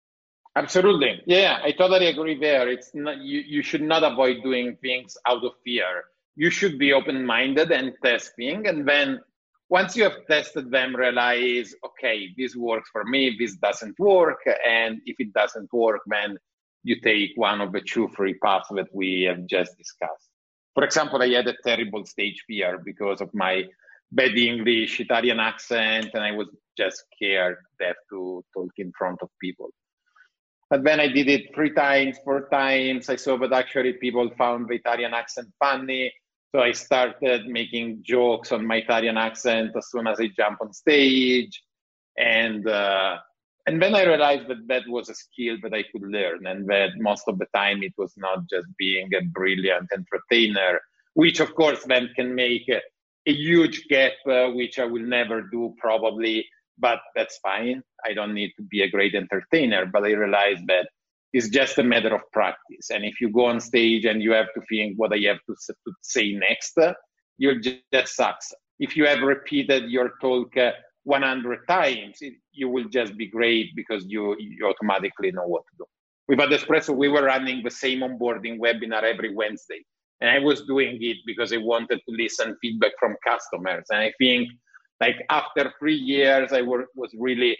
Absolutely. 0.57 1.21
Yeah, 1.27 1.59
I 1.65 1.73
totally 1.73 2.07
agree 2.07 2.39
there. 2.39 2.69
It's 2.69 2.91
not, 2.95 3.19
you, 3.19 3.41
you 3.41 3.63
should 3.63 3.83
not 3.83 4.05
avoid 4.05 4.43
doing 4.45 4.77
things 4.81 5.17
out 5.27 5.45
of 5.45 5.53
fear. 5.65 6.05
You 6.37 6.51
should 6.51 6.79
be 6.79 6.93
open 6.93 7.27
minded 7.27 7.73
and 7.73 7.93
testing. 8.05 8.67
And 8.69 8.87
then 8.89 9.21
once 9.69 9.97
you 9.97 10.05
have 10.05 10.27
tested 10.29 10.71
them, 10.71 10.95
realize, 10.95 11.75
okay, 11.85 12.29
this 12.39 12.55
works 12.55 12.89
for 12.93 13.05
me, 13.05 13.37
this 13.39 13.57
doesn't 13.57 13.99
work. 13.99 14.39
And 14.65 15.01
if 15.07 15.17
it 15.19 15.33
doesn't 15.33 15.73
work, 15.73 16.03
then 16.07 16.39
you 16.85 17.01
take 17.01 17.33
one 17.35 17.61
of 17.61 17.73
the 17.73 17.81
two 17.81 18.09
free 18.09 18.35
paths 18.35 18.69
that 18.71 18.95
we 18.95 19.23
have 19.23 19.47
just 19.47 19.77
discussed. 19.77 20.29
For 20.75 20.85
example, 20.85 21.23
I 21.23 21.29
had 21.29 21.49
a 21.49 21.57
terrible 21.65 22.05
stage 22.05 22.45
fear 22.47 22.81
because 22.85 23.21
of 23.21 23.35
my 23.35 23.65
bad 24.13 24.37
English, 24.37 25.01
Italian 25.01 25.41
accent, 25.41 26.11
and 26.15 26.23
I 26.23 26.33
was 26.33 26.49
just 26.77 27.05
scared 27.15 27.57
to 28.11 28.45
talk 28.55 28.73
in 28.77 28.93
front 28.97 29.19
of 29.23 29.31
people. 29.41 29.71
But 30.71 30.85
then 30.85 31.01
I 31.01 31.09
did 31.09 31.29
it 31.29 31.55
three 31.55 31.73
times, 31.73 32.19
four 32.25 32.49
times. 32.49 33.09
I 33.09 33.17
saw 33.17 33.39
that 33.39 33.53
actually 33.53 33.95
people 33.95 34.31
found 34.37 34.69
the 34.69 34.75
Italian 34.75 35.15
accent 35.15 35.49
funny. 35.59 36.13
So 36.55 36.61
I 36.61 36.73
started 36.73 37.47
making 37.47 38.03
jokes 38.03 38.53
on 38.53 38.67
my 38.67 38.77
Italian 38.77 39.17
accent 39.17 39.73
as 39.77 39.91
soon 39.91 40.07
as 40.07 40.21
I 40.21 40.29
jump 40.37 40.59
on 40.61 40.73
stage. 40.73 41.63
And 42.17 42.67
uh, 42.69 43.19
and 43.67 43.81
then 43.81 43.95
I 43.95 44.05
realized 44.05 44.49
that 44.49 44.69
that 44.69 44.83
was 44.89 45.09
a 45.09 45.15
skill 45.15 45.57
that 45.63 45.73
I 45.73 45.85
could 45.91 46.03
learn, 46.03 46.47
and 46.47 46.69
that 46.69 46.91
most 46.99 47.25
of 47.29 47.39
the 47.39 47.47
time 47.55 47.83
it 47.83 47.93
was 47.97 48.13
not 48.17 48.49
just 48.51 48.67
being 48.79 49.09
a 49.15 49.23
brilliant 49.23 49.89
entertainer, 49.93 50.81
which 51.15 51.41
of 51.41 51.55
course 51.55 51.83
then 51.85 52.11
can 52.15 52.35
make 52.35 52.69
a, 52.69 52.81
a 53.27 53.33
huge 53.33 53.87
gap, 53.89 54.13
uh, 54.29 54.49
which 54.49 54.79
I 54.79 54.85
will 54.85 55.03
never 55.03 55.43
do 55.43 55.75
probably, 55.79 56.47
but 56.79 57.01
that's 57.15 57.39
fine. 57.39 57.83
I 58.07 58.13
don't 58.13 58.35
need 58.35 58.53
to 58.57 58.63
be 58.63 58.83
a 58.83 58.91
great 58.91 59.15
entertainer, 59.15 59.87
but 59.87 60.05
I 60.05 60.11
realized 60.11 60.67
that 60.67 60.89
it's 61.33 61.49
just 61.49 61.79
a 61.79 61.83
matter 61.83 62.15
of 62.15 62.21
practice. 62.33 62.91
And 62.91 63.05
if 63.05 63.21
you 63.21 63.31
go 63.31 63.47
on 63.47 63.61
stage 63.61 64.05
and 64.05 64.23
you 64.23 64.33
have 64.33 64.53
to 64.55 64.61
think 64.69 64.95
what 64.97 65.13
I 65.13 65.19
have 65.27 65.39
to, 65.49 65.55
to 65.67 65.93
say 66.03 66.33
next, 66.33 66.79
you'll 67.39 67.61
just, 67.61 67.79
that 67.93 68.09
sucks. 68.09 68.53
If 68.79 68.97
you 68.97 69.07
have 69.07 69.21
repeated 69.21 69.91
your 69.91 70.13
talk 70.21 70.57
uh, 70.57 70.73
100 71.05 71.69
times, 71.69 72.19
it, 72.21 72.35
you 72.53 72.69
will 72.69 72.89
just 72.89 73.17
be 73.17 73.27
great 73.27 73.75
because 73.77 74.05
you, 74.07 74.37
you 74.39 74.67
automatically 74.67 75.31
know 75.31 75.47
what 75.47 75.63
to 75.71 75.77
do. 75.79 75.85
With 76.29 76.39
Adespresso, 76.39 76.97
we 76.97 77.09
were 77.09 77.23
running 77.23 77.63
the 77.63 77.71
same 77.71 78.01
onboarding 78.01 78.59
webinar 78.59 79.03
every 79.03 79.35
Wednesday. 79.35 79.85
And 80.21 80.31
I 80.31 80.39
was 80.39 80.63
doing 80.63 80.99
it 81.01 81.19
because 81.27 81.53
I 81.53 81.59
wanted 81.59 82.01
to 82.09 82.15
listen 82.15 82.57
feedback 82.63 82.93
from 82.99 83.17
customers. 83.27 83.85
And 83.91 84.01
I 84.01 84.13
think 84.19 84.49
like 85.01 85.17
after 85.29 85.73
three 85.79 85.97
years, 85.97 86.53
I 86.53 86.63
were, 86.63 86.87
was 86.95 87.11
really 87.19 87.59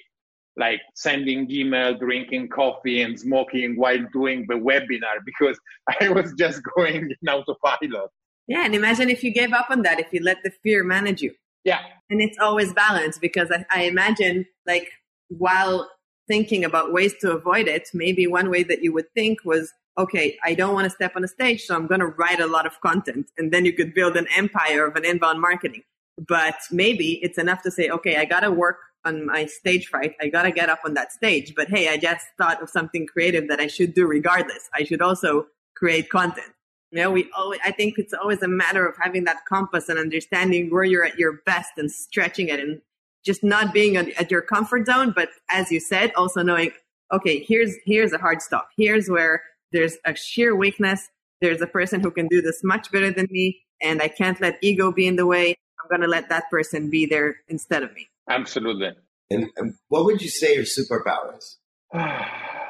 like 0.57 0.81
sending 0.95 1.51
email, 1.51 1.99
drinking 1.99 2.49
coffee 2.49 3.03
and 3.03 3.19
smoking 3.19 3.77
while 3.77 3.99
doing 4.13 4.47
the 4.49 4.55
webinar 4.55 5.17
because 5.27 5.59
I 6.01 6.09
was 6.09 6.33
just 6.39 6.63
going 6.77 7.11
in 7.21 7.29
autopilot. 7.29 8.11
Yeah. 8.47 8.65
And 8.65 8.75
imagine 8.75 9.11
if 9.11 9.23
you 9.23 9.33
gave 9.33 9.53
up 9.53 9.67
on 9.71 9.83
that, 9.83 10.01
if 10.01 10.13
you 10.13 10.21
let 10.23 10.43
the 10.43 10.53
fear 10.63 10.85
manage 10.85 11.23
you. 11.23 11.35
Yeah. 11.65 11.81
And 12.11 12.21
it's 12.21 12.37
always 12.41 12.73
balanced 12.73 13.21
because 13.21 13.51
I, 13.51 13.65
I 13.71 13.83
imagine 13.85 14.47
like 14.67 14.91
while 15.29 15.91
thinking 16.29 16.65
about 16.65 16.93
ways 16.93 17.15
to 17.21 17.33
avoid 17.33 17.69
it, 17.69 17.89
maybe 17.93 18.27
one 18.27 18.51
way 18.51 18.63
that 18.63 18.83
you 18.83 18.93
would 18.93 19.11
think 19.15 19.39
was, 19.45 19.73
okay, 19.99 20.39
I 20.45 20.55
don't 20.55 20.75
want 20.75 20.85
to 20.85 20.91
step 20.91 21.13
on 21.17 21.25
a 21.25 21.29
stage, 21.29 21.65
so 21.65 21.75
I'm 21.75 21.87
going 21.87 22.01
to 22.01 22.07
write 22.07 22.41
a 22.41 22.47
lot 22.47 22.67
of 22.67 22.81
content. 22.81 23.31
And 23.39 23.53
then 23.53 23.65
you 23.65 23.73
could 23.73 23.95
build 23.95 24.17
an 24.17 24.27
empire 24.37 24.87
of 24.87 24.97
an 24.97 25.05
inbound 25.05 25.41
marketing. 25.41 25.83
But 26.29 26.57
maybe 26.71 27.19
it's 27.23 27.39
enough 27.39 27.63
to 27.63 27.71
say, 27.71 27.91
okay, 27.91 28.17
I 28.17 28.25
got 28.25 28.41
to 28.41 28.51
work 28.51 28.79
on 29.05 29.27
my 29.27 29.47
stage 29.47 29.89
fright. 29.89 30.15
I 30.21 30.29
got 30.29 30.45
to 30.45 30.51
get 30.51 30.71
up 30.71 30.81
on 30.85 30.95
that 30.95 31.13
stage. 31.13 31.55
But 31.55 31.69
hey, 31.69 31.89
I 31.89 31.97
just 31.97 32.25
thought 32.39 32.63
of 32.63 32.71
something 32.71 33.07
creative 33.07 33.49
that 33.49 33.61
I 33.61 33.67
should 33.67 33.95
do 33.95 34.07
regardless. 34.07 34.69
I 34.75 34.85
should 34.85 35.03
also 35.03 35.47
create 35.77 36.09
content. 36.09 36.53
You 36.95 37.01
know, 37.01 37.11
we 37.11 37.29
always, 37.37 37.59
I 37.65 37.73
think 37.73 37.99
it's 37.99 38.15
always 38.15 38.41
a 38.41 38.47
matter 38.47 38.87
of 38.87 38.95
having 39.03 39.25
that 39.25 39.47
compass 39.49 39.89
and 39.89 39.99
understanding 39.99 40.71
where 40.71 40.85
you're 40.85 41.05
at 41.05 41.19
your 41.19 41.41
best 41.45 41.71
and 41.77 41.91
stretching 41.91 42.47
it 42.51 42.61
and 42.61 42.81
just 43.27 43.43
not 43.43 43.75
being 43.75 43.97
at 43.97 44.31
your 44.31 44.43
comfort 44.43 44.87
zone. 44.87 45.13
But 45.13 45.31
as 45.51 45.73
you 45.73 45.81
said, 45.81 46.13
also 46.15 46.45
knowing, 46.45 46.71
okay, 47.13 47.45
here's, 47.49 47.75
here's 47.85 48.13
a 48.13 48.19
hard 48.19 48.41
stop. 48.43 48.69
Here's 48.79 49.09
where 49.09 49.43
there's 49.73 49.97
a 50.07 50.15
sheer 50.15 50.55
weakness. 50.55 51.09
There's 51.41 51.61
a 51.61 51.67
person 51.67 52.01
who 52.01 52.13
can 52.13 52.29
do 52.29 52.41
this 52.41 52.63
much 52.63 52.93
better 52.93 53.11
than 53.11 53.27
me. 53.29 53.63
And 53.83 54.01
I 54.01 54.07
can't 54.07 54.41
let 54.41 54.59
ego 54.63 54.93
be 54.93 55.09
in 55.09 55.17
the 55.17 55.27
way. 55.27 55.57
I'm 55.83 55.89
going 55.89 56.03
to 56.03 56.07
let 56.07 56.29
that 56.29 56.49
person 56.49 56.91
be 56.91 57.07
there 57.07 57.39
instead 57.49 57.83
of 57.83 57.93
me. 57.93 58.09
Absolutely. 58.31 58.93
And, 59.33 59.51
and 59.57 59.75
what 59.89 60.05
would 60.05 60.23
you 60.23 60.29
say 60.29 60.55
your 60.55 60.63
superpowers? 60.63 61.57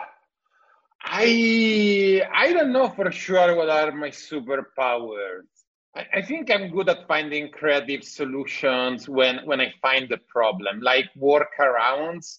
I 1.05 2.23
I 2.35 2.53
don't 2.53 2.73
know 2.73 2.89
for 2.89 3.11
sure 3.13 3.55
what 3.55 3.69
are 3.69 3.93
my 3.93 4.09
superpowers. 4.11 5.47
I, 5.95 6.07
I 6.15 6.23
think 6.23 6.51
I'm 6.51 6.71
good 6.71 6.89
at 6.89 7.07
finding 7.07 7.51
creative 7.51 8.03
solutions 8.05 9.09
when 9.09 9.45
when 9.45 9.61
I 9.61 9.73
find 9.83 10.09
the 10.09 10.19
problem, 10.29 10.81
like 10.81 11.11
workarounds. 11.19 12.39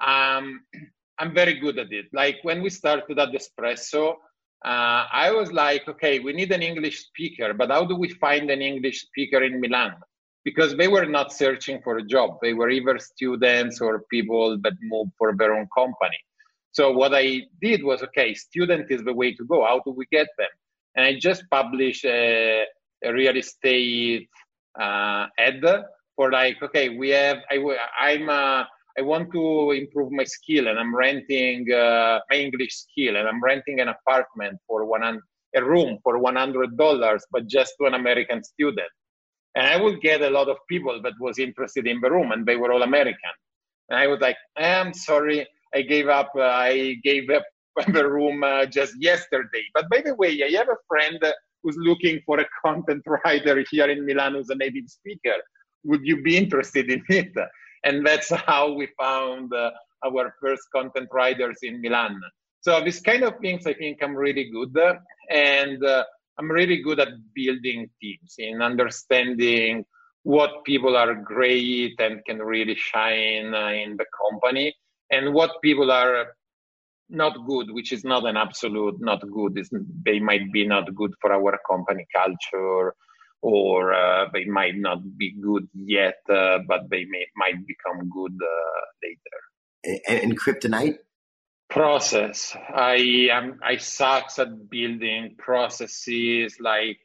Um, 0.00 0.64
I'm 1.18 1.34
very 1.34 1.54
good 1.60 1.78
at 1.78 1.92
it. 1.92 2.06
Like 2.12 2.38
when 2.42 2.62
we 2.62 2.70
started 2.70 3.16
Adespresso, 3.18 4.14
uh, 4.64 5.06
I 5.12 5.30
was 5.30 5.52
like, 5.52 5.88
okay, 5.88 6.18
we 6.18 6.32
need 6.32 6.50
an 6.50 6.62
English 6.62 7.04
speaker, 7.06 7.54
but 7.54 7.70
how 7.70 7.84
do 7.84 7.94
we 7.94 8.08
find 8.08 8.50
an 8.50 8.60
English 8.60 9.02
speaker 9.02 9.42
in 9.44 9.60
Milan? 9.60 9.94
Because 10.44 10.74
they 10.76 10.88
were 10.88 11.06
not 11.06 11.32
searching 11.32 11.80
for 11.82 11.98
a 11.98 12.02
job. 12.02 12.38
They 12.42 12.52
were 12.52 12.68
either 12.68 12.98
students 12.98 13.80
or 13.80 14.02
people 14.10 14.58
that 14.62 14.72
moved 14.82 15.12
for 15.16 15.36
their 15.36 15.54
own 15.54 15.68
company. 15.76 16.18
So 16.74 16.82
what 17.00 17.12
I 17.14 17.26
did 17.60 17.82
was, 17.82 18.02
okay, 18.02 18.34
student 18.34 18.86
is 18.90 19.02
the 19.04 19.14
way 19.20 19.30
to 19.38 19.44
go. 19.52 19.64
How 19.64 19.80
do 19.86 19.92
we 19.92 20.06
get 20.10 20.28
them? 20.38 20.52
And 20.96 21.06
I 21.06 21.12
just 21.18 21.42
published 21.50 22.04
a, 22.04 22.64
a 23.04 23.12
real 23.12 23.36
estate 23.36 24.28
uh, 24.78 25.26
ad 25.38 25.62
for 26.16 26.30
like, 26.30 26.56
okay, 26.62 26.86
we 27.00 27.08
have, 27.10 27.38
I, 27.50 27.56
I'm, 27.98 28.28
uh, 28.28 28.64
I 28.98 29.02
want 29.02 29.32
to 29.32 29.72
improve 29.72 30.10
my 30.12 30.24
skill 30.24 30.68
and 30.68 30.78
I'm 30.78 30.94
renting 30.94 31.60
uh, 31.72 32.18
my 32.30 32.36
English 32.36 32.74
skill 32.84 33.16
and 33.16 33.26
I'm 33.26 33.42
renting 33.42 33.80
an 33.80 33.88
apartment 33.88 34.58
for 34.68 34.84
one 34.84 35.20
a 35.56 35.64
room 35.64 35.98
for 36.02 36.18
one 36.18 36.36
hundred 36.36 36.76
dollars, 36.76 37.24
but 37.30 37.46
just 37.46 37.74
to 37.80 37.86
an 37.86 37.94
American 37.94 38.42
student. 38.42 38.88
And 39.54 39.66
I 39.66 39.76
would 39.80 40.00
get 40.00 40.22
a 40.22 40.30
lot 40.30 40.48
of 40.48 40.56
people 40.68 41.00
that 41.02 41.12
was 41.20 41.38
interested 41.38 41.86
in 41.86 42.00
the 42.00 42.10
room, 42.10 42.32
and 42.32 42.44
they 42.44 42.56
were 42.56 42.72
all 42.72 42.82
American. 42.82 43.34
And 43.88 43.98
I 43.98 44.08
was 44.08 44.20
like, 44.20 44.36
I'm 44.56 44.92
sorry, 44.92 45.46
I 45.74 45.82
gave 45.82 46.08
up. 46.08 46.30
Uh, 46.36 46.42
I 46.42 46.96
gave 47.02 47.30
up 47.30 47.44
the 47.92 48.08
room 48.08 48.42
uh, 48.44 48.66
just 48.66 48.94
yesterday. 49.00 49.64
But 49.74 49.88
by 49.90 50.02
the 50.04 50.14
way, 50.14 50.42
I 50.44 50.56
have 50.56 50.68
a 50.68 50.76
friend 50.88 51.18
who's 51.62 51.76
looking 51.78 52.20
for 52.26 52.40
a 52.40 52.46
content 52.64 53.02
writer 53.24 53.64
here 53.70 53.88
in 53.90 54.04
Milan 54.04 54.34
who's 54.34 54.50
a 54.50 54.54
native 54.54 54.88
speaker. 54.88 55.36
Would 55.84 56.00
you 56.04 56.22
be 56.22 56.36
interested 56.36 56.90
in 56.90 57.02
it? 57.08 57.32
and 57.84 58.04
that's 58.04 58.30
how 58.30 58.72
we 58.72 58.88
found 58.98 59.52
uh, 59.52 59.70
our 60.04 60.34
first 60.40 60.62
content 60.74 61.08
writers 61.12 61.58
in 61.62 61.80
Milan. 61.80 62.20
So 62.62 62.82
these 62.82 63.00
kind 63.00 63.22
of 63.24 63.38
things, 63.40 63.66
I 63.66 63.74
think 63.74 63.98
I'm 64.02 64.16
really 64.16 64.50
good, 64.50 64.74
and 65.30 65.84
uh, 65.84 66.04
I'm 66.38 66.50
really 66.50 66.82
good 66.82 66.98
at 66.98 67.08
building 67.34 67.90
teams 68.00 68.34
in 68.38 68.62
understanding 68.62 69.84
what 70.22 70.64
people 70.64 70.96
are 70.96 71.14
great 71.14 72.00
and 72.00 72.24
can 72.24 72.38
really 72.38 72.74
shine 72.74 73.52
in 73.54 73.96
the 73.98 74.06
company, 74.22 74.74
and 75.10 75.34
what 75.34 75.62
people 75.62 75.90
are 75.90 76.34
not 77.08 77.36
good, 77.46 77.70
which 77.70 77.92
is 77.92 78.04
not 78.04 78.26
an 78.26 78.36
absolute 78.36 78.96
not 79.00 79.22
good. 79.30 79.58
Is 79.58 79.70
they 80.04 80.18
might 80.18 80.52
be 80.52 80.66
not 80.66 80.94
good 80.94 81.12
for 81.20 81.32
our 81.32 81.58
company 81.68 82.06
culture 82.14 82.94
or 83.44 83.92
uh, 83.92 84.24
they 84.32 84.46
might 84.46 84.74
not 84.74 85.00
be 85.18 85.34
good 85.38 85.68
yet, 85.74 86.16
uh, 86.30 86.58
but 86.66 86.88
they 86.90 87.04
may, 87.04 87.26
might 87.36 87.66
become 87.66 88.08
good 88.08 88.32
uh, 88.42 88.80
later. 89.02 90.00
And, 90.08 90.30
and 90.30 90.40
kryptonite? 90.40 90.96
Process. 91.68 92.56
I 92.74 93.28
am. 93.30 93.60
I 93.62 93.76
sucks 93.76 94.38
at 94.38 94.70
building 94.70 95.34
processes. 95.36 96.56
Like, 96.58 96.98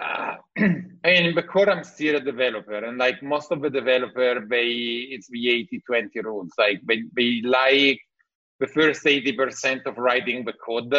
uh, 0.00 0.34
I 0.58 0.60
mean, 1.04 1.26
in 1.26 1.34
the 1.34 1.42
core, 1.42 1.70
I'm 1.70 1.84
still 1.84 2.16
a 2.16 2.20
developer, 2.20 2.76
and 2.76 2.98
like 2.98 3.22
most 3.22 3.52
of 3.52 3.62
the 3.62 3.70
developer, 3.70 4.46
they 4.48 4.68
it's 5.10 5.28
the 5.28 5.68
80-20 5.90 6.24
rules. 6.24 6.52
Like, 6.58 6.80
they, 6.86 7.02
they 7.16 7.42
like 7.44 8.00
the 8.60 8.66
first 8.66 9.04
80% 9.04 9.86
of 9.86 9.98
writing 9.98 10.44
the 10.44 10.54
code 10.64 10.94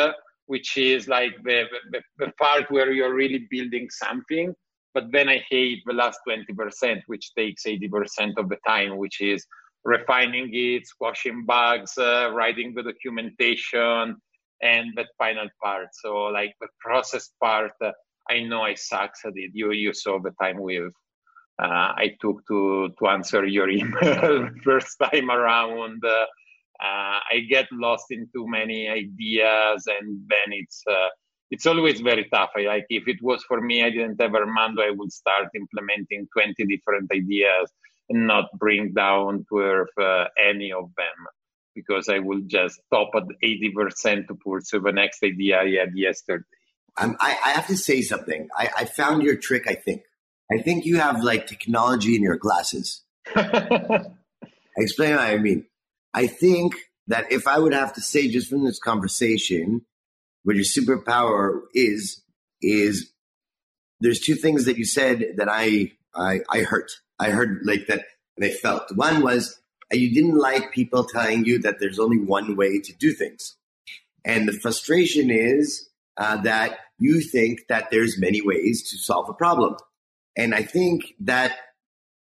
which 0.49 0.77
is 0.77 1.07
like 1.07 1.35
the, 1.43 1.65
the, 1.91 2.01
the 2.17 2.31
part 2.39 2.71
where 2.71 2.91
you're 2.91 3.13
really 3.13 3.45
building 3.51 3.87
something. 3.91 4.51
But 4.95 5.11
then 5.11 5.29
I 5.29 5.43
hate 5.47 5.83
the 5.85 5.93
last 5.93 6.21
20%, 6.27 7.01
which 7.05 7.35
takes 7.35 7.67
80% 7.67 8.33
of 8.35 8.49
the 8.49 8.57
time, 8.67 8.97
which 8.97 9.21
is 9.21 9.45
refining 9.85 10.49
it, 10.51 10.87
squashing 10.87 11.45
bugs, 11.45 11.95
uh, 11.99 12.31
writing 12.33 12.73
the 12.73 12.81
documentation, 12.81 14.15
and 14.63 14.87
that 14.95 15.09
final 15.19 15.47
part. 15.61 15.89
So, 15.93 16.15
like 16.39 16.55
the 16.59 16.67
process 16.79 17.29
part, 17.39 17.73
uh, 17.79 17.91
I 18.29 18.41
know 18.41 18.61
I 18.61 18.75
it. 19.35 19.51
You 19.53 19.71
you 19.71 19.93
saw 19.93 20.19
the 20.19 20.31
time 20.41 20.59
with 20.59 20.93
uh, 21.61 21.91
I 21.97 22.15
took 22.21 22.45
to 22.47 22.89
to 22.97 23.07
answer 23.07 23.45
your 23.45 23.69
email 23.79 24.49
first 24.63 24.97
time 24.99 25.29
around. 25.29 26.03
Uh, 26.05 26.25
I 26.81 27.45
get 27.49 27.67
lost 27.73 28.05
in 28.11 28.29
too 28.33 28.47
many 28.47 28.87
ideas, 28.87 29.85
and 29.87 30.21
then 30.29 30.49
it's 30.51 30.81
uh, 30.89 31.09
it's 31.51 31.65
always 31.65 31.99
very 31.99 32.25
tough. 32.33 32.51
I, 32.55 32.61
like 32.61 32.85
if 32.89 33.07
it 33.07 33.21
was 33.21 33.43
for 33.43 33.59
me, 33.59 33.83
I 33.83 33.89
didn't 33.89 34.21
have 34.21 34.35
Armando, 34.35 34.81
I 34.81 34.91
would 34.91 35.11
start 35.11 35.49
implementing 35.55 36.27
twenty 36.33 36.65
different 36.65 37.11
ideas 37.13 37.71
and 38.09 38.25
not 38.25 38.45
bring 38.57 38.93
down 38.93 39.45
to 39.49 39.59
earth 39.59 39.97
uh, 39.99 40.25
any 40.41 40.71
of 40.71 40.89
them 40.97 41.19
because 41.75 42.07
I 42.09 42.19
will 42.19 42.41
just 42.47 42.79
stop 42.85 43.09
at 43.15 43.23
eighty 43.43 43.71
percent 43.71 44.27
to 44.29 44.35
pursue 44.35 44.79
the 44.79 44.93
next 44.93 45.21
idea 45.23 45.59
I 45.59 45.71
had 45.79 45.91
yesterday. 45.95 46.45
I, 46.97 47.37
I 47.45 47.49
have 47.51 47.67
to 47.67 47.77
say 47.77 48.01
something. 48.01 48.49
I, 48.55 48.69
I 48.79 48.85
found 48.85 49.23
your 49.23 49.35
trick. 49.35 49.67
I 49.67 49.75
think. 49.75 50.03
I 50.51 50.61
think 50.61 50.85
you 50.85 50.97
have 50.97 51.23
like 51.23 51.47
technology 51.47 52.15
in 52.15 52.23
your 52.23 52.37
glasses. 52.37 53.03
explain 54.77 55.11
what 55.11 55.19
I 55.19 55.37
mean. 55.37 55.65
I 56.13 56.27
think 56.27 56.75
that 57.07 57.31
if 57.31 57.47
I 57.47 57.59
would 57.59 57.73
have 57.73 57.93
to 57.93 58.01
say 58.01 58.27
just 58.27 58.49
from 58.49 58.63
this 58.63 58.79
conversation, 58.79 59.85
what 60.43 60.55
your 60.55 60.65
superpower 60.65 61.61
is, 61.73 62.23
is 62.61 63.11
there's 63.99 64.19
two 64.19 64.35
things 64.35 64.65
that 64.65 64.77
you 64.77 64.85
said 64.85 65.33
that 65.37 65.47
I, 65.49 65.91
I, 66.15 66.41
I 66.49 66.61
heard. 66.61 66.89
I 67.19 67.31
heard 67.31 67.59
like 67.63 67.87
that 67.87 68.05
they 68.37 68.51
felt. 68.51 68.95
One 68.95 69.21
was 69.21 69.59
you 69.91 70.13
didn't 70.13 70.37
like 70.37 70.71
people 70.71 71.03
telling 71.03 71.45
you 71.45 71.59
that 71.59 71.79
there's 71.79 71.99
only 71.99 72.17
one 72.17 72.55
way 72.55 72.79
to 72.79 72.93
do 72.93 73.11
things. 73.11 73.55
And 74.23 74.47
the 74.47 74.53
frustration 74.53 75.29
is 75.29 75.88
uh, 76.19 76.37
that 76.41 76.77
you 76.99 77.21
think 77.21 77.61
that 77.69 77.89
there's 77.89 78.19
many 78.19 78.41
ways 78.41 78.87
to 78.91 78.97
solve 78.97 79.29
a 79.29 79.33
problem. 79.33 79.75
And 80.37 80.53
I 80.53 80.61
think 80.63 81.13
that 81.21 81.53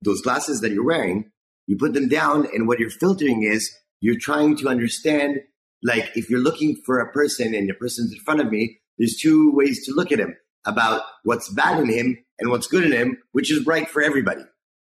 those 0.03 0.21
glasses 0.23 0.61
that 0.61 0.71
you're 0.71 0.85
wearing 0.85 1.33
you 1.69 1.77
put 1.77 1.93
them 1.93 2.09
down, 2.09 2.49
and 2.53 2.67
what 2.67 2.81
you're 2.81 2.91
filtering 2.91 3.43
is 3.43 3.71
you're 4.01 4.19
trying 4.19 4.57
to 4.57 4.69
understand. 4.69 5.41
Like 5.83 6.11
if 6.17 6.29
you're 6.29 6.41
looking 6.41 6.77
for 6.85 6.99
a 6.99 7.13
person 7.13 7.55
and 7.55 7.69
the 7.69 7.75
person's 7.75 8.13
in 8.13 8.19
front 8.21 8.41
of 8.41 8.51
me, 8.51 8.79
there's 8.97 9.17
two 9.17 9.53
ways 9.53 9.85
to 9.85 9.93
look 9.93 10.11
at 10.11 10.19
him 10.19 10.35
about 10.67 11.03
what's 11.23 11.51
bad 11.51 11.79
in 11.79 11.91
him 11.91 12.19
and 12.41 12.51
what's 12.51 12.67
good 12.67 12.85
in 12.85 12.93
him, 12.93 13.19
which 13.33 13.53
is 13.53 13.65
right 13.67 13.89
for 13.89 14.03
everybody. 14.03 14.43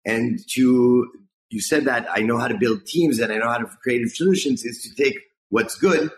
And 0.06 0.40
to 0.52 1.12
you 1.50 1.62
said 1.62 1.86
that 1.86 2.08
I 2.14 2.22
know 2.22 2.38
how 2.38 2.48
to 2.48 2.58
build 2.58 2.86
teams 2.86 3.20
and 3.20 3.34
I 3.34 3.38
know 3.38 3.50
how 3.50 3.58
to 3.58 3.66
creative 3.82 4.12
solutions 4.12 4.64
is 4.64 4.82
to 4.84 5.04
take 5.04 5.20
what's 5.50 5.76
good 5.76 6.12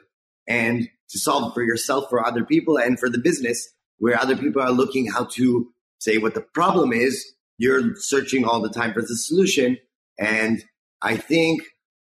and 0.48 0.90
to 1.10 1.20
solve 1.20 1.54
for 1.54 1.64
yourself, 1.64 2.10
for 2.10 2.26
other 2.26 2.44
people, 2.44 2.78
and 2.78 3.00
for 3.00 3.10
the 3.10 3.18
business, 3.18 3.70
where 3.98 4.20
other 4.20 4.36
people 4.36 4.62
are 4.62 4.72
looking 4.72 5.12
how 5.12 5.26
to 5.26 5.72
say 6.00 6.18
what 6.18 6.34
the 6.34 6.42
problem 6.42 6.94
is. 6.94 7.34
You're 7.58 7.96
searching 7.96 8.46
all 8.46 8.62
the 8.62 8.70
time 8.70 8.94
for 8.94 9.02
the 9.02 9.18
solution, 9.18 9.78
and 10.18 10.64
I 11.02 11.18
think 11.18 11.62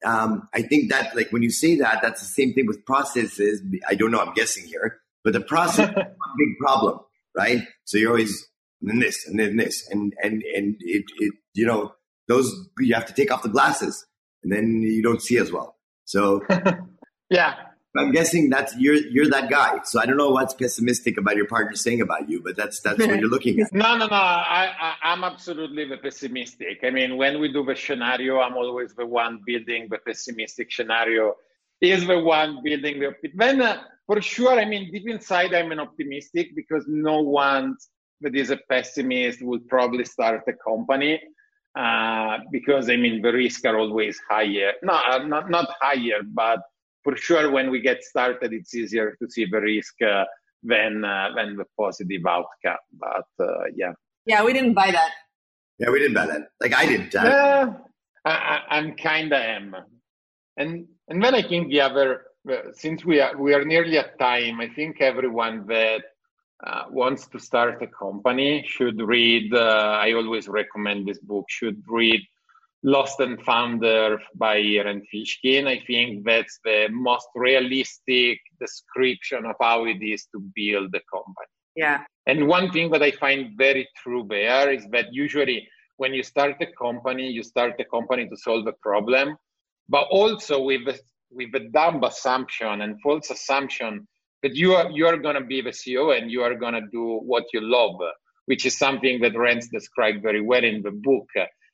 um, 0.06 0.48
I 0.54 0.62
think 0.62 0.90
that 0.92 1.16
like 1.16 1.32
when 1.32 1.44
you 1.44 1.52
say 1.52 1.76
that, 1.78 2.02
that's 2.02 2.22
the 2.22 2.28
same 2.28 2.54
thing 2.54 2.68
with 2.68 2.86
processes. 2.86 3.62
I 3.88 3.96
don't 3.96 4.12
know. 4.12 4.20
I'm 4.20 4.34
guessing 4.34 4.66
here, 4.66 5.02
but 5.24 5.34
the 5.34 5.42
process 5.42 5.90
is 5.92 5.96
a 5.96 6.38
big 6.38 6.58
problem, 6.60 7.00
right? 7.36 7.62
So 7.86 7.98
you're 7.98 8.12
always 8.12 8.48
in 8.82 9.00
this 9.00 9.28
and 9.28 9.40
then 9.40 9.58
this 9.58 9.88
and 9.90 10.14
and 10.22 10.44
and 10.56 10.76
it, 10.80 11.06
it 11.20 11.34
you 11.54 11.66
know 11.66 11.94
those 12.28 12.54
you 12.80 12.94
have 12.94 13.06
to 13.06 13.14
take 13.14 13.32
off 13.32 13.44
the 13.44 13.50
glasses 13.50 14.06
and 14.44 14.52
then 14.52 14.82
you 14.82 15.02
don't 15.02 15.22
see 15.22 15.38
as 15.38 15.52
well. 15.52 15.78
So 16.06 16.42
yeah, 17.30 17.56
I'm 17.96 18.12
guessing 18.12 18.50
that's 18.50 18.76
you're 18.78 18.96
you're 18.96 19.30
that 19.30 19.50
guy. 19.50 19.80
So 19.84 20.00
I 20.02 20.06
don't 20.06 20.18
know 20.18 20.30
what's 20.30 20.54
pessimistic 20.54 21.18
about 21.18 21.36
your 21.36 21.46
partner 21.46 21.76
saying 21.76 22.02
about 22.02 22.28
you, 22.28 22.42
but 22.42 22.56
that's 22.56 22.80
that's 22.80 23.00
what 23.00 23.20
you're 23.20 23.30
looking 23.30 23.60
at. 23.60 23.72
No, 23.74 23.98
no, 23.98 24.08
no. 24.08 24.16
I, 24.16 24.96
I 25.04 25.14
am 25.14 25.24
absolutely 25.24 25.86
the 25.86 25.98
pessimistic. 25.98 26.80
I 26.84 26.90
mean, 26.90 27.18
when 27.18 27.40
we 27.40 27.54
do 27.54 27.64
the 27.64 27.76
scenario, 27.76 28.40
I'm 28.40 28.56
always 28.56 28.96
the 28.96 29.06
one 29.06 29.42
building 29.46 29.88
the 29.90 30.00
pessimistic 30.00 30.72
scenario. 30.72 31.36
Is 31.82 32.08
the 32.08 32.20
one 32.20 32.62
building 32.64 33.00
the 33.00 33.14
then 33.36 33.62
uh, 33.62 33.84
for 34.08 34.22
sure. 34.22 34.60
I 34.60 34.66
mean, 34.66 34.92
deep 34.92 35.08
inside, 35.08 35.54
I'm 35.54 35.72
an 35.72 35.80
optimistic 35.80 36.56
because 36.56 36.86
no 36.88 37.22
one 37.22 37.76
that 38.22 38.36
is 38.36 38.50
a 38.50 38.58
pessimist 38.70 39.42
would 39.42 39.68
probably 39.68 40.06
start 40.06 40.44
a 40.48 40.54
company 40.54 41.20
uh, 41.76 42.38
because 42.52 42.90
I 42.90 42.96
mean 42.96 43.22
the 43.22 43.34
risks 43.34 43.66
are 43.66 43.78
always 43.78 44.20
higher. 44.30 44.74
No, 44.82 44.94
uh, 44.94 45.20
not 45.20 45.50
not 45.50 45.70
higher, 45.80 46.22
but 46.24 46.60
for 47.04 47.16
sure, 47.16 47.52
when 47.52 47.70
we 47.70 47.82
get 47.82 48.04
started, 48.04 48.54
it's 48.54 48.74
easier 48.74 49.16
to 49.22 49.30
see 49.30 49.46
the 49.46 49.60
risk 49.60 50.02
uh, 50.02 50.26
than 50.64 51.04
uh, 51.04 51.30
than 51.36 51.58
the 51.58 51.66
positive 51.78 52.26
outcome. 52.28 52.78
But 52.94 53.28
uh, 53.40 53.66
yeah, 53.76 53.94
yeah, 54.26 54.44
we 54.44 54.54
didn't 54.54 54.74
buy 54.74 54.92
that. 54.92 55.12
Yeah, 55.80 55.90
we 55.90 56.00
didn't 56.00 56.16
buy 56.16 56.28
that. 56.28 56.50
Like 56.62 56.74
I 56.74 56.86
didn't. 56.86 57.16
Uh, 57.16 57.74
I, 58.26 58.62
am 58.70 58.96
kind 58.96 59.34
of 59.34 59.42
am, 59.42 59.76
and 60.58 60.88
and 61.10 61.24
then 61.24 61.36
I 61.36 61.42
think 61.42 61.70
the 61.70 61.82
other 61.82 62.22
since 62.74 63.06
we 63.06 63.20
are 63.20 63.38
we 63.38 63.54
are 63.54 63.66
nearly 63.66 63.98
at 63.98 64.20
time, 64.20 64.60
I 64.60 64.70
think 64.70 65.02
everyone 65.02 65.66
that 65.68 66.04
uh, 66.66 66.84
wants 66.90 67.28
to 67.28 67.40
start 67.40 67.82
a 67.82 67.88
company 67.88 68.64
should 68.68 69.02
read. 69.02 69.54
Uh, 69.54 70.00
I 70.02 70.14
always 70.14 70.48
recommend 70.48 71.08
this 71.08 71.20
book. 71.20 71.46
Should 71.50 71.84
read 71.88 72.22
Lost 72.86 73.20
and 73.22 73.42
Founder 73.42 74.20
by 74.36 74.58
Rand 74.58 75.04
Fishkin. 75.14 75.68
I 75.68 75.82
think 75.88 76.26
that's 76.26 76.60
the 76.66 76.90
most 76.92 77.28
realistic 77.34 78.40
description 78.60 79.46
of 79.46 79.56
how 79.62 79.86
it 79.86 80.04
is 80.04 80.26
to 80.34 80.40
build 80.54 80.94
a 80.94 81.02
company. 81.10 81.48
Yeah. 81.76 82.04
And 82.28 82.48
one 82.48 82.72
thing 82.72 82.92
that 82.92 83.02
I 83.02 83.12
find 83.12 83.58
very 83.58 83.88
true 83.98 84.26
there 84.30 84.72
is 84.72 84.86
that 84.92 85.14
usually 85.14 85.68
when 85.98 86.14
you 86.14 86.24
start 86.24 86.56
a 86.62 86.68
company, 86.78 87.30
you 87.30 87.44
start 87.44 87.76
a 87.80 87.86
company 87.86 88.28
to 88.28 88.36
solve 88.36 88.68
a 88.68 88.74
problem, 88.74 89.38
but 89.88 90.08
also 90.10 90.62
with 90.62 90.88
a, 90.88 91.00
with 91.32 91.56
a 91.56 91.70
dumb 91.70 92.04
assumption 92.04 92.82
and 92.82 93.02
false 93.02 93.30
assumption 93.30 94.08
that 94.42 94.56
you 94.56 94.74
are 94.74 94.92
you 94.92 95.08
are 95.08 95.18
going 95.18 95.36
to 95.36 95.46
be 95.46 95.62
the 95.62 95.70
CEO 95.70 96.16
and 96.18 96.30
you 96.30 96.42
are 96.42 96.56
going 96.56 96.74
to 96.74 96.86
do 96.92 97.22
what 97.24 97.46
you 97.54 97.62
love, 97.62 97.96
which 98.46 98.66
is 98.66 98.78
something 98.78 99.22
that 99.22 99.38
Rand 99.38 99.64
described 99.72 100.22
very 100.22 100.42
well 100.42 100.64
in 100.64 100.82
the 100.82 100.92
book. 100.92 101.28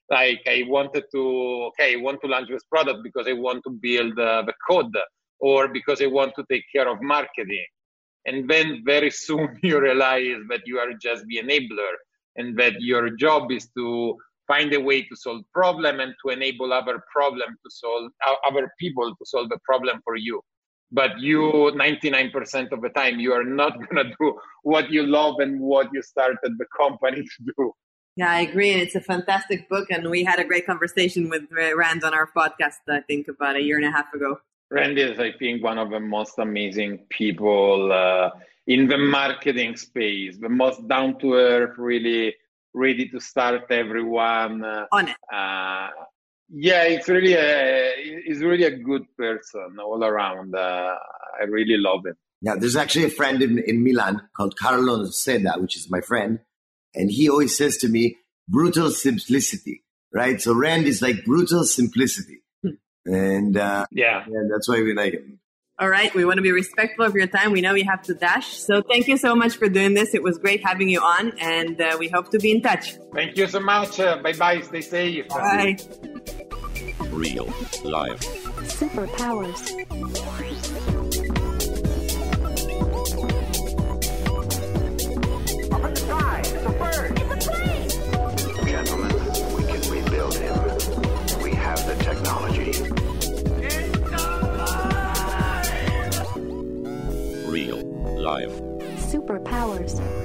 Like 0.09 0.41
I 0.47 0.63
wanted 0.67 1.03
to, 1.13 1.69
okay, 1.69 1.93
I 1.93 1.97
want 1.97 2.21
to 2.21 2.27
launch 2.27 2.49
this 2.49 2.63
product 2.63 3.01
because 3.03 3.27
I 3.27 3.33
want 3.33 3.63
to 3.65 3.71
build 3.71 4.17
uh, 4.19 4.43
the 4.43 4.53
code, 4.67 4.95
or 5.39 5.67
because 5.67 6.01
I 6.01 6.07
want 6.07 6.33
to 6.35 6.45
take 6.49 6.63
care 6.73 6.89
of 6.89 7.01
marketing, 7.01 7.65
and 8.25 8.49
then 8.49 8.81
very 8.85 9.11
soon 9.25 9.57
you 9.61 9.79
realize 9.79 10.41
that 10.49 10.61
you 10.65 10.79
are 10.79 10.93
just 10.93 11.25
the 11.27 11.37
enabler, 11.37 11.93
and 12.37 12.57
that 12.57 12.81
your 12.81 13.11
job 13.11 13.51
is 13.51 13.69
to 13.77 14.17
find 14.47 14.73
a 14.73 14.81
way 14.81 15.03
to 15.03 15.15
solve 15.15 15.43
problem 15.53 15.99
and 15.99 16.15
to 16.21 16.31
enable 16.31 16.73
other 16.73 17.03
problem 17.13 17.49
to 17.63 17.69
solve 17.69 18.11
other 18.47 18.67
people 18.79 19.07
to 19.15 19.25
solve 19.25 19.47
the 19.49 19.59
problem 19.63 20.01
for 20.03 20.15
you. 20.15 20.41
But 20.91 21.19
you 21.19 21.41
99% 21.75 22.71
of 22.71 22.81
the 22.81 22.89
time 22.89 23.19
you 23.19 23.31
are 23.31 23.43
not 23.43 23.73
going 23.83 24.07
to 24.07 24.15
do 24.19 24.39
what 24.63 24.89
you 24.89 25.05
love 25.05 25.35
and 25.39 25.61
what 25.61 25.89
you 25.93 26.01
started 26.01 26.57
the 26.57 26.65
company 26.75 27.21
to 27.33 27.53
do 27.55 27.71
yeah 28.19 28.31
i 28.31 28.41
agree 28.41 28.71
and 28.73 28.81
it's 28.81 28.95
a 28.95 29.05
fantastic 29.13 29.67
book 29.69 29.87
and 29.89 30.09
we 30.09 30.23
had 30.23 30.39
a 30.39 30.43
great 30.51 30.65
conversation 30.65 31.29
with 31.29 31.43
rand 31.81 32.03
on 32.03 32.13
our 32.13 32.29
podcast 32.39 32.81
i 32.89 33.01
think 33.09 33.27
about 33.27 33.55
a 33.55 33.63
year 33.67 33.77
and 33.77 33.85
a 33.85 33.91
half 33.91 34.13
ago 34.13 34.39
rand 34.69 34.97
is 34.97 35.19
i 35.19 35.31
think 35.41 35.63
one 35.63 35.79
of 35.83 35.89
the 35.89 35.99
most 35.99 36.35
amazing 36.37 36.93
people 37.09 37.91
uh, 37.91 38.29
in 38.67 38.87
the 38.87 38.97
marketing 38.97 39.75
space 39.75 40.37
the 40.37 40.53
most 40.63 40.85
down 40.87 41.17
to 41.19 41.33
earth 41.33 41.75
really 41.77 42.35
ready 42.73 43.07
to 43.13 43.19
start 43.19 43.63
everyone 43.71 44.63
uh, 44.63 44.85
on 44.91 45.07
it 45.07 45.17
uh, 45.33 45.87
yeah, 46.51 46.83
it's 46.83 47.07
really 47.07 47.33
a 47.35 48.21
he's 48.25 48.41
really 48.41 48.63
a 48.63 48.75
good 48.75 49.05
person 49.15 49.77
all 49.79 50.03
around. 50.03 50.55
Uh, 50.55 50.95
I 51.39 51.43
really 51.43 51.77
love 51.77 52.05
him. 52.05 52.15
Yeah, 52.41 52.55
there's 52.55 52.75
actually 52.75 53.05
a 53.05 53.09
friend 53.09 53.41
in, 53.41 53.59
in 53.59 53.83
Milan 53.83 54.21
called 54.35 54.55
Carlo 54.57 55.05
Seda, 55.05 55.61
which 55.61 55.77
is 55.77 55.91
my 55.91 56.01
friend, 56.01 56.39
and 56.95 57.09
he 57.11 57.29
always 57.29 57.55
says 57.57 57.77
to 57.77 57.87
me, 57.89 58.17
"Brutal 58.47 58.91
simplicity." 58.91 59.83
Right? 60.13 60.41
So 60.41 60.53
Rand 60.55 60.85
is 60.87 61.01
like 61.01 61.23
brutal 61.25 61.63
simplicity, 61.63 62.41
Hmm. 62.63 62.71
and 63.05 63.57
uh, 63.57 63.85
Yeah, 63.91 64.25
yeah, 64.27 64.43
that's 64.51 64.67
why 64.67 64.81
we 64.81 64.93
like 64.95 65.13
him. 65.13 65.39
all 65.81 65.87
right 65.89 66.11
we 66.13 66.25
want 66.25 66.35
to 66.37 66.41
be 66.41 66.51
respectful 66.51 67.05
of 67.05 67.13
your 67.15 67.27
time 67.27 67.51
we 67.57 67.61
know 67.65 67.73
you 67.81 67.85
have 67.85 68.01
to 68.09 68.13
dash 68.13 68.47
so 68.67 68.81
thank 68.91 69.07
you 69.07 69.15
so 69.25 69.31
much 69.41 69.53
for 69.59 69.69
doing 69.69 69.93
this 69.99 70.09
it 70.17 70.21
was 70.21 70.35
great 70.45 70.59
having 70.69 70.89
you 70.89 70.99
on 70.99 71.31
and 71.39 71.79
uh, 71.79 71.95
we 72.01 72.07
hope 72.15 72.27
to 72.35 72.39
be 72.45 72.49
in 72.55 72.59
touch 72.61 72.85
thank 73.13 73.37
you 73.37 73.47
so 73.47 73.61
much. 73.61 73.97
Uh, 73.99 74.17
bye 74.25 74.33
bye. 74.43 74.59
Stay 74.71 74.81
safe. 74.81 75.27
bye 75.29 75.77
Real 77.23 77.47
life. 77.83 78.19
Superpowers. 78.81 79.61
Gentlemen, 88.65 89.13
we 89.55 89.63
can 89.63 89.81
rebuild 89.91 90.33
him. 90.33 90.55
We 91.43 91.51
have 91.53 91.85
the 91.85 91.95
technology. 91.99 92.71
Real 97.47 97.81
life. 98.19 98.59
Superpowers. 99.11 100.18